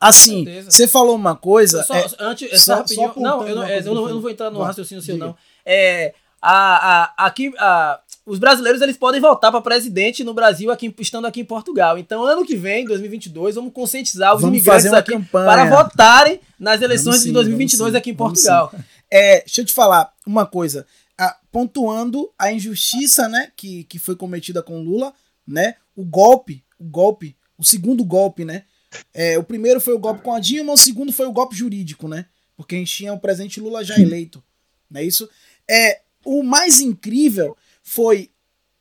Assim, 0.00 0.46
você 0.62 0.86
falou 0.86 1.16
uma 1.16 1.34
coisa. 1.34 1.82
Só, 1.82 1.94
é, 1.94 2.06
antes, 2.20 2.62
só, 2.62 2.86
só 2.86 3.14
não, 3.16 3.46
eu 3.46 3.56
não, 3.56 3.62
é, 3.64 3.80
eu, 3.80 3.94
não, 3.94 4.08
eu 4.08 4.14
não 4.14 4.20
vou 4.20 4.30
entrar 4.30 4.50
no 4.50 4.62
raciocínio 4.62 5.02
seu, 5.02 5.16
não. 5.16 5.36
É, 5.66 6.14
a, 6.40 7.14
a, 7.16 7.26
aqui, 7.26 7.52
a, 7.58 8.00
os 8.24 8.38
brasileiros 8.38 8.80
eles 8.80 8.96
podem 8.96 9.20
voltar 9.20 9.50
para 9.50 9.60
presidente 9.60 10.22
no 10.22 10.32
Brasil, 10.32 10.70
aqui, 10.70 10.94
estando 11.00 11.26
aqui 11.26 11.40
em 11.40 11.44
Portugal. 11.44 11.98
Então, 11.98 12.22
ano 12.22 12.44
que 12.44 12.54
vem, 12.54 12.84
2022, 12.84 13.56
vamos 13.56 13.72
conscientizar 13.72 14.36
os 14.36 14.42
vamos 14.42 14.56
imigrantes 14.56 14.92
aqui 14.92 15.12
campanha. 15.12 15.46
para 15.46 15.64
votarem 15.68 16.40
nas 16.58 16.80
eleições 16.80 17.20
sim, 17.20 17.28
de 17.28 17.32
2022 17.32 17.94
aqui 17.94 18.10
em 18.10 18.14
Portugal. 18.14 18.72
É, 19.10 19.40
deixa 19.40 19.62
eu 19.62 19.64
te 19.64 19.72
falar 19.72 20.12
uma 20.24 20.46
coisa. 20.46 20.86
Ah, 21.18 21.36
pontuando 21.50 22.30
a 22.38 22.52
injustiça 22.52 23.28
né, 23.28 23.50
que, 23.56 23.82
que 23.84 23.98
foi 23.98 24.14
cometida 24.14 24.62
com 24.62 24.80
Lula, 24.80 25.12
né? 25.46 25.74
O 25.96 26.04
golpe, 26.04 26.62
o 26.78 26.84
golpe, 26.84 27.34
o 27.56 27.64
segundo 27.64 28.04
golpe, 28.04 28.44
né? 28.44 28.64
É, 29.12 29.38
o 29.38 29.44
primeiro 29.44 29.80
foi 29.80 29.94
o 29.94 29.98
golpe 29.98 30.22
com 30.22 30.32
a 30.32 30.40
Dilma, 30.40 30.72
o 30.72 30.76
segundo 30.76 31.12
foi 31.12 31.26
o 31.26 31.32
golpe 31.32 31.54
jurídico, 31.54 32.08
né? 32.08 32.26
Porque 32.56 32.74
a 32.74 32.78
gente 32.78 32.94
tinha 32.94 33.12
o 33.12 33.20
presidente 33.20 33.60
Lula 33.60 33.84
já 33.84 33.98
eleito, 33.98 34.42
não 34.90 35.00
é 35.00 35.04
isso? 35.04 35.28
É, 35.68 36.00
o 36.24 36.42
mais 36.42 36.80
incrível 36.80 37.56
foi 37.82 38.30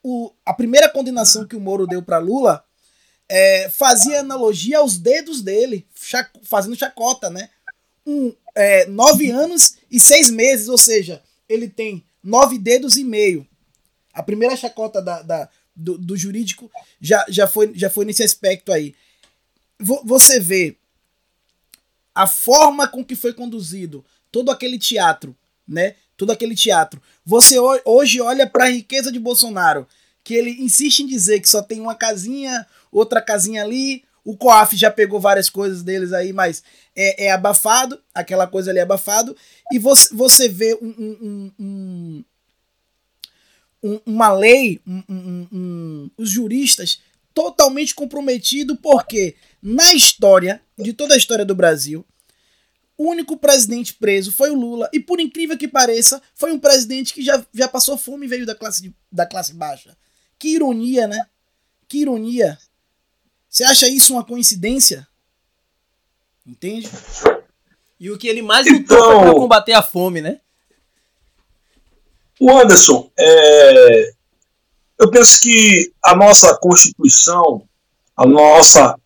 o, 0.01 0.31
a 0.45 0.53
primeira 0.53 0.89
condenação 0.89 1.45
que 1.45 1.55
o 1.55 1.59
Moro 1.59 1.85
deu 1.85 2.01
para 2.01 2.17
Lula 2.17 2.63
é, 3.29 3.69
fazia 3.69 4.21
analogia 4.21 4.79
aos 4.79 4.97
dedos 4.97 5.41
dele, 5.41 5.85
chac, 5.93 6.31
fazendo 6.43 6.75
chacota, 6.75 7.29
né? 7.29 7.49
Um, 8.05 8.33
é, 8.55 8.85
nove 8.85 9.29
anos 9.29 9.77
e 9.91 9.99
seis 9.99 10.29
meses, 10.29 10.69
ou 10.69 10.77
seja, 10.77 11.21
ele 11.47 11.67
tem 11.67 12.05
nove 12.23 12.57
dedos 12.57 12.95
e 12.95 13.03
meio. 13.03 13.45
A 14.13 14.23
primeira 14.23 14.55
chacota 14.55 15.01
da, 15.01 15.21
da 15.21 15.49
do, 15.75 15.97
do, 15.97 16.17
jurídico 16.17 16.71
já, 16.99 17.23
já, 17.29 17.47
foi, 17.47 17.71
já 17.75 17.89
foi 17.89 18.05
nesse 18.05 18.23
aspecto 18.23 18.71
aí. 18.71 18.95
Você 19.79 20.39
vê 20.39 20.75
a 22.13 22.25
forma 22.25 22.87
com 22.87 23.05
que 23.05 23.15
foi 23.15 23.31
conduzido 23.31 24.03
todo 24.31 24.49
aquele 24.49 24.79
teatro, 24.79 25.35
né? 25.67 25.95
Todo 26.15 26.31
aquele 26.31 26.55
teatro. 26.55 27.01
Você 27.23 27.57
hoje 27.85 28.19
olha 28.19 28.47
para 28.47 28.65
a 28.65 28.69
riqueza 28.69 29.11
de 29.11 29.19
Bolsonaro, 29.19 29.87
que 30.23 30.33
ele 30.33 30.49
insiste 30.61 31.01
em 31.01 31.07
dizer 31.07 31.39
que 31.39 31.47
só 31.47 31.61
tem 31.61 31.79
uma 31.79 31.93
casinha, 31.93 32.65
outra 32.91 33.21
casinha 33.21 33.63
ali. 33.63 34.03
O 34.25 34.35
COAF 34.35 34.75
já 34.75 34.91
pegou 34.91 35.19
várias 35.19 35.49
coisas 35.49 35.83
deles 35.83 36.11
aí, 36.11 36.33
mas 36.33 36.63
é, 36.95 37.27
é 37.27 37.31
abafado, 37.31 38.01
aquela 38.13 38.47
coisa 38.47 38.71
ali 38.71 38.79
é 38.79 38.81
abafado. 38.81 39.37
E 39.71 39.77
você, 39.77 40.13
você 40.13 40.49
vê 40.49 40.73
um, 40.81 40.87
um, 40.87 41.51
um, 41.59 42.23
um 43.83 44.01
uma 44.05 44.33
lei, 44.33 44.81
os 46.17 46.29
juristas 46.29 46.99
totalmente 47.37 47.93
comprometido, 47.93 48.75
porque 48.75 49.35
na 49.61 49.93
história, 49.93 50.59
de 50.75 50.91
toda 50.91 51.13
a 51.13 51.17
história 51.17 51.45
do 51.45 51.53
Brasil, 51.53 52.03
o 52.97 53.07
único 53.07 53.37
presidente 53.37 53.93
preso 53.93 54.31
foi 54.31 54.49
o 54.49 54.55
Lula. 54.55 54.89
E 54.91 54.99
por 54.99 55.19
incrível 55.19 55.55
que 55.55 55.67
pareça, 55.67 56.19
foi 56.33 56.51
um 56.51 56.57
presidente 56.57 57.13
que 57.13 57.21
já, 57.21 57.45
já 57.53 57.67
passou 57.67 57.95
fome 57.95 58.25
e 58.25 58.29
veio 58.29 58.43
da 58.43 58.55
classe, 58.55 58.81
de, 58.81 58.91
da 59.11 59.23
classe 59.23 59.53
baixa. 59.53 59.95
Que 60.39 60.47
ironia, 60.47 61.05
né? 61.05 61.27
Que 61.87 61.99
ironia. 61.99 62.57
Você 63.47 63.63
acha 63.63 63.87
isso 63.87 64.13
uma 64.13 64.25
coincidência? 64.25 65.07
Entende? 66.43 66.89
E 67.99 68.09
o 68.09 68.17
que 68.17 68.27
ele 68.27 68.41
mais 68.41 68.65
lutou 68.65 68.97
então, 68.97 69.21
para 69.21 69.33
combater 69.33 69.73
a 69.73 69.83
fome, 69.83 70.21
né? 70.21 70.39
O 72.39 72.49
Anderson, 72.49 73.11
é, 73.15 74.13
eu 74.99 75.11
penso 75.11 75.41
que 75.41 75.93
a 76.03 76.15
nossa 76.15 76.57
Constituição, 76.57 77.67
a 78.15 78.25
nossa 78.25 78.97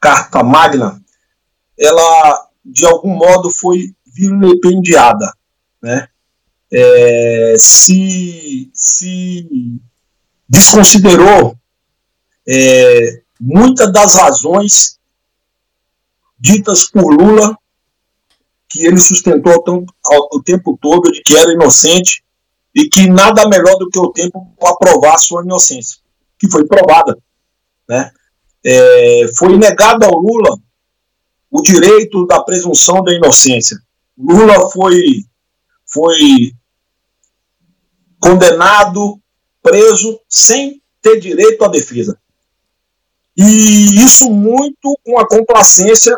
Carta 0.00 0.42
Magna, 0.42 1.02
ela 1.78 2.48
de 2.64 2.86
algum 2.86 3.14
modo 3.14 3.50
foi 3.50 3.94
vilipendiada, 4.06 5.32
né? 5.82 6.08
É, 6.74 7.54
se, 7.58 8.70
se 8.72 9.46
desconsiderou 10.48 11.56
é, 12.48 13.22
muitas 13.38 13.92
das 13.92 14.14
razões 14.14 14.98
ditas 16.38 16.88
por 16.88 17.12
Lula 17.12 17.56
que 18.68 18.86
ele 18.86 18.98
sustentou 18.98 19.62
o 20.32 20.42
tempo 20.42 20.78
todo 20.80 21.12
de 21.12 21.20
que 21.22 21.36
era 21.36 21.52
inocente 21.52 22.21
e 22.74 22.88
que 22.88 23.06
nada 23.06 23.48
melhor 23.48 23.76
do 23.76 23.88
que 23.88 23.98
o 23.98 24.12
tempo 24.12 24.54
para 24.58 24.76
provar 24.76 25.18
sua 25.18 25.42
inocência, 25.42 25.98
que 26.38 26.48
foi 26.50 26.66
provada. 26.66 27.16
Né? 27.88 28.10
É, 28.64 29.26
foi 29.36 29.56
negado 29.56 30.04
ao 30.04 30.18
Lula 30.18 30.58
o 31.50 31.60
direito 31.60 32.26
da 32.26 32.42
presunção 32.42 33.02
da 33.02 33.12
inocência. 33.12 33.76
Lula 34.16 34.70
foi, 34.70 35.24
foi 35.86 36.52
condenado, 38.18 39.20
preso, 39.62 40.18
sem 40.28 40.80
ter 41.02 41.20
direito 41.20 41.64
à 41.64 41.68
defesa. 41.68 42.18
E 43.36 44.02
isso 44.02 44.30
muito 44.30 44.98
com 45.04 45.18
a 45.18 45.26
complacência 45.26 46.16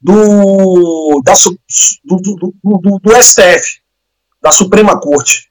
do, 0.00 1.20
da, 1.24 1.34
do, 2.04 2.16
do, 2.16 2.54
do, 2.62 2.98
do 3.00 3.22
STF, 3.22 3.80
da 4.40 4.50
Suprema 4.50 4.98
Corte. 4.98 5.49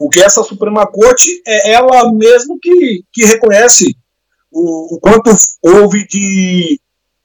Porque 0.00 0.18
essa 0.18 0.42
Suprema 0.42 0.86
Corte 0.86 1.42
é 1.46 1.72
ela 1.72 2.10
mesmo 2.10 2.58
que, 2.58 3.04
que 3.12 3.26
reconhece 3.26 3.94
o, 4.50 4.94
o 4.96 4.98
quanto 4.98 5.30
houve 5.60 6.06
de, 6.08 6.80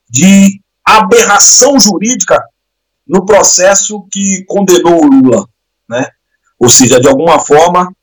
de 0.10 0.62
aberração 0.84 1.80
jurídica 1.80 2.38
no 3.08 3.26
processo 3.26 4.06
que 4.12 4.44
condenou 4.46 5.06
o 5.06 5.08
Lula. 5.08 5.48
Né? 5.88 6.06
Ou 6.60 6.68
seja, 6.68 7.00
de 7.00 7.08
alguma 7.08 7.40
forma, 7.40 7.96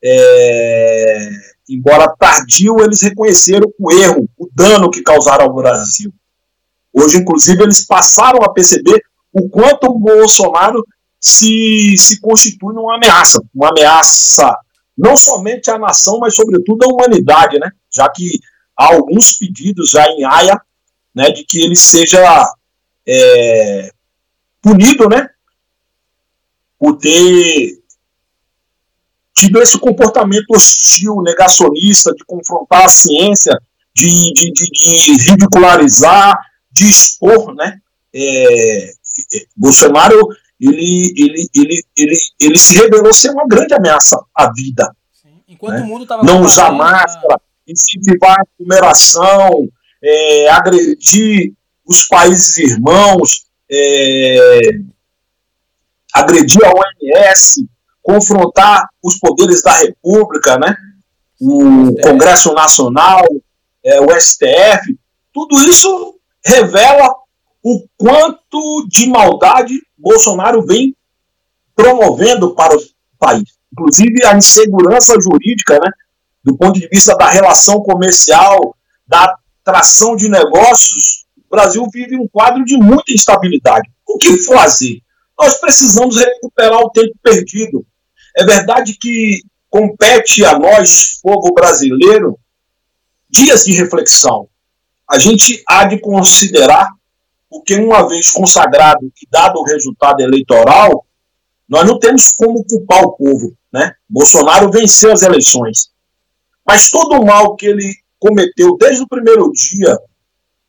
é, 0.00 1.30
embora 1.68 2.14
tardio, 2.16 2.76
eles 2.84 3.02
reconheceram 3.02 3.68
o 3.80 3.90
erro, 3.90 4.28
o 4.38 4.48
dano 4.54 4.92
que 4.92 5.02
causaram 5.02 5.46
ao 5.46 5.54
Brasil. 5.56 6.14
Hoje, 6.92 7.18
inclusive, 7.18 7.64
eles 7.64 7.84
passaram 7.84 8.44
a 8.44 8.52
perceber 8.52 9.02
o 9.32 9.48
quanto 9.48 9.88
o 9.88 9.98
Bolsonaro 9.98 10.84
se, 11.20 11.94
se 11.98 12.18
constitui 12.20 12.74
uma 12.74 12.96
ameaça, 12.96 13.38
uma 13.54 13.68
ameaça 13.68 14.56
não 14.96 15.16
somente 15.16 15.70
à 15.70 15.78
nação, 15.78 16.18
mas 16.18 16.34
sobretudo 16.34 16.84
à 16.84 16.88
humanidade, 16.88 17.58
né? 17.58 17.70
Já 17.90 18.08
que 18.10 18.38
há 18.76 18.94
alguns 18.94 19.32
pedidos 19.32 19.90
já 19.90 20.06
em 20.06 20.24
Haia, 20.24 20.60
né, 21.14 21.30
de 21.30 21.44
que 21.44 21.62
ele 21.62 21.76
seja 21.76 22.44
é, 23.06 23.90
punido, 24.62 25.08
né? 25.08 25.28
Por 26.78 26.96
ter 26.96 27.78
tido 29.34 29.60
esse 29.60 29.78
comportamento 29.78 30.50
hostil, 30.50 31.22
negacionista, 31.22 32.12
de 32.14 32.24
confrontar 32.24 32.84
a 32.84 32.90
ciência, 32.90 33.58
de, 33.94 34.32
de, 34.32 34.52
de, 34.52 34.70
de 34.70 35.30
ridicularizar, 35.30 36.38
de 36.70 36.88
expor, 36.88 37.54
né? 37.54 37.78
É, 38.14 38.92
Bolsonaro 39.56 40.28
ele, 40.60 41.14
ele, 41.16 41.48
ele, 41.54 41.84
ele, 41.96 42.16
ele 42.38 42.58
se 42.58 42.74
revelou 42.74 43.12
ser 43.12 43.30
uma 43.30 43.46
grande 43.46 43.72
ameaça 43.72 44.22
à 44.34 44.52
vida. 44.52 44.94
Sim. 45.12 45.40
Enquanto 45.48 45.78
né? 45.78 45.82
o 45.82 45.86
mundo 45.86 46.02
estava 46.02 46.22
não 46.22 46.42
usar 46.42 46.70
máscara, 46.72 47.40
incentivar 47.66 48.36
a 48.38 48.42
aglomeração, 48.42 49.68
é, 50.02 50.50
agredir 50.50 51.54
os 51.86 52.04
países 52.04 52.58
irmãos, 52.58 53.46
é, 53.70 54.70
agredir 56.12 56.62
a 56.64 56.70
OMS, 56.70 57.66
confrontar 58.02 58.88
os 59.02 59.18
poderes 59.18 59.62
da 59.62 59.72
República, 59.76 60.58
né? 60.58 60.76
o 61.40 61.94
Congresso 62.02 62.52
Nacional, 62.52 63.24
é, 63.82 64.00
o 64.00 64.08
STF, 64.20 64.98
tudo 65.32 65.58
isso 65.62 66.18
revela 66.44 67.14
o 67.62 67.86
quanto 67.96 68.86
de 68.88 69.06
maldade 69.06 69.74
Bolsonaro 69.96 70.64
vem 70.64 70.96
promovendo 71.74 72.54
para 72.54 72.76
o 72.76 72.80
país. 73.18 73.58
Inclusive 73.72 74.24
a 74.24 74.36
insegurança 74.36 75.14
jurídica, 75.20 75.78
né, 75.78 75.90
do 76.42 76.56
ponto 76.56 76.80
de 76.80 76.88
vista 76.88 77.16
da 77.16 77.28
relação 77.28 77.80
comercial, 77.80 78.76
da 79.06 79.36
atração 79.62 80.16
de 80.16 80.28
negócios, 80.28 81.26
o 81.36 81.50
Brasil 81.50 81.86
vive 81.92 82.16
um 82.16 82.28
quadro 82.28 82.64
de 82.64 82.76
muita 82.76 83.12
instabilidade. 83.12 83.90
O 84.06 84.18
que 84.18 84.38
fazer? 84.38 85.00
Nós 85.38 85.60
precisamos 85.60 86.16
recuperar 86.16 86.80
o 86.80 86.90
tempo 86.90 87.14
perdido. 87.22 87.86
É 88.36 88.44
verdade 88.44 88.96
que 88.98 89.42
compete 89.68 90.44
a 90.44 90.58
nós, 90.58 91.18
povo 91.22 91.52
brasileiro, 91.54 92.38
dias 93.28 93.64
de 93.64 93.72
reflexão. 93.72 94.48
A 95.08 95.18
gente 95.18 95.62
há 95.66 95.84
de 95.84 95.98
considerar, 95.98 96.90
porque 97.50 97.74
uma 97.74 98.08
vez 98.08 98.30
consagrado 98.30 99.12
e 99.20 99.28
dado 99.28 99.58
o 99.58 99.64
resultado 99.64 100.20
eleitoral, 100.20 101.04
nós 101.68 101.84
não 101.84 101.98
temos 101.98 102.32
como 102.32 102.64
culpar 102.64 103.04
o 103.04 103.12
povo. 103.12 103.54
Né? 103.72 103.92
Bolsonaro 104.08 104.70
venceu 104.70 105.12
as 105.12 105.22
eleições. 105.22 105.90
Mas 106.64 106.88
todo 106.88 107.16
o 107.16 107.26
mal 107.26 107.56
que 107.56 107.66
ele 107.66 107.92
cometeu 108.18 108.76
desde 108.76 109.02
o 109.02 109.08
primeiro 109.08 109.50
dia 109.52 109.98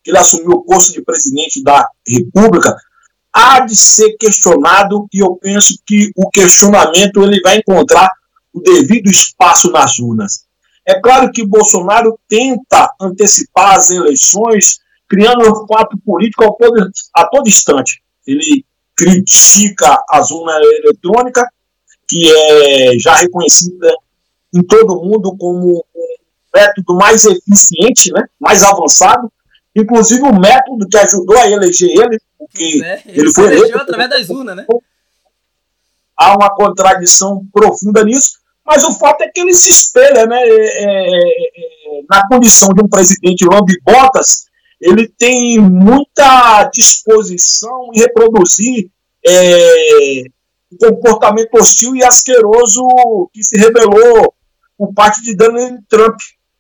que 0.04 0.10
ele 0.10 0.18
assumiu 0.18 0.52
o 0.52 0.64
posto 0.64 0.94
de 0.94 1.04
presidente 1.04 1.62
da 1.64 1.88
República 2.08 2.76
há 3.32 3.60
de 3.60 3.76
ser 3.76 4.18
questionado 4.18 5.08
e 5.14 5.20
eu 5.20 5.36
penso 5.36 5.76
que 5.86 6.12
o 6.16 6.30
questionamento 6.30 7.22
ele 7.22 7.40
vai 7.42 7.58
encontrar 7.58 8.12
o 8.54 8.60
devido 8.60 9.10
espaço 9.10 9.72
nas 9.72 10.00
urnas. 10.00 10.46
É 10.86 11.00
claro 11.00 11.32
que 11.32 11.46
Bolsonaro 11.46 12.20
tenta 12.28 12.92
antecipar 13.00 13.76
as 13.78 13.92
eleições, 13.92 14.80
criando 15.12 15.42
um 15.42 15.68
fato 15.68 15.98
político 16.06 16.46
a 16.46 16.54
todo, 16.54 16.90
a 17.14 17.28
todo 17.28 17.50
instante. 17.50 18.02
Ele 18.26 18.66
critica 18.96 20.02
a 20.10 20.22
zona 20.22 20.54
eletrônica, 20.58 21.46
que 22.08 22.32
é 22.34 22.98
já 22.98 23.16
reconhecida 23.16 23.94
em 24.56 24.64
todo 24.64 24.94
o 24.94 25.06
mundo 25.06 25.36
como 25.38 25.80
um 25.80 26.16
método 26.56 26.96
mais 26.96 27.26
eficiente, 27.26 28.10
né, 28.14 28.26
mais 28.40 28.64
avançado, 28.64 29.30
inclusive 29.76 30.22
o 30.22 30.40
método 30.40 30.88
que 30.88 30.98
ajudou 30.98 31.38
a 31.38 31.50
eleger 31.50 31.90
ele, 31.90 32.18
porque 32.38 32.82
é, 32.82 33.02
ele, 33.06 33.20
ele 33.20 33.34
foi 33.34 33.48
eleito 33.54 33.78
através 33.78 34.10
das 34.10 34.30
urnas, 34.30 34.56
né? 34.56 34.66
Há 36.16 36.36
uma 36.36 36.54
contradição 36.56 37.46
profunda 37.52 38.04
nisso, 38.04 38.40
mas 38.66 38.84
o 38.86 38.98
fato 38.98 39.24
é 39.24 39.28
que 39.28 39.42
ele 39.42 39.54
se 39.54 39.70
espelha, 39.70 40.26
né? 40.26 40.42
É, 40.42 40.84
é, 40.84 41.20
é 41.20 42.02
na 42.10 42.28
condição 42.30 42.70
de 42.70 42.84
um 42.84 42.88
presidente 42.88 43.46
lambibotas, 43.46 44.51
ele 44.82 45.08
tem 45.08 45.60
muita 45.60 46.64
disposição 46.74 47.92
em 47.94 48.00
reproduzir 48.00 48.90
é, 49.24 50.24
o 50.72 50.78
comportamento 50.78 51.54
hostil 51.56 51.96
e 51.96 52.04
asqueroso 52.04 52.82
que 53.32 53.44
se 53.44 53.58
revelou 53.58 54.34
por 54.78 54.94
parte 54.94 55.22
de 55.22 55.36
Donald 55.36 55.80
Trump. 55.88 56.18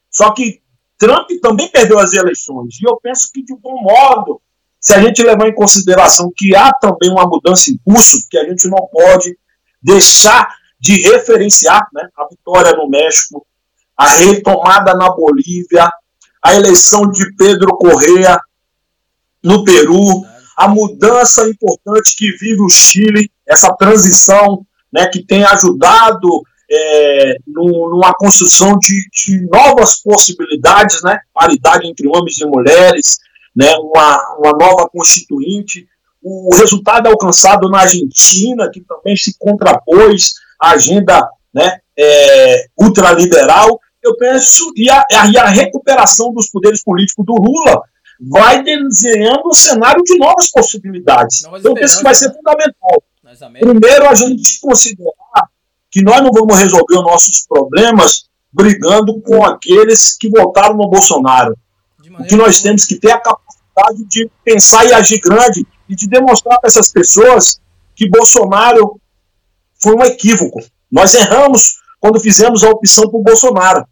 Só 0.09 0.31
que 0.31 0.61
Trump 0.99 1.27
também 1.41 1.67
perdeu 1.67 1.97
as 1.97 2.13
eleições. 2.13 2.79
E 2.79 2.87
eu 2.87 2.95
penso 3.01 3.31
que, 3.33 3.43
de 3.43 3.55
bom 3.55 3.81
modo, 3.81 4.39
se 4.79 4.93
a 4.93 5.01
gente 5.01 5.23
levar 5.23 5.47
em 5.47 5.55
consideração 5.55 6.31
que 6.35 6.55
há 6.55 6.71
também 6.73 7.09
uma 7.09 7.25
mudança 7.25 7.71
em 7.71 7.77
curso, 7.83 8.27
que 8.29 8.37
a 8.37 8.47
gente 8.47 8.67
não 8.67 8.87
pode 8.91 9.35
deixar 9.81 10.55
de 10.79 11.01
referenciar 11.01 11.87
né, 11.93 12.07
a 12.15 12.27
vitória 12.27 12.73
no 12.73 12.87
México, 12.87 13.45
a 13.97 14.09
retomada 14.09 14.93
na 14.93 15.09
Bolívia, 15.09 15.91
a 16.43 16.55
eleição 16.55 17.09
de 17.11 17.33
Pedro 17.35 17.77
Correa 17.77 18.39
no 19.43 19.63
Peru, 19.63 20.23
a 20.57 20.67
mudança 20.67 21.47
importante 21.47 22.15
que 22.17 22.31
vive 22.37 22.61
o 22.61 22.69
Chile, 22.69 23.31
essa 23.47 23.73
transição 23.75 24.65
né, 24.91 25.07
que 25.07 25.23
tem 25.23 25.43
ajudado 25.43 26.27
é, 26.69 27.35
numa 27.47 28.13
construção 28.13 28.77
de, 28.79 29.07
de, 29.11 29.47
novas 29.51 30.01
possibilidades, 30.01 31.01
né, 31.03 31.19
paridade 31.33 31.87
entre 31.87 32.07
homens 32.07 32.37
e 32.39 32.45
mulheres, 32.45 33.19
né, 33.55 33.73
uma, 33.77 34.37
uma 34.37 34.51
nova 34.51 34.87
constituinte, 34.89 35.87
o 36.23 36.55
resultado 36.55 37.07
alcançado 37.07 37.69
na 37.69 37.79
Argentina, 37.79 38.69
que 38.71 38.81
também 38.81 39.15
se 39.15 39.35
contrapôs 39.37 40.35
à 40.61 40.71
agenda 40.71 41.27
né, 41.53 41.79
é, 41.97 42.65
ultraliberal, 42.77 43.79
eu 44.03 44.15
penso, 44.17 44.71
e 44.75 44.89
a, 44.89 45.03
e 45.31 45.37
a 45.37 45.47
recuperação 45.47 46.33
dos 46.33 46.49
poderes 46.49 46.83
políticos 46.83 47.25
do 47.25 47.33
Lula 47.33 47.81
vai 48.19 48.63
desenhando 48.63 49.41
um 49.47 49.53
cenário 49.53 50.03
de 50.03 50.17
novas 50.17 50.51
possibilidades. 50.51 51.41
Novas 51.41 51.59
então, 51.61 51.71
eu 51.71 51.75
penso 51.75 51.97
que 51.97 52.03
vai 52.03 52.13
ser 52.13 52.27
né? 52.27 52.35
fundamental. 52.35 53.03
Primeiro, 53.59 54.07
a 54.07 54.15
gente 54.15 54.59
considerar 54.59 55.49
que 55.89 56.01
nós 56.01 56.21
não 56.21 56.31
vamos 56.31 56.57
resolver 56.57 56.95
os 56.95 57.03
nossos 57.03 57.45
problemas 57.47 58.25
brigando 58.51 59.21
com 59.21 59.43
aqueles 59.43 60.17
que 60.17 60.29
votaram 60.29 60.75
no 60.75 60.89
Bolsonaro. 60.89 61.55
O 62.19 62.23
que 62.23 62.35
nós 62.35 62.61
temos 62.61 62.85
que 62.85 62.95
ter 62.95 63.11
a 63.11 63.19
capacidade 63.19 64.05
de 64.07 64.29
pensar 64.43 64.85
e 64.85 64.93
agir 64.93 65.19
grande 65.19 65.65
e 65.87 65.95
de 65.95 66.07
demonstrar 66.07 66.59
para 66.59 66.67
essas 66.67 66.91
pessoas 66.91 67.59
que 67.95 68.09
Bolsonaro 68.09 68.99
foi 69.81 69.95
um 69.95 70.03
equívoco. 70.03 70.59
Nós 70.91 71.13
erramos 71.13 71.79
quando 71.99 72.19
fizemos 72.19 72.63
a 72.63 72.69
opção 72.69 73.09
por 73.09 73.23
Bolsonaro. 73.23 73.85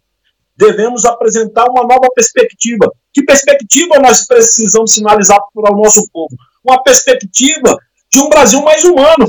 Devemos 0.60 1.06
apresentar 1.06 1.64
uma 1.70 1.84
nova 1.84 2.06
perspectiva. 2.14 2.92
Que 3.14 3.24
perspectiva 3.24 3.98
nós 3.98 4.26
precisamos 4.26 4.92
sinalizar 4.92 5.38
para 5.54 5.72
o 5.72 5.82
nosso 5.82 6.06
povo? 6.12 6.36
Uma 6.62 6.82
perspectiva 6.82 7.78
de 8.12 8.20
um 8.20 8.28
Brasil 8.28 8.60
mais 8.60 8.84
humano, 8.84 9.26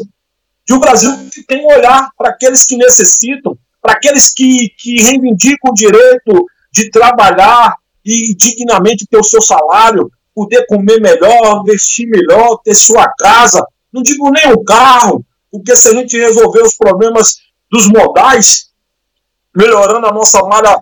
de 0.67 0.73
um 0.73 0.79
Brasil 0.79 1.09
que 1.34 1.41
tem 1.43 1.63
um 1.63 1.73
olhar 1.73 2.09
para 2.17 2.32
aqueles 2.32 2.65
que 2.65 2.75
necessitam, 2.75 3.57
para 3.82 3.93
aqueles 3.93 4.34
que, 4.34 4.73
que 4.77 5.01
reivindicam 5.01 5.71
o 5.71 5.73
direito 5.73 6.45
de 6.69 6.91
trabalhar 6.91 7.75
e 8.03 8.36
dignamente 8.36 9.07
ter 9.09 9.17
o 9.17 9.23
seu 9.23 9.41
salário, 9.41 10.11
poder 10.36 10.65
comer 10.67 10.99
melhor, 10.99 11.63
vestir 11.63 12.07
melhor, 12.07 12.59
ter 12.61 12.75
sua 12.75 13.07
casa. 13.17 13.65
Não 13.93 14.03
digo 14.03 14.29
nem 14.32 14.51
o 14.51 14.65
carro, 14.65 15.23
porque 15.49 15.77
se 15.77 15.88
a 15.88 15.93
gente 15.93 16.17
resolver 16.17 16.61
os 16.61 16.75
problemas 16.75 17.38
dos 17.71 17.88
modais, 17.88 18.69
melhorando 19.55 20.07
a 20.07 20.11
nossa 20.11 20.41
malha 20.43 20.77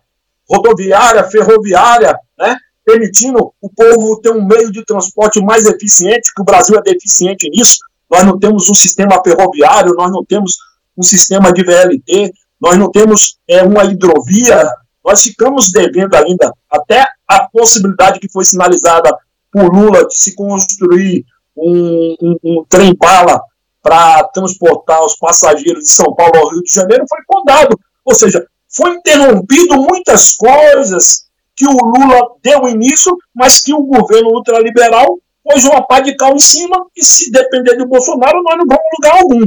rodoviária, 0.49 1.23
ferroviária, 1.25 2.17
né? 2.37 2.55
permitindo 2.85 3.53
o 3.61 3.69
povo 3.69 4.19
ter 4.19 4.31
um 4.31 4.45
meio 4.45 4.71
de 4.71 4.83
transporte 4.83 5.39
mais 5.41 5.65
eficiente, 5.65 6.33
que 6.35 6.41
o 6.41 6.45
Brasil 6.45 6.77
é 6.77 6.81
deficiente 6.81 7.47
nisso. 7.49 7.77
Nós 8.09 8.25
não 8.25 8.39
temos 8.39 8.67
um 8.69 8.73
sistema 8.73 9.21
ferroviário, 9.23 9.93
nós 9.93 10.11
não 10.11 10.25
temos 10.25 10.57
um 10.97 11.03
sistema 11.03 11.53
de 11.53 11.63
VLT, 11.63 12.33
nós 12.59 12.77
não 12.77 12.89
temos 12.89 13.37
é, 13.47 13.61
uma 13.63 13.85
hidrovia, 13.85 14.67
nós 15.05 15.21
ficamos 15.21 15.71
devendo 15.71 16.15
ainda 16.15 16.51
até 16.69 17.05
a 17.27 17.47
possibilidade 17.47 18.19
que 18.19 18.31
foi 18.31 18.43
sinalizada 18.43 19.15
por 19.51 19.71
Lula 19.71 20.05
de 20.07 20.17
se 20.17 20.35
construir 20.35 21.23
um, 21.55 22.15
um, 22.21 22.37
um 22.43 22.65
trem-bala 22.67 23.39
para 23.81 24.23
transportar 24.25 25.03
os 25.05 25.15
passageiros 25.15 25.83
de 25.83 25.91
São 25.91 26.13
Paulo 26.13 26.37
ao 26.37 26.49
Rio 26.49 26.61
de 26.63 26.73
Janeiro 26.73 27.05
foi 27.07 27.19
podado. 27.25 27.79
Ou 28.03 28.13
seja, 28.13 28.45
foi 28.69 28.95
interrompido 28.95 29.75
muitas 29.75 30.31
coisas 30.31 31.27
que 31.55 31.65
o 31.65 31.73
Lula 31.73 32.35
deu 32.41 32.69
início, 32.69 33.17
mas 33.33 33.59
que 33.59 33.73
o 33.73 33.83
governo 33.83 34.29
ultraliberal 34.29 35.19
pôs 35.43 35.65
uma 35.65 35.85
pá 35.85 35.99
de 35.99 36.15
cal 36.15 36.33
em 36.35 36.39
cima 36.39 36.85
e 36.95 37.03
se 37.03 37.31
depender 37.31 37.75
do 37.75 37.87
Bolsonaro, 37.87 38.43
nós 38.43 38.57
não 38.57 38.65
vamos 38.65 38.83
lugar 38.97 39.19
algum. 39.19 39.45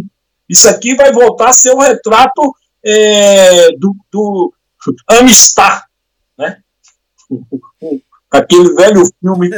Isso 0.48 0.68
aqui 0.68 0.94
vai 0.94 1.12
voltar 1.12 1.48
a 1.48 1.52
ser 1.52 1.70
o 1.70 1.76
um 1.76 1.80
retrato 1.80 2.54
é, 2.84 3.68
do, 3.78 3.96
do 4.10 4.52
Amistar, 5.08 5.88
né? 6.36 6.58
aquele 8.30 8.74
velho 8.74 9.02
filme 9.20 9.50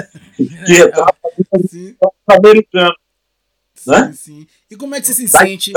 que 0.66 0.72
retrata 0.74 1.16
o 2.00 2.32
americano. 2.32 2.94
Sim, 3.74 3.90
né? 3.90 4.14
sim. 4.16 4.46
E 4.70 4.76
como 4.76 4.94
é 4.94 5.00
que 5.00 5.06
você 5.06 5.14
se 5.14 5.28
sente 5.28 5.72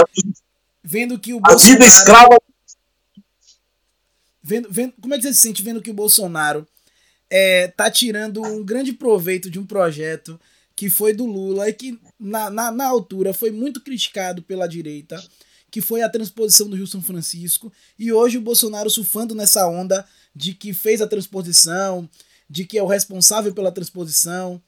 vendo 0.83 1.19
que 1.19 1.33
o 1.33 1.39
Bolsonaro... 1.39 1.69
A 1.69 1.73
vida 1.73 1.85
escrava... 1.85 2.37
Vendo, 4.47 4.69
vendo, 4.71 4.93
como 5.01 5.13
é 5.13 5.17
que 5.17 5.23
você 5.23 5.33
se 5.33 5.41
sente 5.41 5.61
vendo 5.61 5.81
que 5.81 5.91
o 5.91 5.93
Bolsonaro 5.93 6.65
é, 7.29 7.67
tá 7.67 7.91
tirando 7.91 8.41
um 8.41 8.63
grande 8.63 8.93
proveito 8.93 9.49
de 9.51 9.59
um 9.59 9.65
projeto 9.65 10.39
que 10.73 10.89
foi 10.89 11.11
do 11.11 11.25
Lula 11.25 11.67
e 11.67 11.73
que 11.73 11.99
na, 12.17 12.49
na, 12.49 12.71
na 12.71 12.87
altura 12.87 13.33
foi 13.33 13.51
muito 13.51 13.81
criticado 13.81 14.41
pela 14.41 14.65
direita, 14.65 15.21
que 15.69 15.81
foi 15.81 16.01
a 16.01 16.07
transposição 16.07 16.69
do 16.69 16.77
Rio 16.77 16.87
São 16.87 17.01
Francisco, 17.01 17.73
e 17.99 18.13
hoje 18.13 18.37
o 18.37 18.41
Bolsonaro 18.41 18.89
surfando 18.89 19.35
nessa 19.35 19.67
onda 19.67 20.07
de 20.33 20.53
que 20.53 20.73
fez 20.73 21.01
a 21.01 21.07
transposição, 21.07 22.09
de 22.49 22.63
que 22.63 22.77
é 22.77 22.83
o 22.83 22.87
responsável 22.87 23.53
pela 23.53 23.71
transposição. 23.71 24.61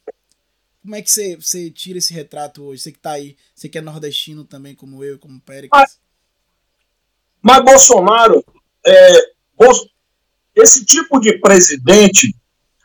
Como 0.82 0.94
é 0.94 1.02
que 1.02 1.10
você, 1.10 1.38
você 1.38 1.72
tira 1.72 2.00
esse 2.00 2.14
retrato 2.14 2.64
hoje? 2.64 2.82
Você 2.82 2.92
que 2.92 3.00
tá 3.00 3.12
aí, 3.12 3.38
você 3.56 3.70
que 3.70 3.78
é 3.78 3.82
nordestino 3.82 4.44
também, 4.44 4.76
como 4.76 5.06
eu, 5.06 5.18
como 5.18 5.40
Pérez. 5.40 5.70
Mas, 5.72 5.98
mas 7.42 7.64
Bolsonaro, 7.64 8.44
é, 8.86 9.39
esse 10.56 10.86
tipo 10.86 11.20
de 11.20 11.40
presidente, 11.40 12.36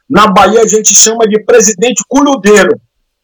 na 0.08 0.26
Bahia 0.26 0.62
a 0.62 0.66
gente 0.66 0.94
chama 0.94 1.26
de 1.26 1.42
presidente 1.44 2.02
culhudeiro. 2.08 2.80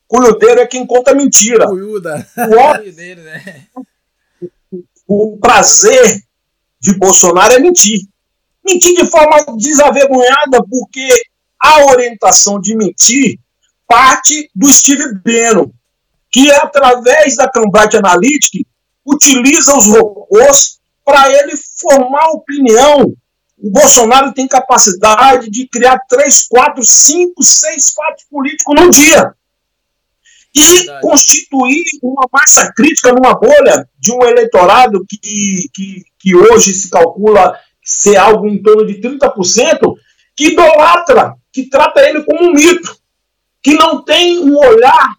Culhudeiro 0.07 0.61
é 0.61 0.67
quem 0.67 0.87
conta 0.87 1.15
mentira. 1.15 1.67
Culhuda. 1.67 2.27
O, 2.37 2.93
né? 3.23 3.67
o 5.07 5.39
prazer 5.39 6.23
de 6.81 6.97
Bolsonaro 6.97 7.55
é 7.55 7.59
mentir. 7.59 8.01
Mentir 8.65 8.95
de 8.95 9.07
forma 9.07 9.57
desavergonhada, 9.57 10.63
porque 10.69 11.09
a 11.61 11.85
orientação 11.87 12.61
de 12.61 12.77
mentir 12.77 13.39
parte 13.87 14.51
do 14.55 14.69
Steve 14.69 15.15
Bannon, 15.15 15.71
que 16.31 16.51
através 16.51 17.37
da 17.37 17.51
Cambridge 17.51 17.97
Analytica 17.97 18.65
utiliza 19.05 19.77
os 19.77 19.87
robôs 19.87 20.79
para 21.05 21.29
ele 21.33 21.53
formar 21.79 22.31
opinião. 22.31 23.13
O 23.63 23.71
Bolsonaro 23.71 24.33
tem 24.33 24.49
capacidade 24.49 25.51
de 25.51 25.69
criar 25.69 25.99
três, 26.09 26.47
quatro, 26.49 26.83
cinco, 26.83 27.43
seis 27.43 27.91
fatos 27.91 28.25
políticos 28.31 28.75
num 28.75 28.91
dia 28.91 29.35
e 30.55 30.61
Verdade. 30.61 31.03
constituir 31.03 31.85
uma 32.03 32.27
massa 32.33 32.73
crítica 32.73 33.13
numa 33.13 33.35
bolha 33.35 33.89
de 33.99 34.13
um 34.13 34.23
eleitorado 34.25 35.05
que, 35.09 35.69
que, 35.73 36.03
que 36.19 36.35
hoje 36.35 36.73
se 36.73 36.91
calcula 36.91 37.57
ser 37.83 38.17
algo 38.17 38.49
em 38.49 38.61
torno 38.61 38.87
de 38.87 39.01
30%, 39.01 39.95
que 40.37 40.49
idolatra, 40.49 41.35
que 41.53 41.69
trata 41.69 42.01
ele 42.01 42.23
como 42.25 42.51
um 42.51 42.53
mito, 42.53 42.97
que 43.63 43.75
não 43.75 44.03
tem 44.03 44.39
um 44.41 44.57
olhar 44.57 45.11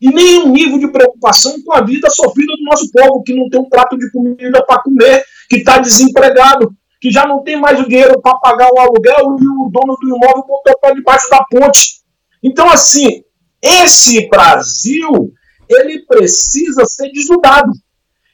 e 0.00 0.08
nem 0.10 0.40
um 0.40 0.52
nível 0.52 0.78
de 0.78 0.90
preocupação 0.90 1.60
com 1.62 1.72
a 1.74 1.82
vida 1.82 2.08
sofrida 2.10 2.52
do 2.56 2.64
nosso 2.64 2.90
povo, 2.90 3.22
que 3.22 3.34
não 3.34 3.48
tem 3.48 3.60
um 3.60 3.68
prato 3.68 3.98
de 3.98 4.10
comida 4.10 4.64
para 4.64 4.82
comer, 4.82 5.24
que 5.48 5.56
está 5.56 5.78
desempregado, 5.78 6.74
que 7.00 7.10
já 7.10 7.26
não 7.26 7.42
tem 7.42 7.58
mais 7.58 7.80
o 7.80 7.88
dinheiro 7.88 8.20
para 8.20 8.38
pagar 8.38 8.68
o 8.70 8.78
aluguel 8.78 9.36
e 9.40 9.48
o 9.48 9.70
dono 9.72 9.96
do 10.00 10.08
imóvel 10.08 10.44
botou 10.46 10.78
para 10.80 10.94
debaixo 10.94 11.30
da 11.30 11.42
ponte. 11.44 12.00
Então, 12.42 12.68
assim, 12.68 13.22
esse 13.62 14.28
Brasil, 14.28 15.32
ele 15.68 16.04
precisa 16.06 16.84
ser 16.84 17.10
desnudado. 17.10 17.72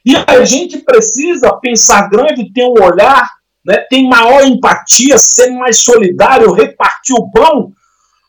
E 0.05 0.15
a 0.15 0.43
gente 0.43 0.79
precisa 0.79 1.55
pensar 1.57 2.09
grande, 2.09 2.51
ter 2.53 2.65
um 2.65 2.83
olhar, 2.83 3.29
né, 3.65 3.77
ter 3.89 4.01
maior 4.03 4.45
empatia, 4.45 5.17
ser 5.17 5.49
mais 5.51 5.79
solidário, 5.79 6.53
repartir 6.53 7.15
o 7.15 7.31
pão, 7.31 7.71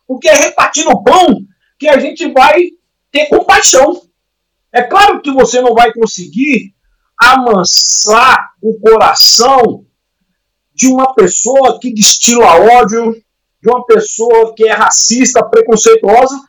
porque 0.06 0.28
é 0.28 0.34
repartindo 0.34 0.90
o 0.90 1.02
pão 1.02 1.36
que 1.78 1.88
a 1.88 1.98
gente 1.98 2.32
vai 2.32 2.60
ter 3.10 3.26
compaixão. 3.26 4.02
É 4.72 4.82
claro 4.82 5.20
que 5.20 5.30
você 5.32 5.60
não 5.60 5.74
vai 5.74 5.92
conseguir 5.92 6.74
amansar 7.16 8.50
o 8.62 8.78
coração 8.80 9.84
de 10.78 10.86
uma 10.86 11.12
pessoa 11.12 11.76
que 11.80 11.92
destila 11.92 12.54
ódio, 12.78 13.12
de 13.60 13.68
uma 13.68 13.84
pessoa 13.84 14.54
que 14.54 14.68
é 14.68 14.72
racista, 14.72 15.44
preconceituosa, 15.44 16.40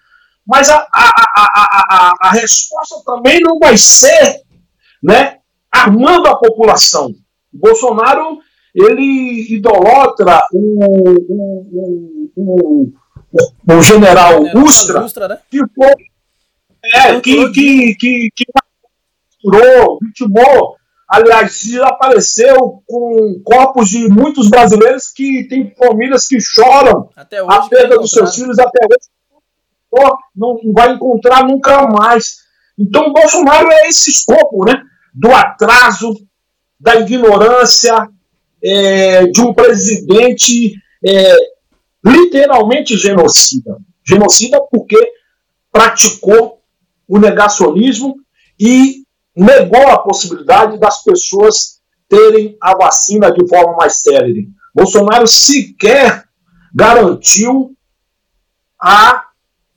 mas 0.46 0.70
a, 0.70 0.88
a, 0.94 1.12
a, 1.36 2.14
a, 2.22 2.32
resposta 2.32 3.02
também 3.04 3.40
não 3.40 3.58
vai 3.58 3.76
ser 3.76 4.44
né, 5.02 5.40
armando 5.72 6.28
a 6.28 6.38
população. 6.38 7.08
O 7.52 7.58
Bolsonaro 7.58 8.38
ele 8.76 9.48
idolatra 9.52 10.44
o, 10.54 10.86
o, 10.94 11.72
o, 12.36 12.94
o, 13.34 13.74
o 13.74 13.82
general 13.82 14.44
Ustra, 14.56 15.04
Ustra 15.04 15.28
né? 15.28 15.40
que 15.50 15.60
foi 15.76 15.94
é, 16.94 17.20
que, 17.20 17.50
que, 17.52 17.96
que, 17.96 18.30
que 18.36 18.46
vitimou, 20.04 20.79
aliás, 21.10 21.62
apareceu 21.84 22.84
com 22.86 23.42
corpos 23.44 23.90
de 23.90 24.08
muitos 24.08 24.50
brasileiros 24.50 25.12
que 25.14 25.48
têm 25.50 25.74
famílias 25.76 26.28
que 26.28 26.40
choram 26.40 27.10
a 27.16 27.68
perda 27.68 27.98
dos 27.98 28.12
seus 28.12 28.36
filhos 28.36 28.60
até 28.60 28.80
hoje 28.86 29.10
não 30.36 30.58
vai 30.74 30.94
encontrar 30.94 31.44
nunca 31.44 31.88
mais. 31.88 32.40
Então, 32.78 33.08
o 33.08 33.14
Bolsonaro 33.14 33.70
é 33.72 33.90
esse 33.90 34.12
escopo 34.12 34.66
né, 34.66 34.82
do 35.14 35.32
atraso, 35.32 36.14
da 36.80 36.96
ignorância, 36.96 38.08
é, 38.64 39.26
de 39.28 39.42
um 39.42 39.54
presidente 39.54 40.74
é, 41.06 41.36
literalmente 42.06 42.98
genocida. 42.98 43.78
Genocida 44.06 44.62
porque 44.72 44.98
praticou 45.72 46.62
o 47.08 47.18
negacionismo 47.18 48.16
e 48.60 49.04
negou 49.36 49.88
a 49.88 50.00
possibilidade 50.00 50.80
das 50.80 51.04
pessoas 51.04 51.80
terem 52.08 52.58
a 52.62 52.76
vacina 52.76 53.32
de 53.32 53.48
forma 53.48 53.76
mais 53.76 54.02
célere. 54.02 54.50
Bolsonaro 54.74 55.28
sequer 55.28 56.26
garantiu 56.74 57.72
a 58.82 59.26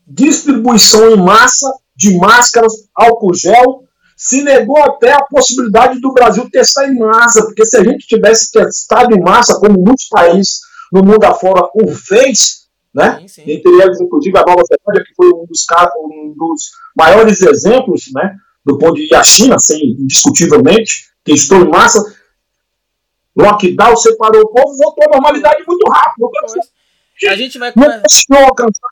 distribuição 0.06 1.10
em 1.10 1.16
massa 1.16 1.70
de 1.94 2.16
máscaras, 2.16 2.72
álcool 2.94 3.34
gel, 3.34 3.84
se 4.16 4.42
negou 4.42 4.78
até 4.78 5.12
a 5.12 5.24
possibilidade 5.24 6.00
do 6.00 6.12
Brasil 6.12 6.48
testar 6.50 6.88
em 6.88 6.98
massa, 6.98 7.42
porque 7.44 7.66
se 7.66 7.76
a 7.76 7.84
gente 7.84 8.06
tivesse 8.06 8.52
testado 8.52 9.14
em 9.14 9.20
massa, 9.20 9.58
como 9.58 9.80
muitos 9.80 10.06
países 10.08 10.60
no 10.92 11.02
mundo 11.02 11.24
afora 11.24 11.68
o 11.74 11.92
fez, 11.92 12.68
né? 12.94 13.20
Sim, 13.20 13.28
sim. 13.28 13.42
Entre 13.46 13.72
eles, 13.72 14.00
inclusive, 14.00 14.36
a 14.38 14.42
Nova 14.42 14.62
Zelândia, 14.64 15.04
que 15.04 15.14
foi 15.16 15.26
um 15.28 15.46
dos, 15.46 15.66
um 15.98 16.34
dos 16.36 16.70
maiores 16.96 17.40
exemplos, 17.42 18.04
né? 18.14 18.36
Do 18.64 18.78
ponto 18.78 18.94
de 18.94 19.14
a 19.14 19.22
China, 19.22 19.58
sem 19.58 19.90
indiscutivelmente, 19.90 21.10
testou 21.24 21.62
em 21.62 21.68
massa. 21.68 22.00
Lockdown 23.36 23.96
separou 23.96 24.42
o 24.42 24.48
povo, 24.48 24.76
voltou 24.76 25.04
à 25.08 25.12
normalidade 25.12 25.64
muito 25.66 25.90
rápido. 25.90 26.30
A 27.28 27.36
gente 27.36 27.58
vai. 27.58 27.72
Não 27.74 28.00
conseguiu 28.02 28.38
alcançar 28.46 28.88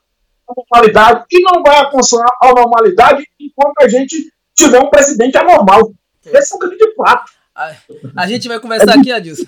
normalidade 0.55 1.25
e 1.31 1.41
não 1.41 1.63
vai 1.63 1.77
alcançar 1.77 2.25
a 2.41 2.47
normalidade 2.53 3.25
enquanto 3.39 3.79
a 3.79 3.87
gente 3.87 4.31
tiver 4.53 4.79
um 4.79 4.89
presidente 4.89 5.37
anormal. 5.37 5.93
Esse 6.25 6.53
é 6.53 6.55
o 6.55 6.59
grande 6.59 6.95
fato. 6.95 7.31
A, 7.55 7.75
a 8.17 8.27
gente 8.27 8.47
vai 8.47 8.59
conversar 8.59 8.95
é 8.95 8.99
aqui, 8.99 9.11
Adilson. 9.11 9.45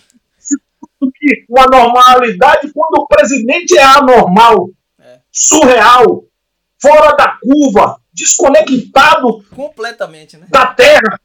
Uma 1.49 1.65
normalidade 1.67 2.71
quando 2.73 3.01
o 3.01 3.07
presidente 3.07 3.77
é 3.77 3.83
anormal, 3.83 4.69
é. 4.99 5.19
surreal, 5.31 6.25
fora 6.81 7.15
da 7.15 7.37
curva, 7.41 7.99
desconectado 8.13 9.43
completamente 9.55 10.37
né? 10.37 10.47
da 10.49 10.67
Terra. 10.67 11.19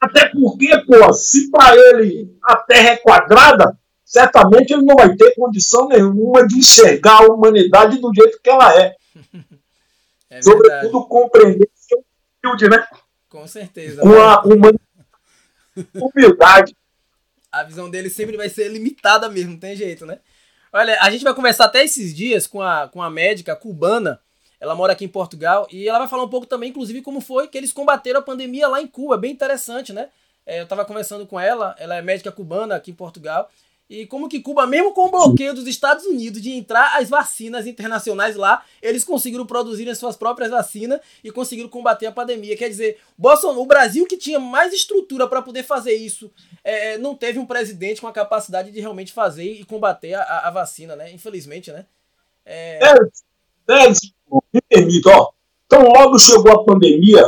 Até 0.00 0.28
porque, 0.28 0.68
pô, 0.84 1.12
se 1.12 1.50
para 1.50 1.74
ele 1.74 2.36
a 2.42 2.56
Terra 2.56 2.90
é 2.90 2.96
quadrada, 2.96 3.78
certamente 4.04 4.72
ele 4.72 4.82
não 4.82 4.94
vai 4.94 5.16
ter 5.16 5.34
condição 5.34 5.88
nenhuma 5.88 6.46
de 6.46 6.58
enxergar 6.58 7.22
a 7.22 7.26
humanidade 7.26 7.98
do 7.98 8.12
jeito 8.14 8.38
que 8.42 8.50
ela 8.50 8.78
é. 8.78 8.94
é 10.30 10.42
Sobretudo 10.42 11.06
compreender 11.06 11.68
seu 11.74 12.04
humilde, 12.44 12.68
né? 12.68 12.86
Com 13.28 13.46
certeza. 13.46 14.02
Com 14.02 14.20
a 14.20 14.42
humildade. 15.94 16.76
A 17.50 17.62
visão 17.62 17.88
dele 17.88 18.10
sempre 18.10 18.36
vai 18.36 18.50
ser 18.50 18.68
limitada 18.68 19.28
mesmo, 19.30 19.52
não 19.52 19.58
tem 19.58 19.74
jeito, 19.74 20.04
né? 20.04 20.18
Olha, 20.72 20.98
a 21.00 21.10
gente 21.10 21.24
vai 21.24 21.34
conversar 21.34 21.64
até 21.64 21.82
esses 21.82 22.14
dias 22.14 22.46
com 22.46 22.60
a, 22.60 22.86
com 22.88 23.00
a 23.00 23.08
médica 23.08 23.56
cubana. 23.56 24.20
Ela 24.60 24.74
mora 24.74 24.92
aqui 24.92 25.04
em 25.04 25.08
Portugal 25.08 25.66
e 25.70 25.88
ela 25.88 25.98
vai 25.98 26.08
falar 26.08 26.24
um 26.24 26.28
pouco 26.28 26.46
também, 26.46 26.70
inclusive, 26.70 27.02
como 27.02 27.20
foi 27.20 27.48
que 27.48 27.58
eles 27.58 27.72
combateram 27.72 28.20
a 28.20 28.22
pandemia 28.22 28.68
lá 28.68 28.80
em 28.80 28.86
Cuba. 28.86 29.16
Bem 29.16 29.32
interessante, 29.32 29.92
né? 29.92 30.08
É, 30.46 30.60
eu 30.60 30.64
estava 30.64 30.84
conversando 30.84 31.26
com 31.26 31.38
ela, 31.38 31.74
ela 31.78 31.96
é 31.96 32.02
médica 32.02 32.30
cubana 32.30 32.76
aqui 32.76 32.92
em 32.92 32.94
Portugal, 32.94 33.50
e 33.88 34.04
como 34.06 34.28
que 34.28 34.40
Cuba, 34.40 34.66
mesmo 34.66 34.92
com 34.92 35.06
o 35.06 35.10
bloqueio 35.10 35.54
dos 35.54 35.66
Estados 35.66 36.04
Unidos 36.04 36.42
de 36.42 36.50
entrar 36.50 36.96
as 36.96 37.08
vacinas 37.08 37.66
internacionais 37.66 38.34
lá, 38.34 38.64
eles 38.82 39.04
conseguiram 39.04 39.46
produzir 39.46 39.88
as 39.88 39.98
suas 39.98 40.16
próprias 40.16 40.50
vacinas 40.50 41.00
e 41.22 41.30
conseguiram 41.30 41.68
combater 41.68 42.06
a 42.06 42.12
pandemia. 42.12 42.56
Quer 42.56 42.68
dizer, 42.68 42.98
Bolsonaro, 43.16 43.60
o 43.60 43.66
Brasil 43.66 44.04
que 44.04 44.16
tinha 44.16 44.40
mais 44.40 44.72
estrutura 44.72 45.28
para 45.28 45.40
poder 45.40 45.62
fazer 45.62 45.94
isso, 45.94 46.32
é, 46.64 46.94
é, 46.94 46.98
não 46.98 47.14
teve 47.14 47.38
um 47.38 47.46
presidente 47.46 48.00
com 48.00 48.08
a 48.08 48.12
capacidade 48.12 48.72
de 48.72 48.80
realmente 48.80 49.12
fazer 49.12 49.52
e 49.52 49.64
combater 49.64 50.14
a, 50.14 50.48
a, 50.48 50.50
vacina, 50.50 50.96
né? 50.96 51.12
Infelizmente, 51.12 51.70
né? 51.70 51.86
É... 52.44 52.80
É, 53.68 53.92
me 54.52 54.60
permita, 54.68 55.10
ó. 55.10 55.30
Tão 55.68 55.82
logo 55.82 56.18
chegou 56.18 56.52
a 56.52 56.64
pandemia, 56.64 57.22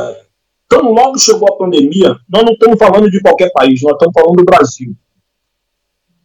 tão 0.67 0.93
logo 0.93 1.17
chegou 1.17 1.53
a 1.53 1.57
pandemia, 1.57 2.15
nós 2.29 2.43
não 2.43 2.53
estamos 2.53 2.79
falando 2.79 3.09
de 3.11 3.21
qualquer 3.21 3.51
país, 3.51 3.81
nós 3.81 3.93
estamos 3.93 4.13
falando 4.13 4.37
do 4.37 4.45
Brasil. 4.45 4.95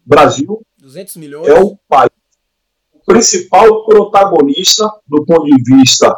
Brasil 0.06 0.60
200 0.78 1.16
milhões. 1.16 1.48
é 1.48 1.54
o 1.54 1.76
país 1.88 2.10
o 2.92 3.04
principal 3.04 3.84
protagonista 3.84 4.88
do 5.06 5.24
ponto 5.24 5.44
de 5.44 5.62
vista 5.62 6.14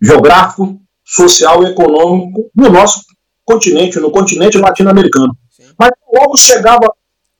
geográfico, 0.00 0.78
social 1.04 1.62
e 1.62 1.70
econômico 1.70 2.50
no 2.54 2.68
nosso 2.68 3.04
continente, 3.44 3.98
no 4.00 4.10
continente 4.10 4.58
latino-americano. 4.58 5.36
Mas 5.78 5.90
logo 6.12 6.36
chegava 6.36 6.92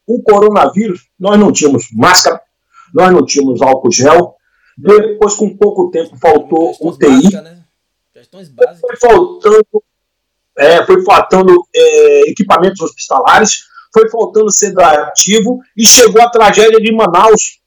o 0.07 0.23
coronavírus, 0.23 1.09
nós 1.19 1.39
não 1.39 1.51
tínhamos 1.51 1.89
máscara, 1.93 2.41
nós 2.95 3.12
não 3.12 3.25
tínhamos 3.25 3.61
álcool 3.61 3.91
gel. 3.91 4.36
Depois, 4.77 5.35
com 5.35 5.57
pouco 5.57 5.91
tempo, 5.91 6.16
faltou 6.16 6.77
UTI. 6.81 7.09
Básica, 7.09 7.43
né? 7.43 7.64
Questões 8.12 8.49
básicas. 8.51 8.81
Foi 8.81 8.97
faltando, 8.97 9.85
é, 10.59 10.85
foi 10.85 11.05
faltando 11.05 11.66
é, 11.74 12.31
equipamentos 12.31 12.81
hospitalares, 12.81 13.66
foi 13.93 14.11
faltando 14.11 14.53
sedativo 14.53 15.61
e 15.77 15.87
chegou 15.87 16.20
a 16.22 16.31
tragédia 16.31 16.81
de 16.81 16.93
Manaus. 16.95 17.61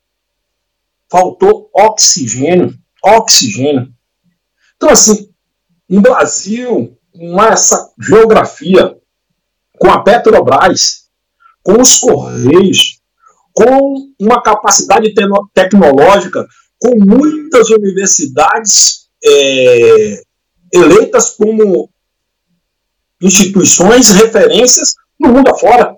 Faltou 1.10 1.70
oxigênio. 1.74 2.78
Oxigênio. 3.04 3.92
Então, 4.76 4.90
assim, 4.90 5.30
no 5.90 6.02
Brasil, 6.02 6.96
com 7.12 7.44
essa 7.44 7.92
geografia, 8.00 8.96
com 9.80 9.92
a 9.92 10.04
Petrobras, 10.04 11.10
com 11.64 11.82
os 11.82 12.00
Correios, 12.00 13.02
com 13.54 14.14
uma 14.20 14.42
capacidade 14.42 15.14
tecnológica, 15.54 16.48
com 16.80 16.98
muitas 16.98 17.70
universidades 17.70 19.10
é, 19.24 20.22
eleitas 20.74 21.32
como 21.32 21.90
instituições, 23.22 24.10
referências 24.10 24.94
no 25.20 25.30
mundo 25.30 25.50
afora. 25.50 25.96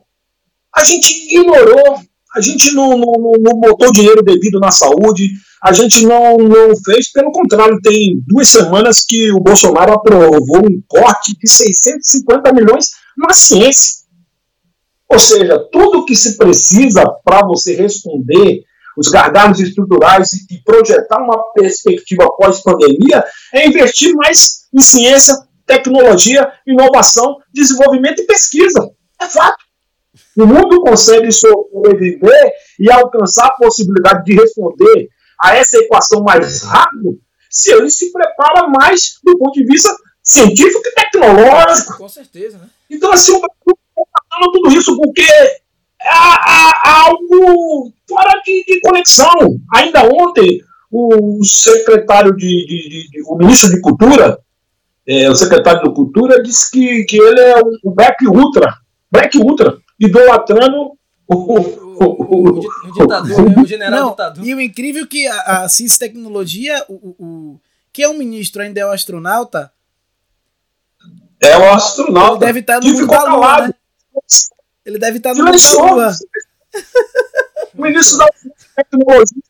A 0.76 0.84
gente 0.84 1.12
ignorou, 1.28 2.00
a 2.36 2.42
gente 2.42 2.74
não, 2.74 2.98
não, 2.98 3.34
não 3.40 3.60
botou 3.60 3.92
dinheiro 3.92 4.24
devido 4.24 4.60
na 4.60 4.72
saúde, 4.72 5.30
a 5.62 5.74
gente 5.74 6.06
não, 6.06 6.38
não 6.38 6.76
fez, 6.84 7.12
pelo 7.12 7.32
contrário, 7.32 7.80
tem 7.82 8.20
duas 8.26 8.48
semanas 8.48 9.04
que 9.08 9.32
o 9.32 9.40
Bolsonaro 9.40 9.94
aprovou 9.94 10.66
um 10.66 10.82
corte 10.88 11.38
de 11.38 11.48
650 11.48 12.54
milhões 12.54 12.90
na 13.16 13.34
ciência. 13.34 14.02
Ou 15.08 15.20
seja, 15.20 15.60
tudo 15.72 16.06
que 16.06 16.16
se 16.16 16.38
precisa 16.38 17.06
para 17.24 17.46
você 17.46 17.76
responder 17.76 18.64
os 18.98 19.08
gargalos 19.08 19.60
estruturais 19.60 20.32
e 20.50 20.62
projetar 20.64 21.22
uma 21.22 21.52
perspectiva 21.54 22.28
pós-pandemia 22.38 23.24
é 23.54 23.68
investir 23.68 24.14
mais 24.16 24.68
em 24.74 24.82
ciência, 24.82 25.36
tecnologia, 25.66 26.52
inovação, 26.68 27.38
desenvolvimento 27.54 28.22
e 28.22 28.26
pesquisa. 28.26 28.92
É 29.20 29.28
fato. 29.28 29.64
O 30.38 30.46
mundo 30.46 30.82
consegue 30.82 31.32
sobreviver 31.32 32.54
e 32.80 32.92
alcançar 32.92 33.48
a 33.48 33.54
possibilidade 33.54 34.26
de 34.26 34.36
responder 34.36 35.10
a 35.40 35.56
essa 35.56 35.78
equação 35.78 36.24
mais 36.24 36.64
rápido 36.64 37.20
se 37.50 37.72
ele 37.72 37.90
se 37.90 38.12
prepara 38.12 38.68
mais 38.68 39.20
do 39.24 39.38
ponto 39.38 39.54
de 39.54 39.66
vista 39.66 39.94
científico 40.24 40.82
e 40.86 40.92
tecnológico. 40.92 41.98
Com 41.98 42.10
certeza, 42.10 42.58
né? 42.58 42.70
Então, 42.90 43.12
assim, 43.12 43.34
o 43.34 43.40
Brasil 43.40 43.78
está 43.98 44.52
tudo 44.52 44.72
isso 44.72 44.98
porque 44.98 45.28
há, 46.06 47.06
algo 47.06 47.92
fora 48.08 48.42
de, 48.46 48.64
de, 48.66 48.82
conexão. 48.82 49.58
Ainda 49.74 50.04
ontem, 50.04 50.62
o 50.92 51.44
secretário 51.44 52.36
de, 52.36 52.66
de, 52.66 53.10
de 53.10 53.24
o 53.28 53.36
ministro 53.36 53.70
de 53.70 53.82
Cultura, 53.82 54.40
é, 55.08 55.30
o 55.30 55.36
secretário 55.36 55.84
de 55.84 55.94
Cultura, 55.94 56.42
disse 56.42 56.72
que, 56.72 57.04
que 57.06 57.18
ele 57.18 57.40
é 57.40 57.60
o, 57.60 57.90
o 57.90 57.92
Black 57.92 58.28
Ultra, 58.28 58.74
Black 59.12 59.38
Ultra, 59.38 59.78
idolatrando 60.00 60.92
o, 61.28 61.36
o, 61.36 61.82
o, 62.04 62.60
o, 62.60 62.94
ditador, 62.94 63.50
né? 63.50 63.62
o 63.62 63.66
general 63.66 64.00
Não, 64.00 64.10
ditador. 64.12 64.46
E 64.46 64.54
o 64.54 64.62
incrível 64.62 65.04
é 65.04 65.08
que 65.08 65.28
a, 65.28 65.64
a 65.64 65.70
ciência 65.70 65.96
e 65.96 66.10
tecnologia, 66.10 66.84
o, 66.90 67.16
o, 67.20 67.60
que 67.94 68.04
é 68.04 68.10
um 68.10 68.18
ministro 68.18 68.62
ainda 68.62 68.80
é 68.80 68.86
um 68.86 68.92
astronauta. 68.92 69.72
É 71.40 71.58
um 71.58 71.74
astronauta. 71.74 72.46
Ele 72.46 72.46
deve 72.46 72.60
estar 72.60 72.80
no 72.80 72.88
mundo 72.88 73.08
da 73.08 73.24
lua, 73.24 73.68
né? 73.68 73.74
Ele 74.86 74.98
deve 74.98 75.18
estar 75.18 75.34
no 75.34 75.46
Lula. 75.46 76.12
O 77.74 77.82
ministro 77.84 78.18
da 78.18 78.28
Tecnologia 78.76 79.42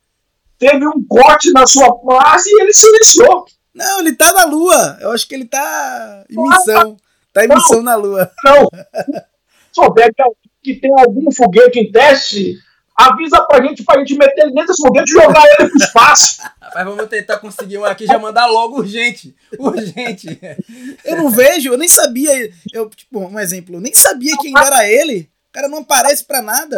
teve 0.60 0.88
um 0.88 1.04
corte 1.08 1.52
na 1.52 1.66
sua 1.66 1.88
frase 2.02 2.50
e 2.50 2.62
ele 2.62 2.74
silenciou. 2.74 3.46
Não, 3.74 4.00
ele 4.00 4.14
tá 4.14 4.32
na 4.34 4.46
Lua. 4.46 4.98
Eu 5.02 5.12
acho 5.12 5.28
que 5.28 5.34
ele 5.34 5.46
tá 5.46 6.24
em 6.30 6.36
missão. 6.36 6.98
Tá 7.34 7.46
em 7.46 7.48
missão 7.48 7.82
na 7.82 7.96
Lua. 7.96 8.32
Não. 8.44 8.70
Souber 9.74 10.14
que 10.62 10.76
tem 10.76 10.92
algum 11.00 11.32
foguete 11.32 11.80
em 11.80 11.92
teste, 11.92 12.58
avisa 12.96 13.42
pra 13.48 13.64
gente, 13.66 13.84
pra 13.84 13.98
gente 14.00 14.16
meter 14.16 14.42
ele 14.44 14.54
dentro 14.54 14.68
desse 14.68 14.82
foguete 14.82 15.10
e 15.10 15.14
jogar 15.14 15.44
ele 15.58 15.70
pro 15.70 15.78
espaço. 15.78 16.42
Mas 16.74 16.86
vamos 16.86 17.08
tentar 17.08 17.38
conseguir 17.40 17.78
um 17.78 17.86
aqui 17.86 18.06
já 18.06 18.18
mandar 18.18 18.48
logo 18.48 18.78
urgente. 18.78 19.36
Urgente. 19.60 20.40
Eu 21.04 21.18
não 21.18 21.30
vejo, 21.30 21.70
eu 21.70 21.78
nem 21.78 21.88
sabia. 21.88 22.52
Eu, 22.72 22.90
tipo, 22.90 23.20
um 23.20 23.40
exemplo, 23.40 23.76
eu 23.76 23.82
nem 23.82 23.94
sabia 23.94 24.38
quem 24.38 24.54
era 24.58 24.88
ele. 24.88 25.30
O 25.50 25.52
cara 25.52 25.68
não 25.68 25.80
aparece 25.80 26.24
pra 26.24 26.42
nada. 26.42 26.78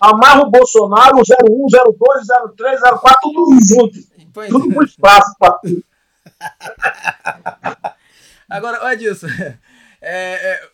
Amarra 0.00 0.42
o 0.42 0.50
Bolsonaro, 0.50 1.18
01, 1.18 1.22
02, 1.22 2.26
03, 2.56 2.80
04, 2.80 3.32
tudo 3.32 3.58
junto. 3.60 3.98
Pois 4.32 4.48
tudo 4.48 4.72
pro 4.72 4.84
espaço. 4.84 5.34
Pra... 5.38 5.58
Agora, 8.48 8.84
olha 8.84 8.96
disso. 8.96 9.26
É, 10.00 10.34
é, 10.34 10.68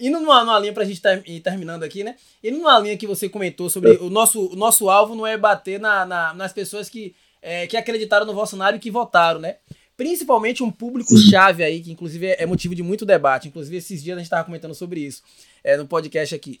indo 0.00 0.20
numa, 0.20 0.44
numa 0.44 0.58
linha 0.58 0.72
pra 0.72 0.84
gente 0.84 1.00
ter, 1.00 1.22
ir 1.26 1.40
terminando 1.40 1.82
aqui, 1.82 2.02
né? 2.04 2.16
Indo 2.42 2.58
numa 2.58 2.78
linha 2.78 2.96
que 2.96 3.06
você 3.06 3.28
comentou 3.28 3.70
sobre 3.70 3.92
o 3.92 4.10
nosso, 4.10 4.46
o 4.46 4.56
nosso 4.56 4.88
alvo 4.88 5.14
não 5.14 5.26
é 5.26 5.36
bater 5.36 5.80
na, 5.80 6.04
na 6.04 6.34
nas 6.34 6.52
pessoas 6.52 6.88
que, 6.88 7.14
é, 7.40 7.66
que 7.66 7.76
acreditaram 7.76 8.26
no 8.26 8.34
Bolsonaro 8.34 8.76
e 8.76 8.78
que 8.78 8.90
votaram, 8.90 9.40
né? 9.40 9.56
Principalmente 9.96 10.62
um 10.62 10.70
público-chave 10.70 11.62
aí, 11.62 11.80
que 11.80 11.92
inclusive 11.92 12.34
é 12.38 12.46
motivo 12.46 12.74
de 12.74 12.82
muito 12.82 13.04
debate. 13.04 13.48
Inclusive, 13.48 13.76
esses 13.76 14.02
dias 14.02 14.16
a 14.16 14.18
gente 14.18 14.26
estava 14.26 14.44
comentando 14.44 14.74
sobre 14.74 15.00
isso 15.00 15.22
é, 15.62 15.76
no 15.76 15.86
podcast 15.86 16.34
aqui. 16.34 16.60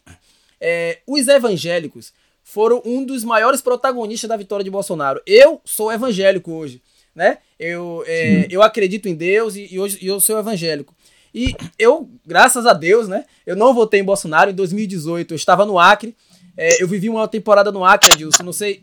É, 0.60 1.00
os 1.06 1.26
evangélicos 1.26 2.12
foram 2.44 2.82
um 2.84 3.04
dos 3.04 3.24
maiores 3.24 3.60
protagonistas 3.60 4.28
da 4.28 4.36
vitória 4.36 4.64
de 4.64 4.70
Bolsonaro. 4.70 5.20
Eu 5.26 5.60
sou 5.64 5.92
evangélico 5.92 6.52
hoje, 6.52 6.82
né? 7.14 7.38
Eu, 7.58 8.04
é, 8.06 8.46
eu 8.50 8.62
acredito 8.62 9.08
em 9.08 9.14
Deus 9.14 9.56
e, 9.56 9.74
e 9.74 9.78
hoje 9.78 9.98
eu 10.02 10.20
sou 10.20 10.38
evangélico. 10.38 10.94
E 11.34 11.54
eu, 11.78 12.10
graças 12.26 12.66
a 12.66 12.72
Deus, 12.72 13.08
né? 13.08 13.24
Eu 13.46 13.56
não 13.56 13.72
votei 13.72 14.00
em 14.00 14.04
Bolsonaro 14.04 14.50
em 14.50 14.54
2018. 14.54 15.32
Eu 15.32 15.36
estava 15.36 15.64
no 15.64 15.78
Acre. 15.78 16.16
É, 16.56 16.82
eu 16.82 16.86
vivi 16.86 17.08
uma 17.08 17.26
temporada 17.26 17.72
no 17.72 17.84
Acre, 17.84 18.10
Adilson. 18.12 18.42
Não 18.42 18.52
sei. 18.52 18.82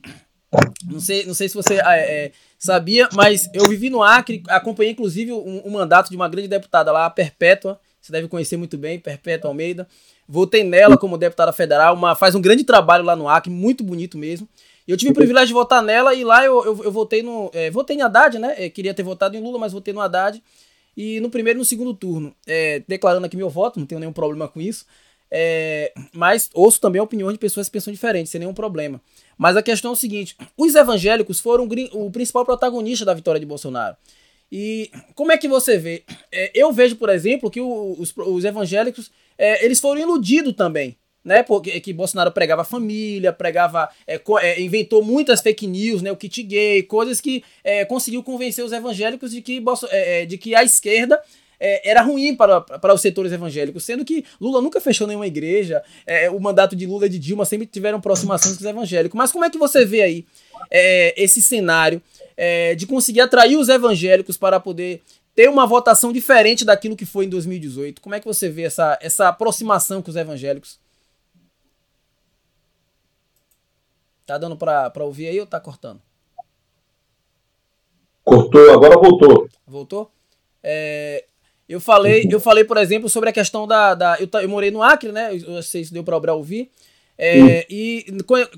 Não 0.84 1.00
sei, 1.00 1.26
não 1.28 1.34
sei 1.36 1.48
se 1.48 1.54
você 1.54 1.76
é, 1.76 1.80
é, 1.86 2.32
sabia, 2.58 3.08
mas 3.14 3.48
eu 3.54 3.70
vivi 3.70 3.88
no 3.88 4.02
Acre, 4.02 4.42
acompanhei 4.48 4.94
inclusive 4.94 5.32
um, 5.32 5.62
um, 5.64 5.70
mandato 5.70 6.10
de 6.10 6.16
uma 6.16 6.28
grande 6.28 6.48
deputada 6.48 6.92
lá, 6.92 7.06
a 7.06 7.10
Perpétua, 7.10 7.80
você 8.02 8.12
deve 8.12 8.28
conhecer 8.28 8.58
muito 8.58 8.76
bem, 8.76 8.98
Perpétua 9.00 9.52
Almeida. 9.52 9.88
Votei 10.28 10.64
nela 10.64 10.98
como 10.98 11.20
deputada 11.20 11.54
federal, 11.54 11.94
uma, 11.94 12.16
faz 12.16 12.34
um 12.34 12.42
grande 12.42 12.64
trabalho 12.64 13.04
lá 13.04 13.16
no 13.16 13.30
Acre, 13.30 13.52
muito 13.52 13.84
bonito 13.84 14.18
mesmo. 14.18 14.50
Eu 14.88 14.98
tive 14.98 15.12
o 15.12 15.14
privilégio 15.14 15.50
de 15.50 15.54
votar 15.54 15.84
nela 15.84 16.16
e 16.16 16.24
lá 16.24 16.44
eu, 16.44 16.66
eu, 16.66 16.84
eu 16.86 16.92
votei 16.92 17.22
no. 17.22 17.52
É, 17.54 17.70
votei 17.70 17.96
em 17.96 18.02
Haddad, 18.02 18.40
né? 18.40 18.56
Eu 18.58 18.66
é, 18.66 18.70
queria 18.72 18.92
ter 18.92 19.04
votado 19.04 19.38
em 19.38 19.40
Lula, 19.40 19.60
mas 19.60 19.72
votei 19.72 19.94
no 19.94 20.02
Haddad. 20.02 20.42
E 20.96 21.20
no 21.20 21.30
primeiro 21.30 21.58
e 21.58 21.62
no 21.62 21.66
segundo 21.66 21.94
turno, 21.94 22.36
é, 22.46 22.84
declarando 22.88 23.26
aqui 23.26 23.38
meu 23.38 23.50
voto, 23.50 23.80
não 23.80 23.86
tenho 23.86 24.00
nenhum 24.00 24.14
problema 24.14 24.48
com 24.48 24.60
isso. 24.60 24.86
É, 25.32 25.94
mas 26.12 26.50
ouço 26.54 26.82
também 26.82 27.00
a 27.00 27.04
opinião 27.04 27.32
de 27.32 27.38
pessoas 27.38 27.68
que 27.68 27.74
pensam 27.74 27.94
diferente, 27.94 28.30
sem 28.30 28.40
nenhum 28.40 28.54
problema. 28.54 29.00
Mas 29.38 29.56
a 29.56 29.64
questão 29.64 29.92
é 29.92 29.94
o 29.94 29.98
seguinte: 29.98 30.36
os 30.58 30.76
evangélicos 30.76 31.40
foram 31.40 31.68
o 31.94 32.12
principal 32.12 32.44
protagonista 32.46 33.06
da 33.06 33.14
vitória 33.14 33.40
de 33.40 33.46
Bolsonaro. 33.46 33.96
E 34.52 34.90
como 35.14 35.32
é 35.32 35.38
que 35.38 35.48
você 35.48 35.78
vê? 35.78 36.04
É, 36.32 36.52
eu 36.56 36.74
vejo, 36.74 36.96
por 36.96 37.10
exemplo, 37.10 37.52
que 37.52 37.62
os, 37.62 38.12
os, 38.18 38.44
evangélicos 38.44 39.12
é, 39.38 39.64
eles 39.64 39.80
foram 39.80 40.02
iludidos 40.02 40.54
também 40.54 40.98
né? 41.24 41.44
Porque 41.44 41.80
que 41.80 41.94
Bolsonaro 41.94 42.32
pregava 42.32 42.64
família, 42.64 43.34
pregava, 43.34 43.90
é, 44.08 44.22
é, 44.42 44.62
inventou 44.62 45.04
muitas 45.04 45.42
fake 45.42 45.68
news, 45.68 46.02
né? 46.02 46.12
O 46.12 46.16
kit 46.16 46.42
gay, 46.44 46.84
coisas 46.84 47.20
que 47.20 47.44
é, 47.64 47.86
conseguiu 47.86 48.24
convencer 48.24 48.64
os 48.64 48.72
evangélicos 48.72 49.32
de 49.32 49.42
que, 49.42 49.64
é, 49.90 50.22
é, 50.22 50.26
de 50.26 50.38
que 50.38 50.56
a 50.56 50.64
esquerda 50.64 51.22
é, 51.60 51.90
era 51.90 52.02
ruim 52.02 52.36
para, 52.36 52.62
para 52.62 52.94
os 52.94 53.02
setores 53.02 53.32
evangélicos, 53.32 53.84
sendo 53.84 54.06
que 54.06 54.24
Lula 54.40 54.62
nunca 54.62 54.80
fechou 54.80 55.06
nenhuma 55.06 55.28
igreja, 55.28 55.84
o 56.34 56.40
mandato 56.40 56.74
de 56.74 56.86
Lula 56.86 57.06
e 57.06 57.10
de 57.10 57.20
Dilma 57.20 57.44
sempre 57.44 57.68
tiveram 57.68 57.98
aproximações 57.98 58.56
com 58.56 58.64
os 58.64 58.70
evangélicos. 58.70 59.18
Mas 59.18 59.32
como 59.32 59.44
é 59.44 59.50
que 59.50 59.58
você 59.58 59.84
vê 59.86 60.02
aí 60.02 60.26
esse 61.18 61.42
cenário 61.42 62.02
de 62.78 62.88
conseguir 62.88 63.20
atrair 63.20 63.58
os 63.58 63.68
evangélicos 63.68 64.38
para 64.38 64.58
poder 64.58 65.02
ter 65.36 65.50
uma 65.50 65.68
votação 65.68 66.14
diferente 66.14 66.64
daquilo 66.64 66.96
que 66.96 67.06
foi 67.06 67.26
em 67.26 67.30
2018? 67.30 68.00
Como 68.00 68.16
é 68.16 68.22
que 68.22 68.26
você 68.26 68.48
vê 68.48 68.64
essa, 68.64 68.98
essa 69.02 69.28
aproximação 69.28 70.02
com 70.02 70.10
os 70.10 70.16
evangélicos? 70.16 70.80
Tá 74.30 74.38
dando 74.38 74.56
pra, 74.56 74.92
pra 74.92 75.04
ouvir 75.04 75.26
aí 75.26 75.40
ou 75.40 75.48
tá 75.48 75.60
cortando? 75.60 76.00
Cortou, 78.24 78.72
agora 78.72 78.96
voltou. 78.96 79.50
Voltou? 79.66 80.12
É, 80.62 81.26
eu 81.68 81.82
falei, 81.82 82.28
eu 82.30 82.40
falei, 82.40 82.64
por 82.64 82.78
exemplo, 82.78 83.10
sobre 83.10 83.32
a 83.32 83.34
questão 83.34 83.66
da. 83.66 83.96
da 83.96 84.18
eu, 84.20 84.30
eu 84.40 84.48
morei 84.48 84.70
no 84.70 84.84
Acre, 84.84 85.12
né? 85.12 85.36
Eu 85.36 85.54
não 85.54 85.62
sei 85.64 85.84
se 85.84 85.92
deu 85.92 86.04
para 86.04 86.16
o 86.16 86.38
ouvir. 86.38 86.70
É, 87.18 87.66
e 87.72 88.06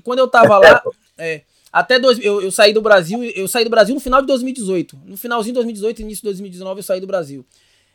quando 0.04 0.18
eu 0.18 0.28
tava 0.28 0.58
lá, 0.58 0.82
é, 1.16 1.40
até 1.72 1.98
dois, 1.98 2.22
eu, 2.22 2.42
eu 2.42 2.50
saí 2.50 2.74
do 2.74 2.82
Brasil, 2.82 3.24
eu 3.24 3.48
saí 3.48 3.64
do 3.64 3.70
Brasil 3.70 3.94
no 3.94 4.00
final 4.02 4.20
de 4.20 4.26
2018. 4.26 5.00
No 5.06 5.16
finalzinho 5.16 5.54
de 5.54 5.60
2018, 5.60 6.02
início 6.02 6.20
de 6.20 6.28
2019, 6.28 6.80
eu 6.80 6.84
saí 6.84 7.00
do 7.00 7.06
Brasil. 7.06 7.46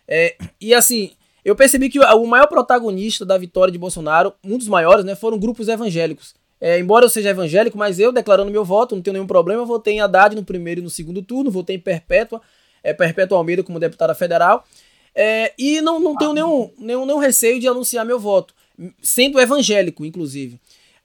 É, 0.08 0.36
e 0.60 0.74
assim, 0.74 1.12
eu 1.46 1.56
percebi 1.56 1.92
que 1.92 2.00
o 2.00 2.26
maior 2.26 2.48
protagonista 2.48 3.24
da 3.24 3.38
vitória 3.38 3.72
de 3.72 3.78
Bolsonaro, 3.78 4.34
um 4.44 4.58
dos 4.58 4.68
maiores, 4.68 5.06
né, 5.06 5.14
foram 5.14 5.38
grupos 5.38 5.68
evangélicos. 5.68 6.34
É, 6.60 6.80
embora 6.80 7.06
eu 7.06 7.10
seja 7.10 7.30
evangélico, 7.30 7.78
mas 7.78 8.00
eu, 8.00 8.12
declarando 8.12 8.52
meu 8.52 8.66
voto, 8.66 8.96
não 8.96 9.02
tenho 9.02 9.14
nenhum 9.14 9.28
problema, 9.28 9.64
votei 9.64 9.96
em 9.96 10.00
Haddad 10.00 10.36
no 10.36 10.44
primeiro 10.44 10.82
e 10.82 10.84
no 10.84 10.90
segundo 10.90 11.22
turno, 11.22 11.52
votei 11.52 11.76
em 11.76 11.80
Perpétua, 11.80 12.42
é, 12.84 12.94
Perpétua 12.94 13.38
Almeida 13.38 13.64
como 13.64 13.80
deputada 13.80 14.16
federal, 14.16 14.66
é, 15.14 15.54
e 15.58 15.82
não, 15.82 16.00
não 16.00 16.16
tenho 16.16 16.34
nenhum, 16.34 16.72
nenhum, 16.78 17.06
nenhum 17.06 17.20
receio 17.20 17.60
de 17.60 17.68
anunciar 17.68 18.06
meu 18.06 18.20
voto, 18.20 18.54
sendo 19.02 19.40
evangélico, 19.40 20.04
inclusive. 20.04 20.60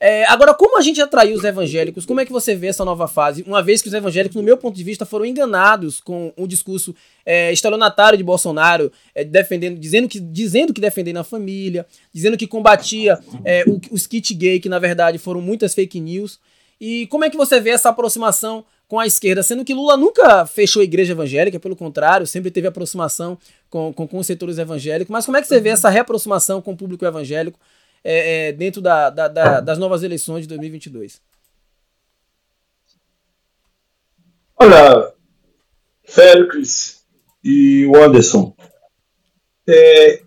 É, 0.05 0.24
agora, 0.24 0.53
como 0.53 0.76
a 0.76 0.80
gente 0.80 1.00
atraiu 1.00 1.36
os 1.36 1.44
evangélicos? 1.44 2.05
Como 2.05 2.18
é 2.18 2.26
que 2.26 2.32
você 2.32 2.57
vê 2.57 2.66
essa 2.66 2.84
nova 2.84 3.07
fase? 3.07 3.44
Uma 3.46 3.62
vez 3.62 3.80
que 3.80 3.86
os 3.86 3.94
evangélicos, 3.94 4.34
no 4.34 4.42
meu 4.42 4.57
ponto 4.57 4.74
de 4.74 4.82
vista, 4.82 5.07
foram 5.07 5.24
enganados 5.24 6.00
com 6.00 6.32
um 6.36 6.44
discurso 6.44 6.92
é, 7.24 7.53
estelionatário 7.53 8.18
de 8.18 8.24
Bolsonaro, 8.24 8.90
é, 9.14 9.22
defendendo, 9.22 9.78
dizendo 9.78 10.09
que, 10.09 10.18
dizendo 10.18 10.74
que 10.74 10.80
defendendo 10.80 11.18
a 11.18 11.24
família, 11.24 11.86
dizendo 12.12 12.36
que 12.36 12.48
combatia 12.48 13.16
é, 13.44 13.62
o, 13.64 13.80
os 13.92 14.05
kit 14.05 14.34
gay, 14.34 14.59
que 14.59 14.68
na 14.68 14.80
verdade 14.80 15.18
foram 15.18 15.40
muitas 15.40 15.72
fake 15.72 16.00
news. 16.00 16.40
E 16.80 17.07
como 17.07 17.24
é 17.24 17.30
que 17.30 17.36
você 17.36 17.61
vê 17.61 17.70
essa 17.70 17.90
aproximação 17.90 18.64
com 18.88 18.98
a 18.98 19.07
esquerda, 19.07 19.40
sendo 19.40 19.64
que 19.64 19.72
Lula 19.72 19.96
nunca 19.96 20.44
fechou 20.46 20.80
a 20.80 20.84
igreja 20.84 21.12
evangélica, 21.12 21.61
pelo 21.61 21.76
contrário, 21.76 22.26
sempre 22.26 22.50
teve 22.50 22.66
aproximação 22.66 23.38
com, 23.70 23.92
com, 23.92 24.09
com 24.09 24.18
os 24.18 24.26
setores 24.26 24.59
evangélicos. 24.59 25.12
Mas 25.12 25.24
como 25.24 25.36
é 25.36 25.40
que 25.40 25.46
você 25.46 25.61
vê 25.61 25.68
essa 25.68 25.88
reaproximação 25.88 26.61
com 26.61 26.72
o 26.72 26.76
público 26.76 27.07
evangélico? 27.07 27.57
É, 28.05 28.48
é, 28.48 28.53
dentro 28.53 28.80
da, 28.80 29.11
da, 29.11 29.28
da, 29.28 29.61
das 29.61 29.78
novas 29.78 30.03
eleições 30.03 30.42
de 30.42 30.48
2022? 30.48 31.20
Olha, 34.57 35.12
Félix 36.05 37.05
e 37.42 37.86
o 37.86 37.96
Anderson, 37.96 38.55
é, 39.68 40.22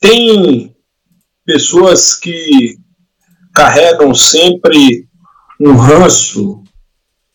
tem 0.00 0.74
pessoas 1.44 2.14
que 2.14 2.78
carregam 3.54 4.14
sempre 4.14 5.08
um 5.60 5.74
ranço 5.74 6.62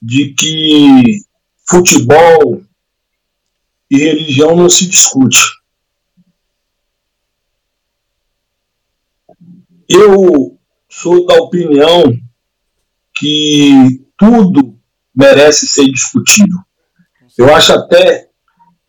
de 0.01 0.33
que 0.33 1.19
futebol 1.67 2.61
e 3.89 3.97
religião 3.97 4.55
não 4.55 4.69
se 4.69 4.87
discute. 4.87 5.39
Eu 9.93 10.57
sou 10.89 11.25
da 11.25 11.35
opinião 11.35 12.17
que 13.13 14.05
tudo 14.17 14.79
merece 15.13 15.67
ser 15.67 15.85
discutido. 15.91 16.55
Eu 17.37 17.53
acho 17.53 17.73
até 17.73 18.29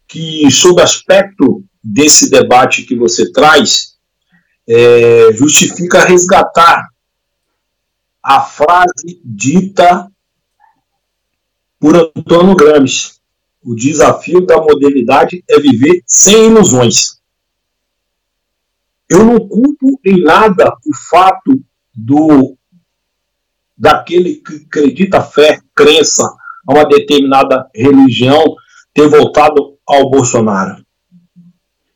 que, 0.07 0.49
sob 0.51 0.81
aspecto 0.81 1.65
desse 1.83 2.31
debate 2.31 2.85
que 2.85 2.95
você 2.95 3.33
traz, 3.33 3.97
é, 4.69 5.33
justifica 5.33 6.05
resgatar 6.05 6.87
a 8.23 8.41
frase 8.41 9.21
dita 9.25 10.09
por 11.81 11.97
Antônio 11.97 12.55
Gramsci: 12.55 13.15
o 13.61 13.75
desafio 13.75 14.47
da 14.47 14.59
modernidade 14.59 15.43
é 15.49 15.59
viver 15.59 16.03
sem 16.07 16.47
ilusões. 16.47 17.21
Eu 19.13 19.27
não 19.27 19.47
culpo 19.47 20.01
em 20.03 20.23
nada 20.23 20.75
o 20.87 20.97
fato 21.11 21.63
do 21.95 22.57
daquele 23.77 24.37
que 24.37 24.65
acredita 24.67 25.21
fé, 25.21 25.61
crença 25.75 26.25
a 26.67 26.73
uma 26.73 26.87
determinada 26.87 27.69
religião 27.75 28.43
ter 28.95 29.07
voltado 29.09 29.77
ao 29.87 30.11
Bolsonaro. 30.11 30.83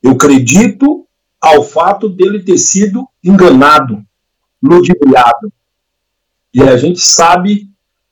Eu 0.03 0.11
acredito 0.11 1.07
ao 1.41 1.63
fato 1.65 2.07
dele 2.07 2.43
ter 2.43 2.59
sido 2.59 3.09
enganado, 3.25 4.05
ludibriado. 4.63 5.51
E 6.53 6.63
a 6.63 6.77
gente 6.77 7.01
sabe 7.01 7.71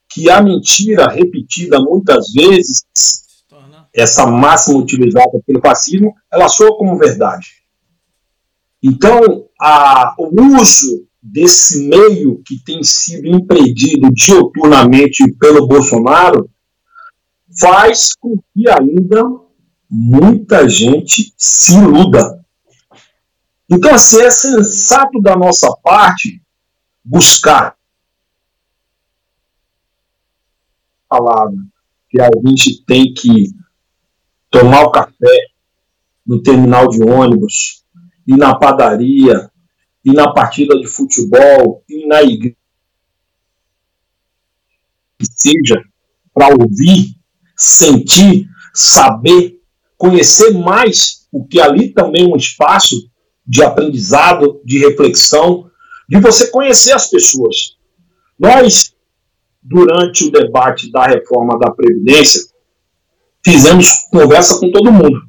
que 0.08 0.30
a 0.30 0.40
mentira 0.40 1.08
repetida 1.08 1.78
muitas 1.78 2.32
vezes, 2.32 2.86
essa 3.92 4.26
máxima 4.26 4.78
utilizada 4.78 5.38
pelo 5.46 5.60
fascismo, 5.60 6.14
ela 6.32 6.48
soa 6.48 6.78
como 6.78 6.96
verdade. 6.96 7.63
Então, 8.86 9.48
a, 9.58 10.14
o 10.18 10.58
uso 10.60 11.08
desse 11.22 11.88
meio 11.88 12.42
que 12.44 12.62
tem 12.62 12.84
sido 12.84 13.26
empreendido 13.26 14.10
dioturnamente 14.12 15.32
pelo 15.40 15.66
Bolsonaro 15.66 16.50
faz 17.58 18.14
com 18.14 18.36
que 18.52 18.68
ainda 18.68 19.24
muita 19.88 20.68
gente 20.68 21.32
se 21.34 21.78
iluda. 21.78 22.44
Então, 23.70 23.94
assim, 23.94 24.20
é 24.20 24.28
sensato 24.28 25.18
da 25.22 25.34
nossa 25.34 25.74
parte 25.82 26.42
buscar 27.02 27.74
a 31.08 31.16
palavra 31.16 31.56
que 32.10 32.20
a 32.20 32.28
gente 32.46 32.84
tem 32.84 33.14
que 33.14 33.50
tomar 34.50 34.82
o 34.82 34.90
café 34.90 35.46
no 36.26 36.42
terminal 36.42 36.88
de 36.88 37.02
ônibus, 37.02 37.83
e 38.26 38.36
na 38.36 38.54
padaria, 38.54 39.50
e 40.04 40.12
na 40.12 40.32
partida 40.32 40.78
de 40.78 40.86
futebol, 40.86 41.82
e 41.88 42.06
na 42.06 42.22
igreja, 42.22 42.56
que 45.18 45.26
seja 45.26 45.82
para 46.32 46.48
ouvir, 46.48 47.14
sentir, 47.56 48.46
saber, 48.74 49.60
conhecer 49.96 50.52
mais, 50.52 51.26
porque 51.30 51.60
ali 51.60 51.90
também 51.90 52.24
é 52.24 52.34
um 52.34 52.36
espaço 52.36 52.96
de 53.46 53.62
aprendizado, 53.62 54.60
de 54.64 54.78
reflexão, 54.78 55.70
de 56.08 56.20
você 56.20 56.50
conhecer 56.50 56.92
as 56.92 57.08
pessoas. 57.08 57.76
Nós, 58.38 58.94
durante 59.62 60.24
o 60.24 60.30
debate 60.30 60.90
da 60.90 61.06
reforma 61.06 61.58
da 61.58 61.70
Previdência, 61.70 62.42
fizemos 63.44 64.06
conversa 64.10 64.58
com 64.58 64.70
todo 64.70 64.92
mundo. 64.92 65.20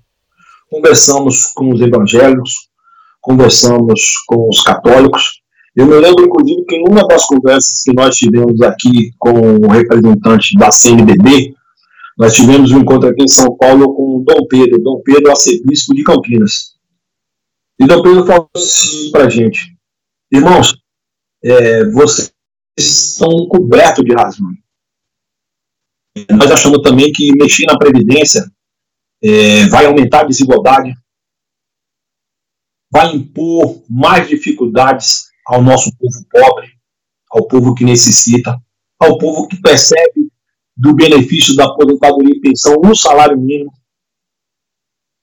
Conversamos 0.70 1.46
com 1.48 1.72
os 1.72 1.80
evangélicos, 1.82 2.65
conversamos 3.26 4.24
com 4.28 4.48
os 4.48 4.62
católicos. 4.62 5.42
Eu 5.76 5.88
me 5.88 5.96
lembro, 5.96 6.24
inclusive, 6.24 6.64
que 6.66 6.76
em 6.76 6.84
uma 6.88 7.06
das 7.08 7.26
conversas 7.26 7.82
que 7.84 7.92
nós 7.92 8.16
tivemos 8.16 8.62
aqui 8.62 9.12
com 9.18 9.58
o 9.58 9.68
representante 9.68 10.56
da 10.56 10.70
CNBB, 10.72 11.54
nós 12.18 12.36
tivemos 12.36 12.72
um 12.72 12.80
encontro 12.80 13.10
aqui 13.10 13.24
em 13.24 13.28
São 13.28 13.58
Paulo 13.58 13.94
com 13.96 14.18
o 14.18 14.24
Dom 14.24 14.46
Pedro, 14.48 14.82
Dom 14.82 15.02
Pedro, 15.04 15.32
arcebispo 15.32 15.96
de 15.96 16.04
Campinas. 16.04 16.76
E 17.80 17.88
Dom 17.88 18.02
Pedro 18.04 18.26
falou 18.26 18.50
assim 18.56 19.12
para 19.12 19.26
a 19.26 19.30
gente: 19.30 19.76
irmãos, 20.32 20.78
é, 21.44 21.84
vocês 21.86 22.32
estão 22.78 23.48
cobertos 23.48 24.06
de 24.06 24.14
razão. 24.14 24.48
Nós 26.30 26.52
achamos 26.52 26.80
também 26.84 27.12
que 27.12 27.36
mexer 27.36 27.66
na 27.66 27.78
Previdência 27.78 28.46
é, 29.22 29.68
vai 29.68 29.88
aumentar 29.88 30.22
a 30.22 30.28
desigualdade, 30.28 30.94
vai 32.96 33.14
impor 33.14 33.84
mais 33.90 34.26
dificuldades 34.30 35.26
ao 35.46 35.62
nosso 35.62 35.92
povo 35.98 36.26
pobre, 36.32 36.70
ao 37.30 37.46
povo 37.46 37.76
que 37.76 37.84
necessita, 37.84 38.58
ao 38.98 39.18
povo 39.18 39.50
que 39.50 39.62
percebe 39.62 40.32
do 40.78 40.96
benefício 40.96 41.58
da 41.58 41.66
aposentadoria 41.66 42.34
e 42.34 42.40
pensão 42.40 42.76
no 42.82 42.96
salário 42.96 43.38
mínimo, 43.38 43.74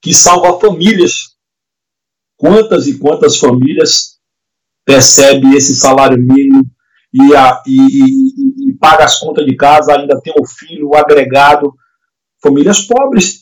que 0.03 0.12
salva 0.12 0.61
famílias. 0.61 1.35
Quantas 2.37 2.87
e 2.87 2.99
quantas 2.99 3.39
famílias 3.39 4.18
percebe 4.85 5.57
esse 5.57 5.75
salário 5.75 6.18
mínimo 6.18 6.70
e, 7.11 7.35
a, 7.35 7.62
e, 7.66 7.79
e, 7.79 8.68
e 8.68 8.73
paga 8.75 9.05
as 9.05 9.18
contas 9.18 9.47
de 9.47 9.57
casa, 9.57 9.99
ainda 9.99 10.20
tem 10.20 10.35
o 10.39 10.47
filho 10.47 10.95
agregado? 10.95 11.75
Famílias 12.43 12.83
pobres 12.83 13.41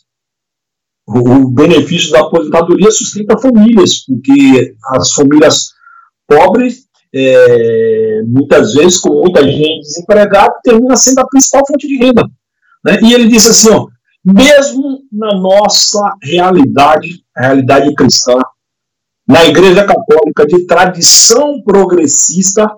o 1.12 1.50
benefício 1.50 2.12
da 2.12 2.20
aposentadoria 2.20 2.90
sustenta 2.90 3.36
famílias, 3.36 4.04
porque 4.04 4.74
as 4.94 5.12
famílias 5.12 5.70
pobres, 6.26 6.86
é, 7.12 8.22
muitas 8.26 8.74
vezes, 8.74 8.98
com 8.98 9.20
muita 9.20 9.42
gente 9.44 9.80
desempregada, 9.80 10.54
termina 10.62 10.96
sendo 10.96 11.18
a 11.18 11.26
principal 11.26 11.66
fonte 11.66 11.88
de 11.88 11.96
renda. 11.96 12.22
Né? 12.84 13.00
E 13.02 13.12
ele 13.12 13.26
disse 13.28 13.50
assim: 13.50 13.70
ó, 13.70 13.88
mesmo 14.24 15.00
na 15.12 15.34
nossa 15.36 16.00
realidade, 16.22 17.24
realidade 17.36 17.92
cristã, 17.94 18.38
na 19.26 19.44
Igreja 19.46 19.84
Católica 19.84 20.46
de 20.46 20.64
tradição 20.66 21.60
progressista, 21.62 22.70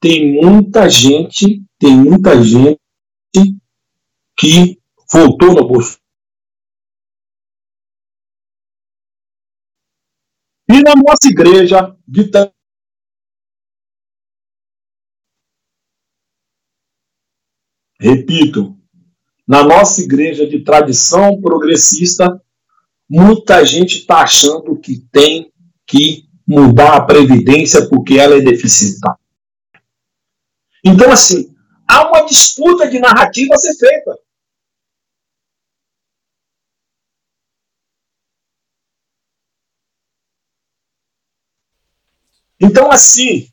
tem 0.00 0.40
muita 0.40 0.88
gente, 0.88 1.60
tem 1.78 1.96
muita 1.96 2.40
gente 2.42 2.78
que 4.36 4.78
voltou 5.12 5.54
no 5.54 5.66
bolso. 5.66 6.01
E 10.72 10.82
na 10.82 10.94
nossa 10.96 11.28
igreja 11.28 11.94
de 12.08 12.30
Repito, 18.00 18.74
na 19.46 19.62
nossa 19.62 20.00
igreja 20.00 20.46
de 20.46 20.64
tradição 20.64 21.38
progressista, 21.42 22.42
muita 23.06 23.62
gente 23.66 23.98
está 23.98 24.22
achando 24.22 24.74
que 24.80 25.06
tem 25.12 25.52
que 25.86 26.24
mudar 26.48 26.96
a 26.96 27.04
Previdência 27.04 27.86
porque 27.90 28.14
ela 28.14 28.36
é 28.36 28.40
deficitária. 28.40 29.20
Então, 30.82 31.12
assim, 31.12 31.54
há 31.86 32.08
uma 32.08 32.22
disputa 32.22 32.88
de 32.88 32.98
narrativa 32.98 33.54
a 33.54 33.58
ser 33.58 33.74
feita. 33.74 34.18
Então, 42.62 42.90
assim. 42.92 43.48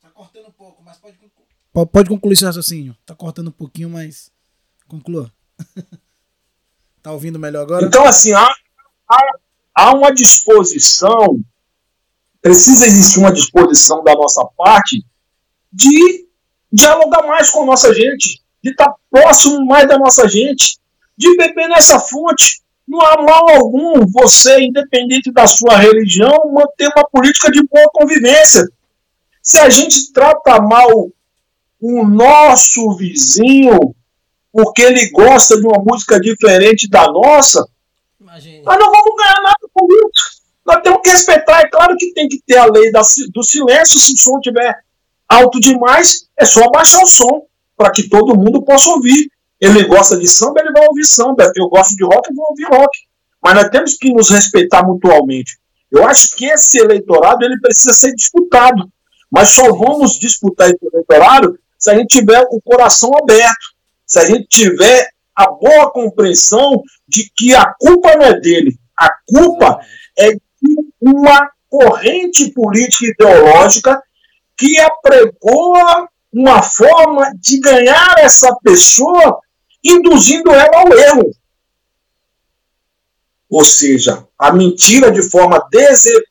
Tá 0.00 0.10
cortando 0.10 0.48
um 0.48 0.52
pouco, 0.52 0.82
mas 0.82 0.98
pode 0.98 1.16
concluir. 1.16 1.88
Pode 1.90 2.08
concluir 2.10 2.36
seu 2.36 2.46
raciocínio. 2.46 2.94
Tá 3.06 3.14
cortando 3.14 3.48
um 3.48 3.52
pouquinho, 3.52 3.88
mas. 3.88 4.30
Conclua. 4.86 5.32
tá 7.02 7.12
ouvindo 7.12 7.38
melhor 7.38 7.62
agora? 7.62 7.86
Então, 7.86 8.04
assim, 8.04 8.32
há, 8.34 8.54
há, 9.08 9.38
há 9.74 9.94
uma 9.94 10.12
disposição. 10.12 11.42
Precisa 12.42 12.86
existir 12.86 13.20
uma 13.20 13.32
disposição 13.32 14.04
da 14.04 14.14
nossa 14.14 14.44
parte 14.56 15.02
de 15.72 16.28
dialogar 16.70 17.22
mais 17.26 17.50
com 17.50 17.62
a 17.62 17.66
nossa 17.66 17.94
gente, 17.94 18.42
de 18.62 18.70
estar 18.70 18.92
próximo 19.10 19.64
mais 19.64 19.88
da 19.88 19.98
nossa 19.98 20.28
gente, 20.28 20.78
de 21.16 21.36
beber 21.36 21.68
nessa 21.68 21.98
fonte. 22.00 22.61
Não 22.86 23.00
há 23.00 23.22
mal 23.22 23.48
algum 23.50 24.06
você, 24.06 24.60
independente 24.60 25.32
da 25.32 25.46
sua 25.46 25.76
religião, 25.76 26.52
manter 26.52 26.88
uma 26.88 27.08
política 27.08 27.50
de 27.50 27.62
boa 27.66 27.86
convivência. 27.92 28.66
Se 29.40 29.58
a 29.58 29.68
gente 29.68 30.12
trata 30.12 30.60
mal 30.60 31.08
o 31.80 32.04
nosso 32.04 32.96
vizinho 32.96 33.94
porque 34.52 34.82
ele 34.82 35.10
gosta 35.10 35.58
de 35.58 35.66
uma 35.66 35.82
música 35.82 36.20
diferente 36.20 36.88
da 36.88 37.10
nossa, 37.10 37.66
Imagine. 38.20 38.62
nós 38.62 38.78
não 38.78 38.92
vamos 38.92 39.16
ganhar 39.16 39.40
nada 39.42 39.68
com 39.72 39.86
isso. 39.86 40.42
Nós 40.64 40.82
temos 40.82 41.00
que 41.02 41.10
respeitar. 41.10 41.60
É 41.60 41.68
claro 41.68 41.96
que 41.96 42.12
tem 42.12 42.28
que 42.28 42.40
ter 42.46 42.58
a 42.58 42.66
lei 42.66 42.92
do 42.92 43.42
silêncio. 43.42 43.98
Se 43.98 44.12
o 44.12 44.18
som 44.18 44.36
estiver 44.36 44.78
alto 45.26 45.58
demais, 45.58 46.28
é 46.38 46.44
só 46.44 46.64
abaixar 46.64 47.02
o 47.02 47.06
som 47.06 47.46
para 47.76 47.90
que 47.90 48.08
todo 48.08 48.36
mundo 48.36 48.62
possa 48.62 48.90
ouvir. 48.90 49.31
Ele 49.62 49.84
gosta 49.84 50.18
de 50.18 50.26
samba, 50.26 50.60
ele 50.60 50.72
vai 50.72 50.84
ouvir 50.88 51.04
samba. 51.04 51.52
Eu 51.54 51.68
gosto 51.68 51.94
de 51.94 52.04
rock, 52.04 52.28
eu 52.28 52.34
vou 52.34 52.46
ouvir 52.50 52.64
rock. 52.64 52.98
Mas 53.40 53.54
nós 53.54 53.68
temos 53.68 53.94
que 53.94 54.12
nos 54.12 54.28
respeitar 54.28 54.84
mutualmente. 54.84 55.56
Eu 55.88 56.04
acho 56.04 56.34
que 56.34 56.46
esse 56.46 56.78
eleitorado 56.78 57.44
ele 57.44 57.60
precisa 57.60 57.94
ser 57.94 58.12
disputado. 58.12 58.90
Mas 59.30 59.50
só 59.50 59.72
vamos 59.72 60.18
disputar 60.18 60.68
esse 60.68 60.84
eleitorado 60.84 61.56
se 61.78 61.90
a 61.90 61.96
gente 61.96 62.18
tiver 62.18 62.40
o 62.50 62.60
coração 62.60 63.10
aberto, 63.16 63.72
se 64.04 64.18
a 64.18 64.26
gente 64.26 64.46
tiver 64.48 65.08
a 65.34 65.48
boa 65.50 65.90
compreensão 65.92 66.82
de 67.08 67.30
que 67.36 67.54
a 67.54 67.72
culpa 67.78 68.16
não 68.16 68.26
é 68.26 68.40
dele, 68.40 68.76
a 68.98 69.10
culpa 69.26 69.80
é 70.18 70.32
de 70.32 70.40
uma 71.00 71.48
corrente 71.68 72.50
política 72.52 73.06
ideológica 73.06 74.02
que 74.56 74.78
apregoa 74.80 76.08
uma 76.32 76.62
forma 76.62 77.32
de 77.40 77.60
ganhar 77.60 78.14
essa 78.18 78.54
pessoa 78.62 79.40
induzindo 79.84 80.50
ela 80.50 80.80
ao 80.80 80.92
erro. 80.92 81.30
Ou 83.50 83.64
seja, 83.64 84.26
a 84.38 84.52
mentira 84.52 85.10
de 85.10 85.22
forma 85.22 85.62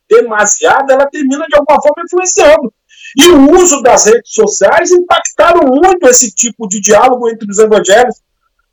demasiada, 0.09 0.93
ela 0.93 1.05
termina 1.07 1.45
de 1.47 1.55
alguma 1.55 1.79
forma 1.81 2.03
influenciando. 2.03 2.73
E 3.15 3.29
o 3.29 3.51
uso 3.61 3.81
das 3.81 4.05
redes 4.05 4.33
sociais 4.33 4.91
impactaram 4.91 5.67
muito 5.67 6.07
esse 6.07 6.31
tipo 6.31 6.67
de 6.67 6.79
diálogo 6.79 7.29
entre 7.29 7.49
os 7.49 7.57
evangélicos, 7.57 8.21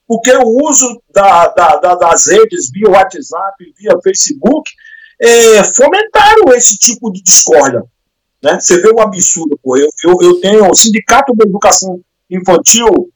porque 0.07 0.33
o 0.33 0.67
uso 0.67 1.03
da, 1.13 1.49
da, 1.49 1.77
da, 1.77 1.95
das 1.97 2.27
redes 2.27 2.71
via 2.73 2.89
WhatsApp, 2.89 3.75
via 3.79 4.01
Facebook, 4.03 4.71
é, 5.21 5.65
fomentaram 5.75 6.53
esse 6.55 6.79
tipo 6.79 7.13
de 7.13 7.23
discórdia. 7.23 7.83
Né? 8.43 8.59
Você 8.59 8.81
vê 8.81 8.89
o 8.91 9.01
absurdo, 9.01 9.59
pô. 9.63 9.77
Eu, 9.77 9.89
eu, 10.05 10.17
eu 10.23 10.41
tenho 10.41 10.71
o 10.71 10.75
Sindicato 10.75 11.35
da 11.35 11.45
Educação 11.45 12.01
Infantil 12.31 13.11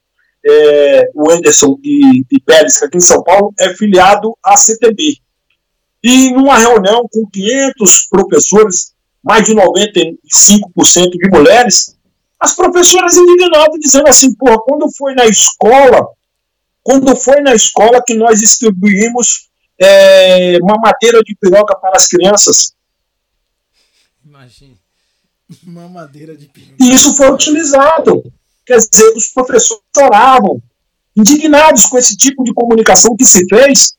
é, 0.45 1.11
o 1.14 1.30
Anderson 1.30 1.78
e, 1.82 2.24
e 2.30 2.40
Pérez, 2.40 2.82
aqui 2.82 2.99
em 2.99 3.01
São 3.01 3.22
Paulo, 3.22 3.53
é 3.59 3.74
filiado 3.74 4.36
à 4.45 4.57
CTB. 4.57 5.16
E 6.03 6.30
numa 6.32 6.59
reunião 6.59 7.07
com 7.12 7.26
500 7.30 8.09
professores, 8.11 8.93
mais 9.22 9.45
de 9.45 9.55
95% 9.55 10.16
de 11.11 11.30
mulheres, 11.30 11.97
as 12.40 12.57
professoras 12.57 13.16
indignadas 13.16 13.78
dizendo 13.80 14.09
assim, 14.09 14.34
porra, 14.34 14.59
quando 14.64 14.90
foi 14.97 15.14
na 15.14 15.26
escola, 15.26 16.09
quando 16.82 17.14
foi 17.14 17.40
na 17.40 17.55
escola 17.55 18.03
que 18.05 18.14
nós 18.14 18.40
distribuímos 18.40 19.49
é, 19.80 20.59
uma 20.61 20.76
madeira 20.80 21.20
de 21.22 21.36
piroca 21.36 21.78
para 21.78 21.97
as 21.97 22.09
crianças. 22.09 22.74
Imagina. 24.24 24.74
Mamadeira 25.62 26.36
de 26.36 26.47
piroca. 26.47 26.76
E 26.80 26.93
isso 26.93 27.14
foi 27.14 27.30
utilizado. 27.30 28.22
Quer 28.64 28.78
dizer, 28.78 29.12
os 29.16 29.28
professores 29.28 29.82
choravam, 29.94 30.62
indignados 31.16 31.86
com 31.86 31.98
esse 31.98 32.16
tipo 32.16 32.42
de 32.44 32.54
comunicação 32.54 33.16
que 33.16 33.24
se 33.24 33.46
fez, 33.48 33.94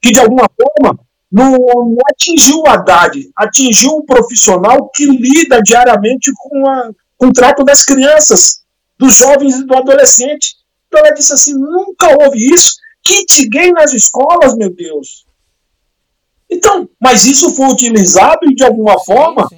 que 0.00 0.12
de 0.12 0.18
alguma 0.18 0.48
forma 0.60 0.98
não, 1.30 1.52
não 1.52 1.98
atingiu 2.10 2.60
o 2.60 2.68
Haddad, 2.68 3.30
atingiu 3.36 3.96
um 3.96 4.04
profissional 4.04 4.88
que 4.88 5.04
lida 5.06 5.62
diariamente 5.62 6.32
com, 6.36 6.68
a, 6.68 6.90
com 7.16 7.26
o 7.26 7.32
trato 7.32 7.64
das 7.64 7.84
crianças, 7.84 8.62
dos 8.98 9.14
jovens 9.14 9.56
e 9.56 9.64
do 9.64 9.76
adolescente. 9.76 10.56
Então 10.86 11.00
ela 11.00 11.14
disse 11.14 11.32
assim: 11.32 11.54
nunca 11.54 12.08
houve 12.20 12.38
isso. 12.52 12.76
Kit 13.02 13.48
gay 13.48 13.72
nas 13.72 13.92
escolas, 13.92 14.56
meu 14.56 14.74
Deus. 14.74 15.26
Então, 16.50 16.88
mas 16.98 17.26
isso 17.26 17.54
foi 17.54 17.66
utilizado 17.68 18.46
de 18.54 18.64
alguma 18.64 18.98
forma 19.04 19.48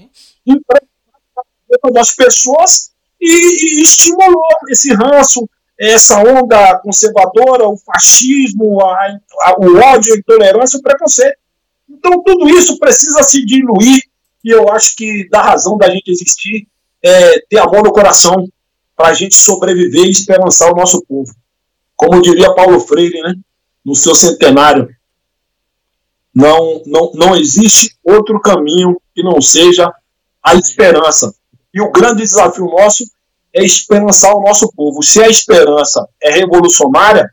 das 1.93 2.15
pessoas 2.15 2.90
e, 3.21 3.81
e 3.81 3.83
estimulou 3.83 4.43
esse 4.69 4.93
ranço, 4.95 5.49
essa 5.79 6.23
onda 6.23 6.79
conservadora, 6.81 7.69
o 7.69 7.77
fascismo, 7.77 8.81
a, 8.81 9.19
a, 9.43 9.55
o 9.59 9.77
ódio, 9.77 10.15
a 10.15 10.17
intolerância, 10.17 10.79
o 10.79 10.83
preconceito. 10.83 11.39
Então, 11.89 12.23
tudo 12.23 12.49
isso 12.49 12.79
precisa 12.79 13.23
se 13.23 13.45
diluir, 13.45 14.03
e 14.45 14.51
eu 14.51 14.71
acho 14.71 14.95
que 14.97 15.29
da 15.29 15.43
razão 15.43 15.77
da 15.77 15.91
gente 15.91 16.11
existir 16.11 16.67
é 17.03 17.41
ter 17.49 17.59
amor 17.59 17.83
no 17.83 17.93
coração 17.93 18.47
para 18.97 19.09
a 19.09 19.15
gente 19.15 19.35
sobreviver 19.35 20.07
e 20.07 20.11
esperançar 20.11 20.71
o 20.73 20.77
nosso 20.77 21.03
povo. 21.07 21.35
Como 21.97 22.23
diria 22.23 22.55
Paulo 22.55 22.81
Freire, 22.81 23.21
né, 23.23 23.35
no 23.85 23.95
seu 23.95 24.15
centenário, 24.15 24.89
não, 26.35 26.83
não, 26.87 27.13
não 27.15 27.37
existe 27.37 27.97
outro 28.05 28.41
caminho 28.41 29.01
que 29.15 29.23
não 29.23 29.41
seja 29.41 29.93
a 30.43 30.55
esperança. 30.55 31.35
E 31.73 31.81
o 31.81 31.91
grande 31.91 32.23
desafio 32.23 32.67
nosso 32.67 33.05
é 33.53 33.65
esperançar 33.65 34.35
o 34.35 34.43
nosso 34.43 34.71
povo. 34.73 35.03
Se 35.03 35.21
a 35.23 35.29
esperança 35.29 36.09
é 36.23 36.31
revolucionária, 36.31 37.31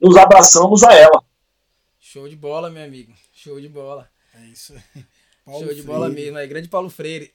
nos 0.00 0.16
abraçamos 0.16 0.82
a 0.82 0.94
ela. 0.94 1.22
Show 1.98 2.28
de 2.28 2.36
bola, 2.36 2.70
meu 2.70 2.84
amigo. 2.84 3.12
Show 3.32 3.60
de 3.60 3.68
bola. 3.68 4.08
É 4.34 4.46
isso. 4.46 4.74
Paulo 5.44 5.60
Show 5.60 5.68
Freire. 5.68 5.80
de 5.80 5.82
bola 5.86 6.08
mesmo. 6.08 6.38
É 6.38 6.46
grande 6.46 6.68
Paulo 6.68 6.90
Freire. 6.90 7.32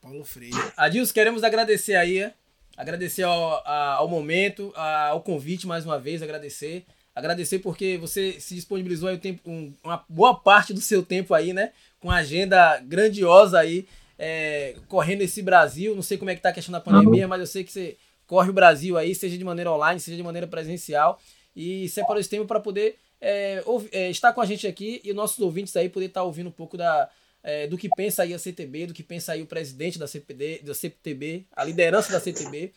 Paulo 0.00 0.24
Freire. 0.24 0.56
Adilson, 0.76 1.12
queremos 1.12 1.42
agradecer 1.42 1.96
aí, 1.96 2.30
agradecer 2.76 3.22
ao, 3.22 3.66
ao 3.66 4.08
momento, 4.08 4.72
ao 4.76 5.20
convite 5.20 5.66
mais 5.66 5.84
uma 5.84 5.98
vez, 5.98 6.22
agradecer. 6.22 6.84
Agradecer 7.14 7.58
porque 7.58 7.98
você 7.98 8.38
se 8.40 8.54
disponibilizou 8.54 9.08
aí 9.08 9.16
o 9.16 9.20
tempo, 9.20 9.40
um, 9.44 9.74
uma 9.82 10.04
boa 10.08 10.38
parte 10.38 10.72
do 10.72 10.80
seu 10.80 11.02
tempo 11.02 11.34
aí, 11.34 11.52
né? 11.52 11.72
Com 11.98 12.12
agenda 12.12 12.78
grandiosa 12.78 13.58
aí 13.58 13.88
é, 14.18 14.74
correndo 14.88 15.22
esse 15.22 15.40
Brasil. 15.40 15.94
Não 15.94 16.02
sei 16.02 16.18
como 16.18 16.30
é 16.30 16.34
que 16.34 16.42
tá 16.42 16.48
a 16.48 16.52
questão 16.52 16.72
da 16.72 16.80
pandemia, 16.80 17.24
uhum. 17.24 17.28
mas 17.28 17.40
eu 17.40 17.46
sei 17.46 17.64
que 17.64 17.72
você 17.72 17.96
corre 18.26 18.50
o 18.50 18.52
Brasil 18.52 18.98
aí, 18.98 19.14
seja 19.14 19.38
de 19.38 19.44
maneira 19.44 19.72
online, 19.72 20.00
seja 20.00 20.16
de 20.16 20.22
maneira 20.22 20.46
presencial. 20.46 21.20
E 21.54 21.88
separou 21.88 22.20
esse 22.20 22.28
tempo 22.28 22.46
para 22.46 22.60
poder 22.60 22.96
é, 23.20 23.62
é, 23.92 24.10
estar 24.10 24.32
com 24.32 24.40
a 24.40 24.46
gente 24.46 24.66
aqui 24.66 25.00
e 25.04 25.12
nossos 25.12 25.38
ouvintes 25.38 25.74
aí 25.76 25.88
poder 25.88 26.06
estar 26.06 26.20
tá 26.20 26.24
ouvindo 26.24 26.48
um 26.48 26.52
pouco 26.52 26.76
da, 26.76 27.08
é, 27.42 27.66
do 27.66 27.78
que 27.78 27.88
pensa 27.88 28.22
aí 28.22 28.34
a 28.34 28.38
CTB, 28.38 28.88
do 28.88 28.94
que 28.94 29.02
pensa 29.02 29.32
aí 29.32 29.42
o 29.42 29.46
presidente 29.46 29.98
da 29.98 30.06
CPD, 30.06 30.60
da 30.62 30.74
CTB, 30.74 31.46
a 31.52 31.64
liderança 31.64 32.12
da 32.12 32.20
CTB. 32.20 32.72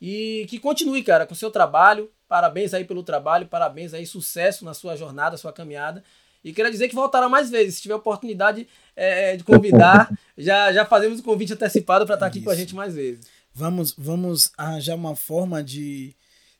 E 0.00 0.46
que 0.48 0.58
continue, 0.58 1.02
cara, 1.02 1.26
com 1.26 1.32
o 1.32 1.36
seu 1.36 1.50
trabalho. 1.50 2.10
Parabéns 2.28 2.74
aí 2.74 2.84
pelo 2.84 3.02
trabalho, 3.02 3.46
parabéns 3.46 3.94
aí, 3.94 4.04
sucesso 4.04 4.64
na 4.64 4.74
sua 4.74 4.96
jornada, 4.96 5.36
sua 5.36 5.52
caminhada. 5.52 6.02
E 6.46 6.52
quero 6.52 6.70
dizer 6.70 6.88
que 6.88 6.94
voltará 6.94 7.28
mais 7.28 7.50
vezes. 7.50 7.74
Se 7.74 7.82
tiver 7.82 7.96
oportunidade 7.96 8.68
é, 8.94 9.36
de 9.36 9.42
convidar, 9.42 10.16
já, 10.38 10.72
já 10.72 10.86
fazemos 10.86 11.18
o 11.18 11.22
convite 11.24 11.52
antecipado 11.54 12.06
para 12.06 12.14
estar 12.14 12.26
aqui 12.26 12.38
Isso. 12.38 12.44
com 12.44 12.52
a 12.52 12.54
gente 12.54 12.72
mais 12.72 12.94
vezes. 12.94 13.26
Vamos, 13.52 13.92
vamos 13.98 14.52
arranjar 14.56 14.94
uma 14.94 15.16
forma 15.16 15.60
de 15.60 16.14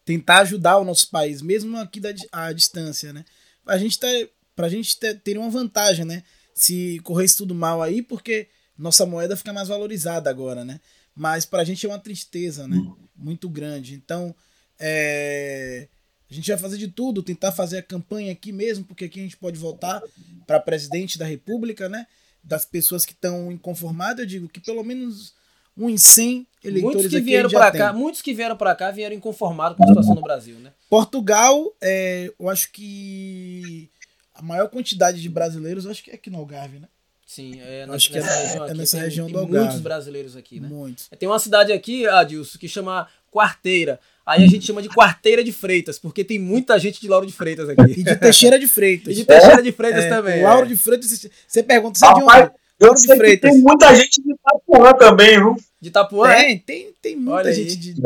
tentar 0.05 0.39
ajudar 0.39 0.79
o 0.79 0.85
nosso 0.85 1.09
país, 1.09 1.41
mesmo 1.41 1.79
aqui 1.79 2.01
da, 2.01 2.13
à 2.33 2.53
distância, 2.53 3.13
né? 3.13 3.25
A 3.65 3.79
gente 3.79 3.97
tá, 3.97 4.09
pra 4.57 4.69
gente 4.69 4.99
ter, 4.99 5.21
ter 5.21 5.39
uma 5.39 5.51
vantagem, 5.51 6.05
né? 6.05 6.25
Se 6.53 6.99
corresse 7.05 7.37
tudo 7.37 7.55
mal 7.55 7.81
aí, 7.81 8.03
porque 8.03 8.49
nossa 8.77 9.07
moeda 9.07 9.37
fica 9.37 9.53
mais 9.53 9.69
valorizada 9.69 10.29
agora, 10.29 10.65
né? 10.65 10.81
Mas 11.15 11.45
pra 11.45 11.63
gente 11.63 11.87
é 11.87 11.89
uma 11.89 12.01
tristeza, 12.01 12.67
né? 12.67 12.77
Muito 13.15 13.49
grande. 13.49 13.95
Então, 13.95 14.35
é, 14.81 15.87
a 16.31 16.35
gente 16.35 16.48
vai 16.51 16.59
fazer 16.59 16.77
de 16.78 16.89
tudo, 16.89 17.23
tentar 17.23 17.53
fazer 17.53 17.78
a 17.78 17.82
campanha 17.82 18.32
aqui 18.32 18.53
mesmo, 18.53 18.85
porque 18.85 19.05
aqui 19.05 19.20
a 19.20 19.23
gente 19.23 19.36
pode 19.36 19.59
voltar 19.59 20.03
para 20.47 20.59
presidente 20.61 21.19
da 21.19 21.24
República, 21.24 21.89
né? 21.89 22.07
Das 22.43 22.65
pessoas 22.65 23.05
que 23.05 23.12
estão 23.12 23.51
inconformadas, 23.53 24.20
eu 24.20 24.27
digo 24.27 24.48
que 24.48 24.61
pelo 24.61 24.82
menos 24.85 25.35
uns 25.77 26.03
100 26.03 26.47
eleitores 26.65 26.94
muitos 27.03 27.12
que 27.12 27.20
vieram 27.20 27.51
para 27.51 27.70
tem. 27.70 27.81
cá, 27.81 27.93
muitos 27.93 28.23
que 28.23 28.32
vieram 28.32 28.57
para 28.57 28.74
cá 28.74 28.90
vieram 28.90 29.15
inconformados 29.15 29.77
com 29.77 29.85
a 29.85 29.86
situação 29.89 30.15
no 30.15 30.23
Brasil, 30.23 30.57
né? 30.57 30.73
Portugal, 30.89 31.73
é, 31.81 32.32
eu 32.39 32.48
acho 32.48 32.73
que 32.73 33.90
a 34.35 34.43
maior 34.43 34.69
quantidade 34.69 35.20
de 35.20 35.28
brasileiros, 35.28 35.86
acho 35.86 36.03
que 36.03 36.11
é 36.11 36.15
aqui 36.15 36.31
no 36.31 36.39
Algarve, 36.39 36.78
né? 36.78 36.89
Sim, 37.27 37.59
é 37.61 37.82
Acho 37.90 37.90
nessa, 37.90 38.09
que 38.12 38.16
é- 38.19 38.20
região 38.47 38.62
é 38.65 38.69
aqui. 38.69 38.78
nessa 38.78 38.97
tem, 38.97 39.05
região 39.05 39.27
tem 39.27 39.32
do 39.35 39.39
Algarve. 39.40 39.65
muitos 39.66 39.81
brasileiros 39.82 40.36
aqui, 40.36 40.61
né? 40.61 40.69
Muitos. 40.69 41.09
Tem 41.19 41.28
uma 41.28 41.39
cidade 41.40 41.73
aqui, 41.73 42.07
Adilson, 42.07 42.57
que 42.59 42.69
chama 42.69 43.09
Quarteira. 43.37 44.01
Aí 44.25 44.43
a 44.43 44.47
gente 44.49 44.67
chama 44.67 44.81
de 44.83 44.89
Quarteira 44.89 45.45
de 45.45 45.53
Freitas, 45.53 45.99
porque 45.99 46.25
tem 46.25 46.39
muita 46.39 46.79
gente 46.79 47.01
de 47.01 47.07
Lauro 47.07 47.27
de 47.27 47.33
Freitas 47.33 47.69
aqui. 47.69 48.01
E 48.01 48.03
de 48.03 48.17
Teixeira 48.17 48.59
de 48.59 48.67
Freitas. 48.67 49.13
E 49.13 49.17
de 49.17 49.25
Teixeira 49.25 49.63
de 49.63 49.71
Freitas 49.71 50.05
É, 50.05 50.09
também. 50.09 50.43
Lauro 50.43 50.65
é. 50.65 50.69
de 50.69 50.77
Freitas, 50.77 51.29
você 51.47 51.63
pergunta, 51.63 51.99
você 51.99 52.07
é 52.07 52.15
de 52.15 52.23
onde? 52.23 52.51
Eu 52.79 52.87
Lauro 52.89 53.01
de 53.01 53.07
Freitas. 53.07 53.51
tem 53.51 53.61
muita 53.61 53.95
gente 53.95 54.23
de 54.23 54.33
Itapuã 54.33 54.93
também, 54.95 55.39
viu? 55.39 55.57
De 55.81 55.89
Itapuã, 55.89 56.31
é? 56.31 56.45
Tem, 56.45 56.59
tem, 56.59 56.95
tem 57.01 57.17
muita 57.17 57.33
Olha 57.33 57.51
aí. 57.51 57.55
gente 57.55 57.77
de. 57.77 58.03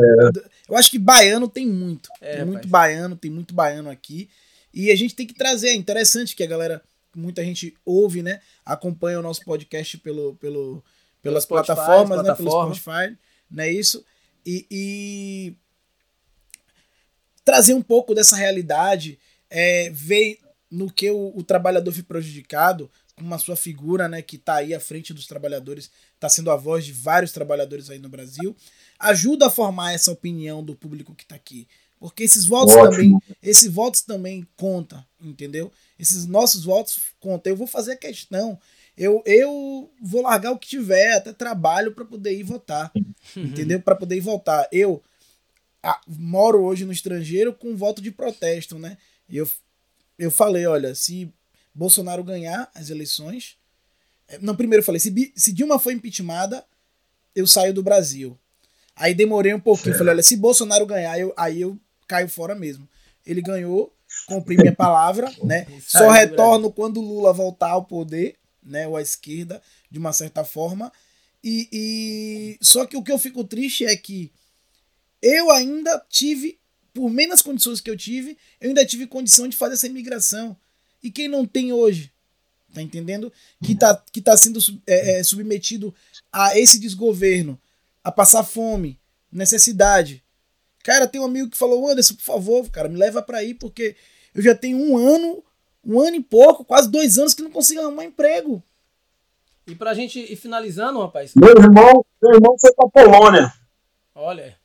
Eu 0.69 0.77
acho 0.77 0.91
que 0.91 0.99
baiano 0.99 1.47
tem 1.47 1.65
muito. 1.65 2.09
É, 2.21 2.37
tem 2.37 2.45
muito 2.45 2.67
baiano, 2.67 3.15
tem 3.15 3.31
muito 3.31 3.53
baiano 3.53 3.89
aqui. 3.89 4.29
E 4.73 4.91
a 4.91 4.95
gente 4.95 5.15
tem 5.15 5.25
que 5.25 5.33
trazer. 5.33 5.69
É 5.69 5.73
interessante 5.73 6.35
que 6.35 6.43
a 6.43 6.47
galera, 6.47 6.81
muita 7.15 7.43
gente 7.43 7.73
ouve, 7.85 8.21
né? 8.21 8.39
Acompanha 8.65 9.19
o 9.19 9.23
nosso 9.23 9.43
podcast 9.43 9.97
pelo, 9.97 10.35
pelo, 10.35 10.83
pelas 11.21 11.43
Spotify, 11.43 11.73
plataformas, 11.73 12.17
né? 12.19 12.23
Pelo 12.23 12.35
plataforma. 12.35 12.75
Spotify, 12.75 13.17
não 13.49 13.63
é 13.63 13.71
isso? 13.71 14.05
E, 14.45 14.65
e 14.69 15.55
trazer 17.43 17.73
um 17.73 17.81
pouco 17.81 18.13
dessa 18.15 18.35
realidade, 18.35 19.19
é, 19.49 19.89
ver 19.91 20.39
no 20.69 20.91
que 20.91 21.11
o, 21.11 21.33
o 21.35 21.43
trabalhador 21.43 21.91
foi 21.91 22.03
prejudicado, 22.03 22.89
com 23.15 23.23
uma 23.23 23.37
sua 23.37 23.55
figura, 23.55 24.07
né, 24.07 24.21
que 24.21 24.37
está 24.37 24.55
aí 24.55 24.73
à 24.73 24.79
frente 24.79 25.13
dos 25.13 25.27
trabalhadores, 25.27 25.91
está 26.15 26.29
sendo 26.29 26.49
a 26.49 26.55
voz 26.55 26.85
de 26.85 26.93
vários 26.93 27.31
trabalhadores 27.31 27.89
aí 27.89 27.99
no 27.99 28.09
Brasil, 28.09 28.55
ajuda 28.97 29.47
a 29.47 29.49
formar 29.49 29.93
essa 29.93 30.11
opinião 30.11 30.63
do 30.63 30.75
público 30.75 31.13
que 31.13 31.23
está 31.23 31.35
aqui. 31.35 31.67
Porque 31.99 32.23
esses 32.23 32.45
votos 32.45 32.73
Ótimo. 32.73 32.91
também, 32.91 33.37
esses 33.43 33.71
votos 33.71 34.01
também 34.01 34.47
contam, 34.55 35.05
entendeu? 35.21 35.71
Esses 35.99 36.25
nossos 36.25 36.63
votos 36.63 36.99
contam. 37.19 37.51
Eu 37.51 37.57
vou 37.57 37.67
fazer 37.67 37.91
a 37.91 37.97
questão. 37.97 38.59
Eu, 39.01 39.23
eu 39.25 39.91
vou 39.99 40.21
largar 40.21 40.51
o 40.51 40.59
que 40.59 40.67
tiver, 40.67 41.13
até 41.13 41.33
trabalho 41.33 41.91
para 41.91 42.05
poder 42.05 42.37
ir 42.37 42.43
votar, 42.43 42.91
entendeu? 43.35 43.81
Para 43.81 43.95
poder 43.95 44.17
ir 44.17 44.19
votar. 44.19 44.67
Eu 44.71 45.01
ah, 45.81 45.99
moro 46.07 46.61
hoje 46.61 46.85
no 46.85 46.91
estrangeiro 46.91 47.51
com 47.51 47.75
voto 47.75 47.99
de 47.99 48.11
protesto, 48.11 48.77
né? 48.77 48.99
E 49.27 49.37
eu, 49.37 49.49
eu 50.19 50.29
falei, 50.29 50.67
olha, 50.67 50.93
se 50.93 51.33
Bolsonaro 51.73 52.23
ganhar 52.23 52.69
as 52.75 52.91
eleições, 52.91 53.57
eh, 54.27 54.37
não, 54.39 54.55
primeiro 54.55 54.81
eu 54.81 54.85
falei, 54.85 54.99
se, 54.99 55.33
se 55.35 55.51
Dilma 55.51 55.79
for 55.79 55.91
impeachmentada, 55.91 56.63
eu 57.35 57.47
saio 57.47 57.73
do 57.73 57.81
Brasil. 57.81 58.37
Aí 58.95 59.15
demorei 59.15 59.51
um 59.51 59.59
pouquinho, 59.59 59.97
falei, 59.97 60.13
olha, 60.13 60.21
se 60.21 60.37
Bolsonaro 60.37 60.85
ganhar, 60.85 61.19
eu, 61.19 61.33
aí 61.35 61.59
eu 61.59 61.75
caio 62.07 62.29
fora 62.29 62.53
mesmo. 62.53 62.87
Ele 63.25 63.41
ganhou, 63.41 63.91
cumpri 64.27 64.57
minha 64.57 64.75
palavra, 64.75 65.33
né? 65.43 65.65
Aí, 65.67 65.81
Só 65.81 66.11
retorno 66.11 66.71
quando 66.71 66.97
o 66.97 67.03
Lula 67.03 67.33
voltar 67.33 67.71
ao 67.71 67.83
poder, 67.83 68.37
né? 68.63 68.87
Ou 68.87 68.97
à 68.97 69.01
esquerda, 69.01 69.61
de 69.89 69.99
uma 69.99 70.13
certa 70.13 70.43
forma. 70.43 70.91
E, 71.43 71.67
e 71.71 72.57
só 72.61 72.85
que 72.85 72.95
o 72.95 73.03
que 73.03 73.11
eu 73.11 73.17
fico 73.17 73.43
triste 73.43 73.85
é 73.85 73.95
que 73.95 74.31
eu 75.21 75.51
ainda 75.51 76.03
tive, 76.09 76.59
por 76.93 77.09
menos 77.09 77.41
condições 77.41 77.79
que 77.79 77.89
eu 77.89 77.97
tive, 77.97 78.37
eu 78.59 78.69
ainda 78.69 78.85
tive 78.85 79.07
condição 79.07 79.47
de 79.47 79.57
fazer 79.57 79.75
essa 79.75 79.87
imigração. 79.87 80.55
E 81.01 81.09
quem 81.09 81.27
não 81.27 81.45
tem 81.45 81.73
hoje, 81.73 82.11
tá 82.73 82.81
entendendo? 82.81 83.31
Que 83.63 83.75
tá, 83.75 84.03
que 84.11 84.21
tá 84.21 84.35
sendo 84.37 84.59
é, 84.85 85.19
é, 85.19 85.23
submetido 85.23 85.93
a 86.31 86.57
esse 86.57 86.79
desgoverno, 86.79 87.59
a 88.03 88.11
passar 88.11 88.43
fome, 88.43 88.99
necessidade. 89.31 90.23
Cara, 90.83 91.07
tem 91.07 91.21
um 91.21 91.25
amigo 91.25 91.49
que 91.49 91.57
falou, 91.57 91.89
Anderson, 91.89 92.15
por 92.15 92.23
favor, 92.23 92.69
cara, 92.69 92.89
me 92.89 92.97
leva 92.97 93.21
pra 93.21 93.39
aí, 93.39 93.53
porque 93.53 93.95
eu 94.33 94.41
já 94.41 94.55
tenho 94.55 94.77
um 94.77 94.97
ano, 94.97 95.43
um 95.85 95.99
ano 95.99 96.15
e 96.15 96.21
pouco, 96.23 96.63
quase 96.65 96.89
dois 96.89 97.17
anos 97.17 97.33
que 97.33 97.41
não 97.41 97.51
consigo 97.51 97.81
arrumar 97.81 98.05
emprego. 98.05 98.61
E 99.67 99.75
pra 99.75 99.93
gente 99.93 100.19
ir 100.19 100.35
finalizando, 100.35 100.99
rapaz, 100.99 101.33
Meu 101.35 101.49
irmão, 101.49 102.05
meu 102.21 102.33
irmão 102.33 102.55
foi 102.59 102.73
pra 102.73 102.87
Polônia. 102.89 103.53
olha, 104.15 104.57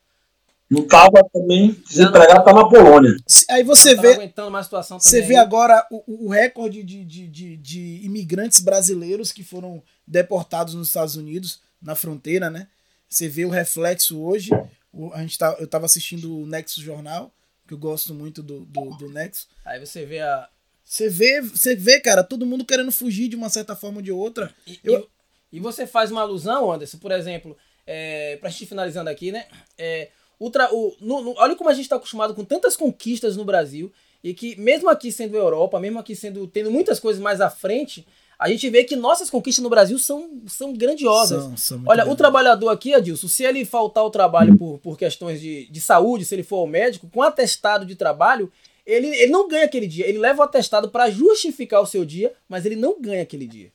Não 0.68 0.86
tava 0.86 1.22
também 1.32 1.72
desempregado, 1.86 2.44
tá 2.44 2.52
na 2.52 2.68
Polônia. 2.68 3.14
Aí 3.51 3.62
você 3.62 3.94
não 3.94 4.02
vê, 4.02 4.09
tava 4.09 4.22
aguentando 4.22 4.51
mais 4.51 4.66
situação. 4.66 4.98
Você 4.98 5.20
vê 5.22 5.34
aí. 5.36 5.40
agora 5.40 5.86
o, 5.93 6.26
o- 6.26 6.28
recorde 6.28 6.82
de, 6.82 7.05
de, 7.05 7.28
de, 7.28 7.56
de 7.56 8.01
imigrantes 8.05 8.60
brasileiros 8.60 9.30
que 9.30 9.44
foram 9.44 9.82
deportados 10.06 10.74
nos 10.74 10.88
Estados 10.88 11.14
Unidos, 11.14 11.60
na 11.80 11.94
fronteira, 11.94 12.51
né? 12.51 12.66
Você 13.09 13.28
vê 13.28 13.44
o 13.44 13.51
reflexo 13.51 14.20
hoje. 14.20 14.51
O- 14.93 15.12
a 15.12 15.20
gente 15.20 15.38
tá, 15.38 15.55
eu 15.60 15.66
estava 15.66 15.84
assistindo 15.86 16.36
o 16.36 16.47
Nexo 16.47 16.80
Jornal, 16.82 17.30
que 17.68 17.74
eu 17.74 17.78
gosto 17.78 18.12
muito 18.12 18.43
do, 18.43 18.64
do, 18.64 18.90
do 18.97 19.09
Nexo. 19.10 19.47
Aí 19.64 19.78
você 19.78 20.05
vê 20.05 20.20
a. 20.20 20.48
Você 20.88 21.08
vê, 21.08 21.40
você 21.42 21.74
vê, 21.74 21.98
cara, 21.98 22.22
todo 22.22 22.46
mundo 22.46 22.64
querendo 22.64 22.92
fugir 22.92 23.26
de 23.28 23.34
uma 23.34 23.48
certa 23.48 23.74
forma 23.74 23.96
ou 23.98 24.02
de 24.02 24.12
outra. 24.12 24.54
E, 24.64 24.78
Eu- 24.84 25.00
e- 25.52 25.56
e 25.56 25.60
você 25.60 25.84
faz 25.84 26.12
uma 26.12 26.20
alusão, 26.20 26.70
Anderson, 26.72 26.98
por 26.98 27.10
exemplo, 27.10 27.56
é, 27.84 28.36
pra 28.36 28.48
gente 28.50 28.66
finalizando 28.66 29.10
aqui, 29.10 29.32
né? 29.32 29.46
É, 29.76 30.10
o 30.38 30.48
tra- 30.48 30.72
o- 30.72 30.94
no- 31.00 31.22
no- 31.22 31.34
olha 31.38 31.56
como 31.56 31.68
a 31.68 31.74
gente 31.74 31.88
tá 31.88 31.96
acostumado 31.96 32.34
com 32.34 32.44
tantas 32.44 32.76
conquistas 32.76 33.36
no 33.36 33.44
Brasil. 33.44 33.92
E 34.22 34.32
que, 34.32 34.54
mesmo 34.60 34.88
aqui 34.88 35.10
sendo 35.10 35.36
Europa, 35.36 35.78
mesmo 35.80 35.98
aqui 35.98 36.14
sendo 36.14 36.46
tendo 36.46 36.70
muitas 36.70 36.98
coisas 37.00 37.20
mais 37.22 37.40
à 37.40 37.50
frente, 37.50 38.06
a 38.38 38.48
gente 38.48 38.68
vê 38.70 38.82
que 38.84 38.94
nossas 38.96 39.28
conquistas 39.30 39.62
no 39.62 39.70
Brasil 39.70 39.98
são, 39.98 40.42
são 40.46 40.72
grandiosas. 40.72 41.42
São- 41.42 41.56
são 41.56 41.82
Olha, 41.86 42.08
o 42.08 42.14
trabalhador 42.16 42.68
aqui, 42.70 42.94
Adilson, 42.94 43.28
se 43.28 43.42
ele 43.44 43.64
faltar 43.64 44.02
ao 44.04 44.10
trabalho 44.10 44.56
por, 44.56 44.78
por 44.78 44.96
questões 44.98 45.40
de, 45.40 45.66
de 45.70 45.80
saúde, 45.80 46.24
se 46.24 46.34
ele 46.34 46.42
for 46.44 46.56
ao 46.58 46.66
médico, 46.66 47.08
com 47.08 47.22
atestado 47.22 47.84
de 47.86 47.94
trabalho, 47.96 48.50
ele, 48.86 49.08
ele 49.08 49.32
não 49.32 49.48
ganha 49.48 49.64
aquele 49.64 49.86
dia. 49.86 50.06
Ele 50.06 50.18
leva 50.18 50.40
o 50.40 50.42
atestado 50.44 50.88
para 50.88 51.10
justificar 51.10 51.82
o 51.82 51.86
seu 51.86 52.04
dia, 52.04 52.32
mas 52.48 52.64
ele 52.64 52.76
não 52.76 53.00
ganha 53.00 53.22
aquele 53.22 53.46
dia. 53.46 53.72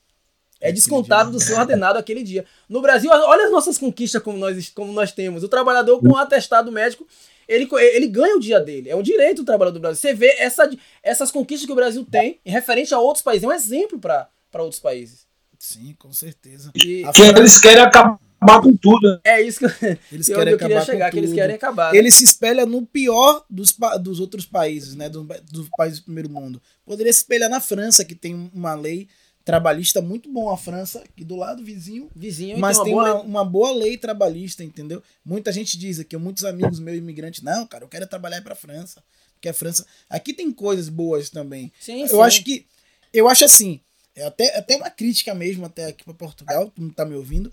É 0.59 0.71
descontado 0.71 1.31
do 1.31 1.39
seu 1.39 1.57
ordenado 1.57 1.97
aquele 1.97 2.23
dia. 2.23 2.45
No 2.69 2.81
Brasil, 2.81 3.09
olha 3.11 3.45
as 3.45 3.51
nossas 3.51 3.79
conquistas 3.79 4.21
como 4.21 4.37
nós, 4.37 4.69
como 4.69 4.93
nós 4.93 5.11
temos. 5.11 5.43
O 5.43 5.49
trabalhador 5.49 5.99
com 5.99 6.15
atestado 6.15 6.71
médico, 6.71 7.05
ele, 7.47 7.67
ele 7.93 8.07
ganha 8.07 8.37
o 8.37 8.39
dia 8.39 8.59
dele. 8.59 8.89
É 8.89 8.95
um 8.95 9.01
direito 9.01 9.37
do 9.37 9.45
trabalhador 9.45 9.79
do 9.79 9.81
Brasil. 9.81 9.99
Você 9.99 10.13
vê 10.13 10.35
essa, 10.37 10.69
essas 11.01 11.31
conquistas 11.31 11.65
que 11.65 11.73
o 11.73 11.75
Brasil 11.75 12.05
tem 12.05 12.39
em 12.45 12.51
referente 12.51 12.93
a 12.93 12.99
outros 12.99 13.23
países. 13.23 13.43
É 13.43 13.47
um 13.47 13.51
exemplo 13.51 13.99
para 13.99 14.29
outros 14.59 14.79
países. 14.79 15.25
Sim, 15.57 15.95
com 15.97 16.13
certeza. 16.13 16.71
E 16.75 17.03
A 17.05 17.11
Que 17.11 17.21
eles 17.21 17.59
querem 17.59 17.83
acabar 17.83 18.19
com 18.61 18.75
tudo. 18.75 19.07
né? 19.09 19.19
é 19.23 19.41
isso 19.41 19.59
que 19.59 19.65
eu, 19.65 19.97
Eles 20.11 20.29
eu, 20.29 20.37
querem 20.37 20.53
eu 20.53 20.57
queria 20.57 20.77
acabar 20.77 20.85
chegar, 20.91 21.11
que 21.11 21.17
eles 21.17 21.33
querem 21.33 21.55
acabar. 21.55 21.93
né? 21.93 21.99
Ele 21.99 22.11
se 22.11 22.23
espelha 22.23 22.65
no 22.65 22.85
pior 22.85 23.45
dos, 23.49 23.75
dos 24.01 24.19
outros 24.19 24.45
países, 24.45 24.95
né? 24.95 25.09
Dos 25.09 25.25
do 25.51 25.69
países 25.77 25.99
do 25.99 26.05
primeiro 26.05 26.29
mundo. 26.29 26.61
Poderia 26.85 27.11
se 27.13 27.19
espelhar 27.19 27.49
na 27.49 27.59
França, 27.59 28.03
que 28.05 28.15
tem 28.15 28.49
uma 28.53 28.73
lei 28.73 29.07
trabalhista 29.43 30.01
muito 30.01 30.31
bom 30.31 30.49
a 30.51 30.57
França, 30.57 30.99
aqui 30.99 31.23
do 31.23 31.35
lado 31.35 31.63
vizinho. 31.63 32.09
Vizinho, 32.15 32.59
Mas 32.59 32.77
então, 32.77 32.85
tem 32.85 32.93
uma 32.93 33.03
uma, 33.03 33.13
boa- 33.13 33.23
uma 33.25 33.45
boa 33.45 33.71
lei 33.73 33.97
trabalhista, 33.97 34.63
entendeu? 34.63 35.01
Muita 35.25 35.51
gente 35.51 35.77
diz 35.77 35.99
aqui, 35.99 36.15
muitos 36.17 36.45
amigos 36.45 36.79
meus 36.79 36.97
imigrantes, 36.97 37.41
não, 37.41 37.65
cara, 37.65 37.83
eu 37.83 37.87
quero 37.89 38.05
trabalhar 38.07 38.41
para 38.43 38.53
França. 38.55 39.03
Porque 39.33 39.49
a 39.49 39.53
França. 39.53 39.83
Aqui 40.07 40.33
tem 40.35 40.51
coisas 40.51 40.87
boas 40.89 41.29
também. 41.31 41.71
Sim, 41.79 42.01
Eu 42.03 42.07
sim. 42.09 42.21
acho 42.21 42.43
que. 42.43 42.65
Eu 43.11 43.27
acho 43.27 43.43
assim. 43.43 43.79
É 44.15 44.23
até, 44.25 44.55
até 44.55 44.75
uma 44.77 44.89
crítica 44.91 45.33
mesmo, 45.33 45.65
até 45.65 45.85
aqui 45.85 46.03
para 46.03 46.13
Portugal, 46.13 46.69
tu 46.69 46.79
não 46.81 46.89
tá 46.91 47.03
me 47.05 47.15
ouvindo. 47.15 47.49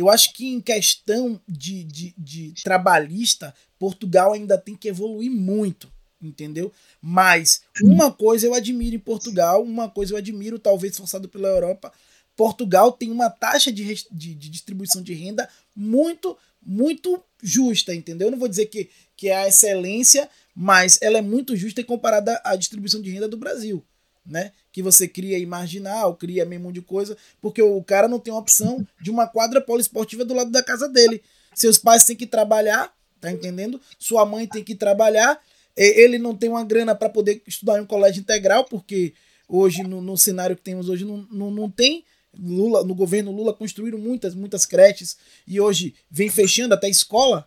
Eu 0.00 0.08
acho 0.08 0.32
que 0.32 0.46
em 0.46 0.62
questão 0.62 1.38
de, 1.46 1.84
de, 1.84 2.14
de 2.16 2.54
trabalhista, 2.64 3.54
Portugal 3.78 4.32
ainda 4.32 4.56
tem 4.56 4.74
que 4.74 4.88
evoluir 4.88 5.30
muito, 5.30 5.92
entendeu? 6.22 6.72
Mas 7.02 7.60
uma 7.82 8.10
coisa 8.10 8.46
eu 8.46 8.54
admiro 8.54 8.96
em 8.96 8.98
Portugal, 8.98 9.62
uma 9.62 9.90
coisa 9.90 10.14
eu 10.14 10.16
admiro, 10.16 10.58
talvez 10.58 10.96
forçado 10.96 11.28
pela 11.28 11.48
Europa. 11.48 11.92
Portugal 12.34 12.92
tem 12.92 13.10
uma 13.10 13.28
taxa 13.28 13.70
de, 13.70 13.84
de, 14.10 14.34
de 14.34 14.48
distribuição 14.48 15.02
de 15.02 15.12
renda 15.12 15.46
muito, 15.76 16.34
muito 16.64 17.22
justa, 17.42 17.94
entendeu? 17.94 18.28
Eu 18.28 18.32
não 18.32 18.38
vou 18.38 18.48
dizer 18.48 18.66
que, 18.66 18.88
que 19.14 19.28
é 19.28 19.36
a 19.36 19.48
excelência, 19.48 20.30
mas 20.54 20.98
ela 21.02 21.18
é 21.18 21.22
muito 21.22 21.54
justa 21.54 21.84
comparada 21.84 22.40
à 22.42 22.56
distribuição 22.56 23.02
de 23.02 23.10
renda 23.10 23.28
do 23.28 23.36
Brasil, 23.36 23.84
né? 24.24 24.52
Que 24.72 24.82
você 24.82 25.08
cria 25.08 25.36
aí 25.36 25.46
marginal, 25.46 26.14
cria 26.14 26.44
meio 26.44 26.60
monte 26.60 26.74
de 26.74 26.82
coisa, 26.82 27.16
porque 27.40 27.62
o 27.62 27.82
cara 27.82 28.08
não 28.08 28.18
tem 28.18 28.32
opção 28.32 28.86
de 29.00 29.10
uma 29.10 29.26
quadra 29.26 29.60
poliesportiva 29.60 30.24
do 30.24 30.34
lado 30.34 30.50
da 30.50 30.62
casa 30.62 30.88
dele. 30.88 31.22
Seus 31.54 31.78
pais 31.78 32.04
têm 32.04 32.16
que 32.16 32.26
trabalhar 32.26 32.92
Tá 33.20 33.30
entendendo? 33.30 33.80
Sua 33.98 34.24
mãe 34.24 34.46
tem 34.46 34.64
que 34.64 34.74
trabalhar, 34.74 35.38
ele 35.76 36.18
não 36.18 36.34
tem 36.34 36.48
uma 36.48 36.64
grana 36.64 36.94
para 36.94 37.08
poder 37.08 37.42
estudar 37.46 37.78
em 37.78 37.82
um 37.82 37.86
colégio 37.86 38.20
integral, 38.20 38.64
porque 38.64 39.12
hoje, 39.46 39.82
no, 39.82 40.00
no 40.00 40.16
cenário 40.16 40.56
que 40.56 40.62
temos 40.62 40.88
hoje, 40.88 41.04
não, 41.04 41.28
não, 41.30 41.50
não 41.50 41.70
tem. 41.70 42.04
Lula, 42.38 42.84
no 42.84 42.94
governo 42.94 43.32
Lula 43.32 43.52
construíram 43.52 43.98
muitas, 43.98 44.34
muitas 44.34 44.64
creches 44.64 45.16
e 45.46 45.60
hoje 45.60 45.94
vem 46.08 46.30
fechando 46.30 46.72
até 46.72 46.88
escola. 46.88 47.46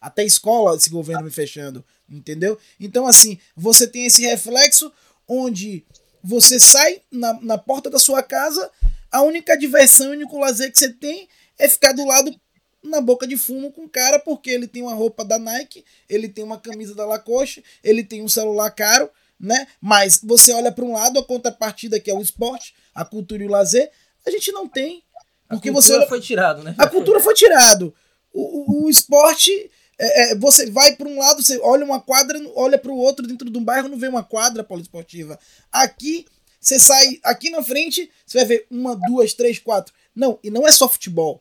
Até 0.00 0.24
escola 0.24 0.76
esse 0.76 0.88
governo 0.88 1.24
vem 1.24 1.32
fechando, 1.32 1.84
entendeu? 2.08 2.58
Então, 2.80 3.06
assim, 3.06 3.38
você 3.54 3.86
tem 3.86 4.06
esse 4.06 4.22
reflexo 4.22 4.92
onde 5.28 5.84
você 6.22 6.60
sai 6.60 7.02
na, 7.10 7.38
na 7.40 7.58
porta 7.58 7.90
da 7.90 7.98
sua 7.98 8.22
casa, 8.22 8.70
a 9.10 9.22
única 9.22 9.56
diversão, 9.56 10.08
o 10.08 10.12
único 10.12 10.38
lazer 10.38 10.70
que 10.70 10.78
você 10.78 10.88
tem 10.88 11.28
é 11.58 11.68
ficar 11.68 11.92
do 11.92 12.04
lado 12.04 12.34
na 12.82 13.00
boca 13.00 13.26
de 13.26 13.36
fumo 13.36 13.70
com 13.70 13.84
o 13.84 13.88
cara, 13.88 14.18
porque 14.18 14.50
ele 14.50 14.66
tem 14.66 14.82
uma 14.82 14.94
roupa 14.94 15.24
da 15.24 15.38
Nike, 15.38 15.84
ele 16.08 16.28
tem 16.28 16.42
uma 16.42 16.58
camisa 16.58 16.94
da 16.94 17.06
Lacoste, 17.06 17.62
ele 17.82 18.02
tem 18.02 18.22
um 18.22 18.28
celular 18.28 18.70
caro, 18.70 19.08
né? 19.38 19.66
Mas 19.80 20.20
você 20.22 20.52
olha 20.52 20.72
para 20.72 20.84
um 20.84 20.92
lado, 20.92 21.18
a 21.18 21.24
contrapartida 21.24 22.00
que 22.00 22.10
é 22.10 22.14
o 22.14 22.22
esporte, 22.22 22.74
a 22.94 23.04
cultura 23.04 23.42
e 23.42 23.46
o 23.46 23.50
lazer, 23.50 23.90
a 24.26 24.30
gente 24.30 24.50
não 24.52 24.68
tem. 24.68 25.02
Porque 25.48 25.68
a 25.68 25.72
cultura 25.72 25.98
olha... 25.98 26.08
foi 26.08 26.20
tirado, 26.20 26.62
né? 26.62 26.74
A 26.78 26.88
cultura 26.88 27.20
foi 27.20 27.34
tirado. 27.34 27.94
O, 28.32 28.40
o, 28.40 28.84
o 28.84 28.90
esporte, 28.90 29.70
é, 30.02 30.32
é, 30.32 30.34
você 30.34 30.68
vai 30.68 30.96
para 30.96 31.08
um 31.08 31.16
lado, 31.16 31.40
você 31.40 31.58
olha 31.60 31.84
uma 31.84 32.00
quadra, 32.00 32.36
olha 32.56 32.76
para 32.76 32.90
o 32.90 32.96
outro 32.96 33.24
dentro 33.24 33.48
de 33.48 33.56
um 33.56 33.62
bairro, 33.62 33.88
não 33.88 33.96
vê 33.96 34.08
uma 34.08 34.24
quadra 34.24 34.64
poliesportiva. 34.64 35.38
Aqui, 35.70 36.26
você 36.60 36.76
sai 36.76 37.20
aqui 37.22 37.50
na 37.50 37.62
frente, 37.62 38.10
você 38.26 38.38
vai 38.38 38.46
ver 38.46 38.66
uma, 38.68 38.96
duas, 38.96 39.32
três, 39.32 39.60
quatro. 39.60 39.94
Não, 40.12 40.40
e 40.42 40.50
não 40.50 40.66
é 40.66 40.72
só 40.72 40.88
futebol. 40.88 41.40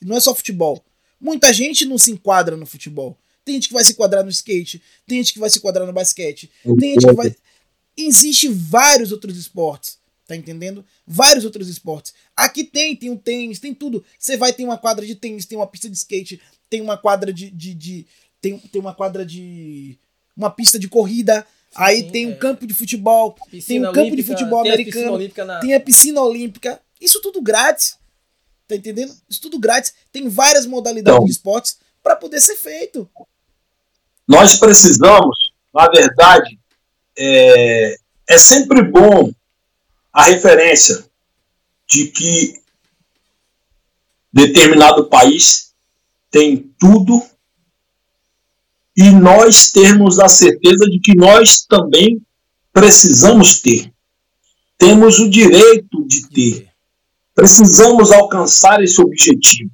Não 0.00 0.16
é 0.16 0.20
só 0.20 0.32
futebol. 0.32 0.80
Muita 1.20 1.52
gente 1.52 1.84
não 1.84 1.98
se 1.98 2.12
enquadra 2.12 2.56
no 2.56 2.66
futebol. 2.66 3.18
Tem 3.44 3.56
gente 3.56 3.66
que 3.66 3.74
vai 3.74 3.82
se 3.82 3.92
enquadrar 3.92 4.22
no 4.22 4.30
skate, 4.30 4.80
tem 5.04 5.18
gente 5.18 5.32
que 5.32 5.40
vai 5.40 5.50
se 5.50 5.58
enquadrar 5.58 5.84
no 5.84 5.92
basquete, 5.92 6.48
tem 6.78 6.92
gente 6.92 7.06
que 7.06 7.12
vai. 7.12 7.34
Existem 7.96 8.52
vários 8.52 9.10
outros 9.10 9.36
esportes. 9.36 9.98
Tá 10.28 10.36
entendendo? 10.36 10.84
Vários 11.06 11.46
outros 11.46 11.70
esportes. 11.70 12.12
Aqui 12.36 12.62
tem, 12.62 12.94
tem 12.94 13.08
o 13.08 13.14
um 13.14 13.16
tênis, 13.16 13.58
tem 13.58 13.72
tudo. 13.72 14.04
Você 14.18 14.36
vai 14.36 14.52
ter 14.52 14.62
uma 14.62 14.76
quadra 14.76 15.06
de 15.06 15.14
tênis, 15.14 15.46
tem 15.46 15.56
uma 15.56 15.66
pista 15.66 15.88
de 15.88 15.96
skate, 15.96 16.38
tem 16.68 16.82
uma 16.82 16.98
quadra 16.98 17.32
de. 17.32 17.50
de, 17.50 17.72
de 17.72 18.06
tem, 18.38 18.58
tem 18.58 18.78
uma 18.78 18.94
quadra 18.94 19.24
de. 19.24 19.98
Uma 20.36 20.50
pista 20.50 20.78
de 20.78 20.86
corrida. 20.86 21.46
Sim, 21.70 21.76
aí 21.76 22.10
tem 22.10 22.26
um 22.26 22.32
é. 22.32 22.36
campo 22.36 22.66
de 22.66 22.74
futebol, 22.74 23.34
piscina 23.50 23.66
tem 23.66 23.80
um 23.80 23.84
campo 23.84 24.00
olímpica, 24.00 24.16
de 24.16 24.22
futebol 24.28 24.62
tem 24.62 24.72
americano, 24.72 25.16
a 25.16 25.44
na... 25.46 25.60
tem 25.60 25.74
a 25.74 25.80
piscina 25.80 26.20
olímpica. 26.20 26.78
Isso 27.00 27.22
tudo 27.22 27.40
grátis. 27.40 27.96
Tá 28.66 28.76
entendendo? 28.76 29.16
Isso 29.30 29.40
tudo 29.40 29.58
grátis. 29.58 29.94
Tem 30.12 30.28
várias 30.28 30.66
modalidades 30.66 31.16
então, 31.16 31.24
de 31.24 31.30
esportes 31.30 31.78
para 32.02 32.14
poder 32.14 32.42
ser 32.42 32.56
feito. 32.56 33.08
Nós 34.26 34.56
precisamos, 34.56 35.38
na 35.72 35.88
verdade, 35.88 36.58
é, 37.16 37.96
é 38.28 38.36
sempre 38.36 38.82
bom 38.82 39.32
a 40.18 40.24
referência 40.24 41.04
de 41.88 42.08
que 42.08 42.60
determinado 44.32 45.08
país 45.08 45.72
tem 46.28 46.74
tudo 46.76 47.22
e 48.96 49.10
nós 49.10 49.70
termos 49.70 50.18
a 50.18 50.26
certeza 50.26 50.86
de 50.86 50.98
que 50.98 51.16
nós 51.16 51.60
também 51.60 52.20
precisamos 52.72 53.60
ter. 53.60 53.92
Temos 54.76 55.20
o 55.20 55.30
direito 55.30 56.04
de 56.04 56.28
ter. 56.30 56.68
Precisamos 57.32 58.10
alcançar 58.10 58.82
esse 58.82 59.00
objetivo. 59.00 59.70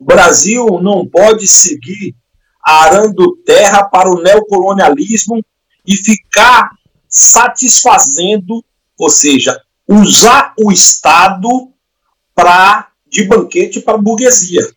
O 0.00 0.06
Brasil 0.06 0.64
não 0.82 1.06
pode 1.06 1.46
seguir 1.46 2.16
arando 2.64 3.36
terra 3.44 3.84
para 3.84 4.10
o 4.10 4.22
neocolonialismo 4.22 5.44
e 5.86 5.94
ficar 5.94 6.70
satisfazendo, 7.10 8.64
ou 8.98 9.10
seja, 9.10 9.60
usar 9.88 10.54
o 10.58 10.72
Estado 10.72 11.48
para 12.34 12.90
de 13.08 13.24
banquete 13.24 13.80
para 13.80 13.94
a 13.94 14.02
burguesia, 14.02 14.68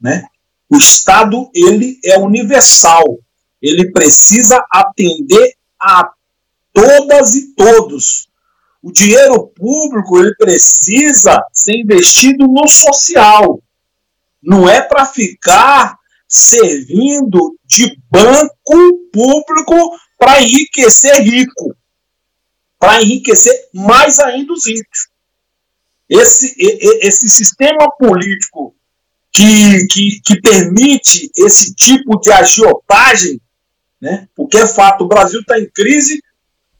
né? 0.00 0.26
O 0.68 0.76
Estado 0.76 1.50
ele 1.54 1.98
é 2.04 2.18
universal, 2.18 3.18
ele 3.62 3.90
precisa 3.92 4.64
atender 4.70 5.54
a 5.80 6.10
todas 6.72 7.34
e 7.36 7.54
todos, 7.54 8.28
o 8.84 8.92
dinheiro 8.92 9.46
público 9.46 10.18
ele 10.18 10.34
precisa 10.34 11.42
ser 11.50 11.74
investido 11.78 12.46
no 12.46 12.68
social. 12.68 13.62
Não 14.42 14.68
é 14.68 14.82
para 14.82 15.06
ficar 15.06 15.98
servindo 16.28 17.56
de 17.64 17.98
banco 18.10 19.08
público 19.10 19.98
para 20.18 20.42
enriquecer 20.42 21.22
rico, 21.22 21.74
para 22.84 23.02
enriquecer 23.02 23.68
mais 23.72 24.18
ainda 24.18 24.52
os 24.52 24.66
ricos. 24.66 25.08
Esse, 26.06 26.54
esse 26.58 27.28
sistema 27.30 27.90
político 27.98 28.74
que, 29.32 29.86
que, 29.86 30.20
que 30.20 30.40
permite 30.40 31.30
esse 31.34 31.74
tipo 31.74 32.20
de 32.20 32.30
agiotagem, 32.30 33.40
né? 33.98 34.28
porque 34.36 34.58
é 34.58 34.66
fato, 34.66 35.04
o 35.04 35.08
Brasil 35.08 35.40
está 35.40 35.58
em 35.58 35.68
crise 35.70 36.20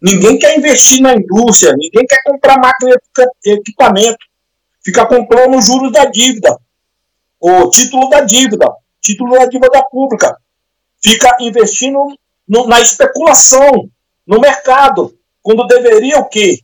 Ninguém 0.05 0.39
quer 0.39 0.59
investir 0.59 1.01
na 1.01 1.15
indústria, 1.15 1.75
ninguém 1.79 2.07
quer 2.07 2.23
comprar 2.25 2.59
máquina 2.59 2.95
e 3.43 3.53
equipamento. 3.53 4.19
Fica 4.85 5.07
comprando 5.07 5.57
os 5.57 5.65
juros 5.65 5.91
da 5.91 6.05
dívida, 6.05 6.59
o 7.41 7.71
título 7.71 8.11
da 8.11 8.21
dívida, 8.21 8.71
título 9.01 9.33
da 9.33 9.47
dívida 9.47 9.83
pública. 9.91 10.37
Fica 11.03 11.35
investindo 11.41 11.99
no, 12.47 12.67
na 12.67 12.83
especulação, 12.83 13.89
no 14.27 14.39
mercado, 14.39 15.17
quando 15.45 15.67
deveria 15.67 16.19
o 16.19 16.29
quê? 16.29 16.61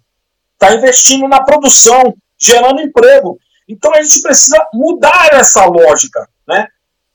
Está 0.54 0.74
investindo 0.74 1.28
na 1.28 1.44
produção, 1.44 2.14
gerando 2.38 2.80
emprego. 2.80 3.38
Então 3.68 3.94
a 3.94 4.02
gente 4.02 4.22
precisa 4.22 4.58
mudar 4.72 5.28
essa 5.34 5.66
lógica, 5.66 6.26
né? 6.48 6.66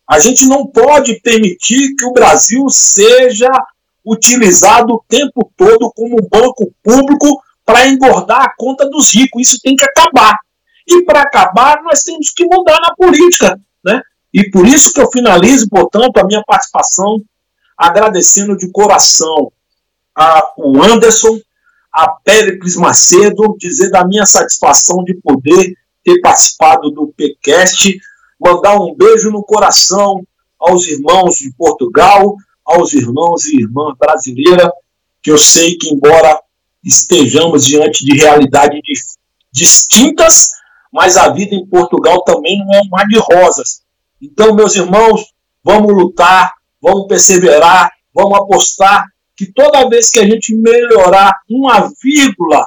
A 0.07 0.19
gente 0.19 0.45
não 0.45 0.67
pode 0.67 1.19
permitir 1.21 1.95
que 1.95 2.05
o 2.05 2.13
Brasil 2.13 2.69
seja 2.69 3.49
utilizado 4.05 4.93
o 4.93 5.03
tempo 5.09 5.51
todo 5.57 5.91
como 5.95 6.17
um 6.21 6.29
banco 6.29 6.71
público 6.83 7.41
para 7.65 7.87
engordar 7.87 8.43
a 8.43 8.53
conta 8.55 8.87
dos 8.87 9.11
ricos. 9.11 9.41
Isso 9.41 9.59
tem 9.63 9.75
que 9.75 9.83
acabar. 9.83 10.37
E 10.87 11.03
para 11.03 11.21
acabar, 11.21 11.81
nós 11.81 12.03
temos 12.03 12.29
que 12.29 12.45
mudar 12.45 12.79
na 12.79 12.93
política. 12.93 13.59
Né? 13.83 13.99
E 14.31 14.47
por 14.51 14.67
isso 14.67 14.93
que 14.93 15.01
eu 15.01 15.09
finalizo, 15.09 15.67
portanto, 15.67 16.17
a 16.17 16.23
minha 16.23 16.43
participação 16.45 17.19
agradecendo 17.75 18.55
de 18.55 18.71
coração 18.71 19.51
a 20.15 20.53
o 20.57 20.81
Anderson, 20.81 21.37
a 21.95 22.09
Péricles 22.09 22.75
Macedo, 22.75 23.55
dizer 23.57 23.89
da 23.89 24.05
minha 24.05 24.25
satisfação 24.25 25.01
de 25.05 25.13
poder 25.15 25.73
ter 26.03 26.19
participado 26.19 26.91
do 26.91 27.07
PCast, 27.15 27.97
mandar 28.37 28.75
um 28.75 28.93
beijo 28.93 29.31
no 29.31 29.41
coração 29.41 30.21
aos 30.59 30.85
irmãos 30.87 31.37
de 31.37 31.53
Portugal, 31.53 32.35
aos 32.65 32.93
irmãos 32.93 33.45
e 33.45 33.61
irmãs 33.61 33.95
brasileiras, 33.97 34.69
que 35.23 35.31
eu 35.31 35.37
sei 35.37 35.77
que, 35.77 35.87
embora 35.87 36.37
estejamos 36.83 37.65
diante 37.65 38.03
de 38.03 38.17
realidades 38.17 39.17
distintas, 39.49 40.49
mas 40.91 41.15
a 41.15 41.29
vida 41.29 41.55
em 41.55 41.65
Portugal 41.65 42.23
também 42.23 42.59
não 42.59 42.73
é 42.73 42.81
um 42.81 42.89
mar 42.89 43.07
de 43.07 43.17
rosas. 43.17 43.81
Então, 44.21 44.53
meus 44.53 44.75
irmãos, 44.75 45.33
vamos 45.63 45.93
lutar, 45.93 46.53
vamos 46.81 47.07
perseverar, 47.07 47.89
vamos 48.13 48.37
apostar 48.37 49.05
que 49.35 49.51
toda 49.51 49.89
vez 49.89 50.09
que 50.09 50.19
a 50.19 50.25
gente 50.25 50.55
melhorar 50.55 51.33
uma 51.49 51.91
vírgula, 52.01 52.65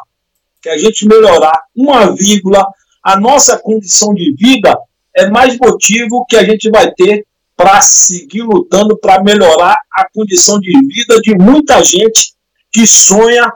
que 0.60 0.68
a 0.68 0.76
gente 0.76 1.06
melhorar 1.06 1.62
uma 1.74 2.14
vírgula, 2.14 2.66
a 3.02 3.18
nossa 3.18 3.58
condição 3.58 4.12
de 4.12 4.34
vida 4.34 4.76
é 5.16 5.30
mais 5.30 5.58
motivo 5.58 6.26
que 6.28 6.36
a 6.36 6.44
gente 6.44 6.70
vai 6.70 6.92
ter 6.92 7.26
para 7.56 7.80
seguir 7.80 8.42
lutando 8.42 8.96
para 8.96 9.22
melhorar 9.22 9.76
a 9.92 10.08
condição 10.14 10.60
de 10.60 10.70
vida 10.86 11.20
de 11.20 11.34
muita 11.34 11.82
gente 11.82 12.34
que 12.70 12.86
sonha, 12.86 13.50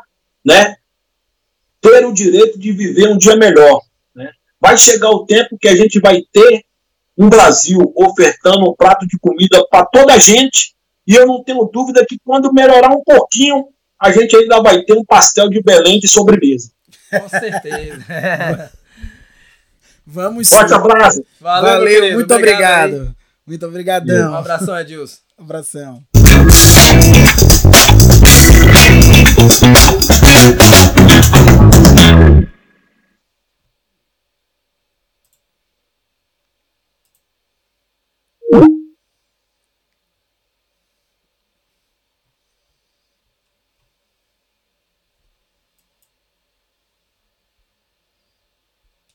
né, 0.44 0.74
ter 1.80 2.04
o 2.04 2.12
direito 2.12 2.58
de 2.58 2.72
viver 2.72 3.08
um 3.08 3.18
dia 3.18 3.36
melhor. 3.36 3.80
Né? 4.14 4.30
Vai 4.60 4.76
chegar 4.76 5.10
o 5.10 5.24
tempo 5.24 5.56
que 5.60 5.68
a 5.68 5.76
gente 5.76 6.00
vai 6.00 6.22
ter 6.32 6.64
um 7.16 7.28
Brasil 7.28 7.92
ofertando 7.94 8.68
um 8.68 8.74
prato 8.74 9.06
de 9.06 9.18
comida 9.18 9.64
para 9.70 9.84
toda 9.86 10.14
a 10.14 10.18
gente, 10.18 10.74
e 11.12 11.14
eu 11.14 11.26
não 11.26 11.44
tenho 11.44 11.68
dúvida 11.70 12.06
que 12.08 12.16
quando 12.24 12.50
melhorar 12.54 12.90
um 12.90 13.02
pouquinho, 13.04 13.66
a 14.00 14.10
gente 14.10 14.34
ainda 14.34 14.62
vai 14.62 14.82
ter 14.82 14.94
um 14.94 15.04
pastel 15.04 15.50
de 15.50 15.62
Belém 15.62 15.98
de 16.00 16.08
sobremesa. 16.08 16.70
Com 17.10 17.28
certeza. 17.28 18.02
Vamos 20.06 20.48
sim. 20.48 20.54
Forte 20.54 20.72
abraço. 20.72 21.22
Valeu, 21.38 21.70
Valeu 21.70 22.14
muito 22.14 22.34
obrigado. 22.34 22.94
obrigado. 22.94 23.16
Muito 23.46 23.66
obrigadão. 23.66 24.14
Yeah. 24.14 24.34
Um 24.34 24.38
abração, 24.38 24.78
Edilson. 24.78 25.18
Um 25.38 25.44
abração. 25.44 26.02